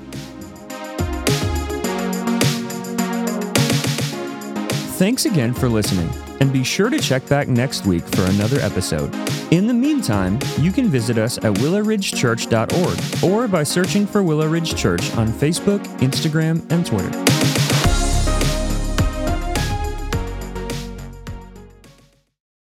Thanks 4.96 5.26
again 5.26 5.52
for 5.52 5.68
listening, 5.68 6.08
and 6.40 6.50
be 6.50 6.64
sure 6.64 6.88
to 6.88 6.98
check 6.98 7.28
back 7.28 7.48
next 7.48 7.84
week 7.84 8.02
for 8.04 8.22
another 8.22 8.58
episode. 8.60 9.14
In 9.52 9.66
the 9.66 9.74
meantime, 9.74 10.38
you 10.58 10.72
can 10.72 10.88
visit 10.88 11.18
us 11.18 11.36
at 11.38 11.52
willowridgechurch.org 11.56 13.30
or 13.30 13.46
by 13.46 13.62
searching 13.62 14.06
for 14.06 14.22
Willow 14.22 14.48
Ridge 14.48 14.74
Church 14.74 15.14
on 15.16 15.28
Facebook, 15.28 15.84
Instagram, 15.98 16.64
and 16.72 16.86
Twitter. 16.86 17.25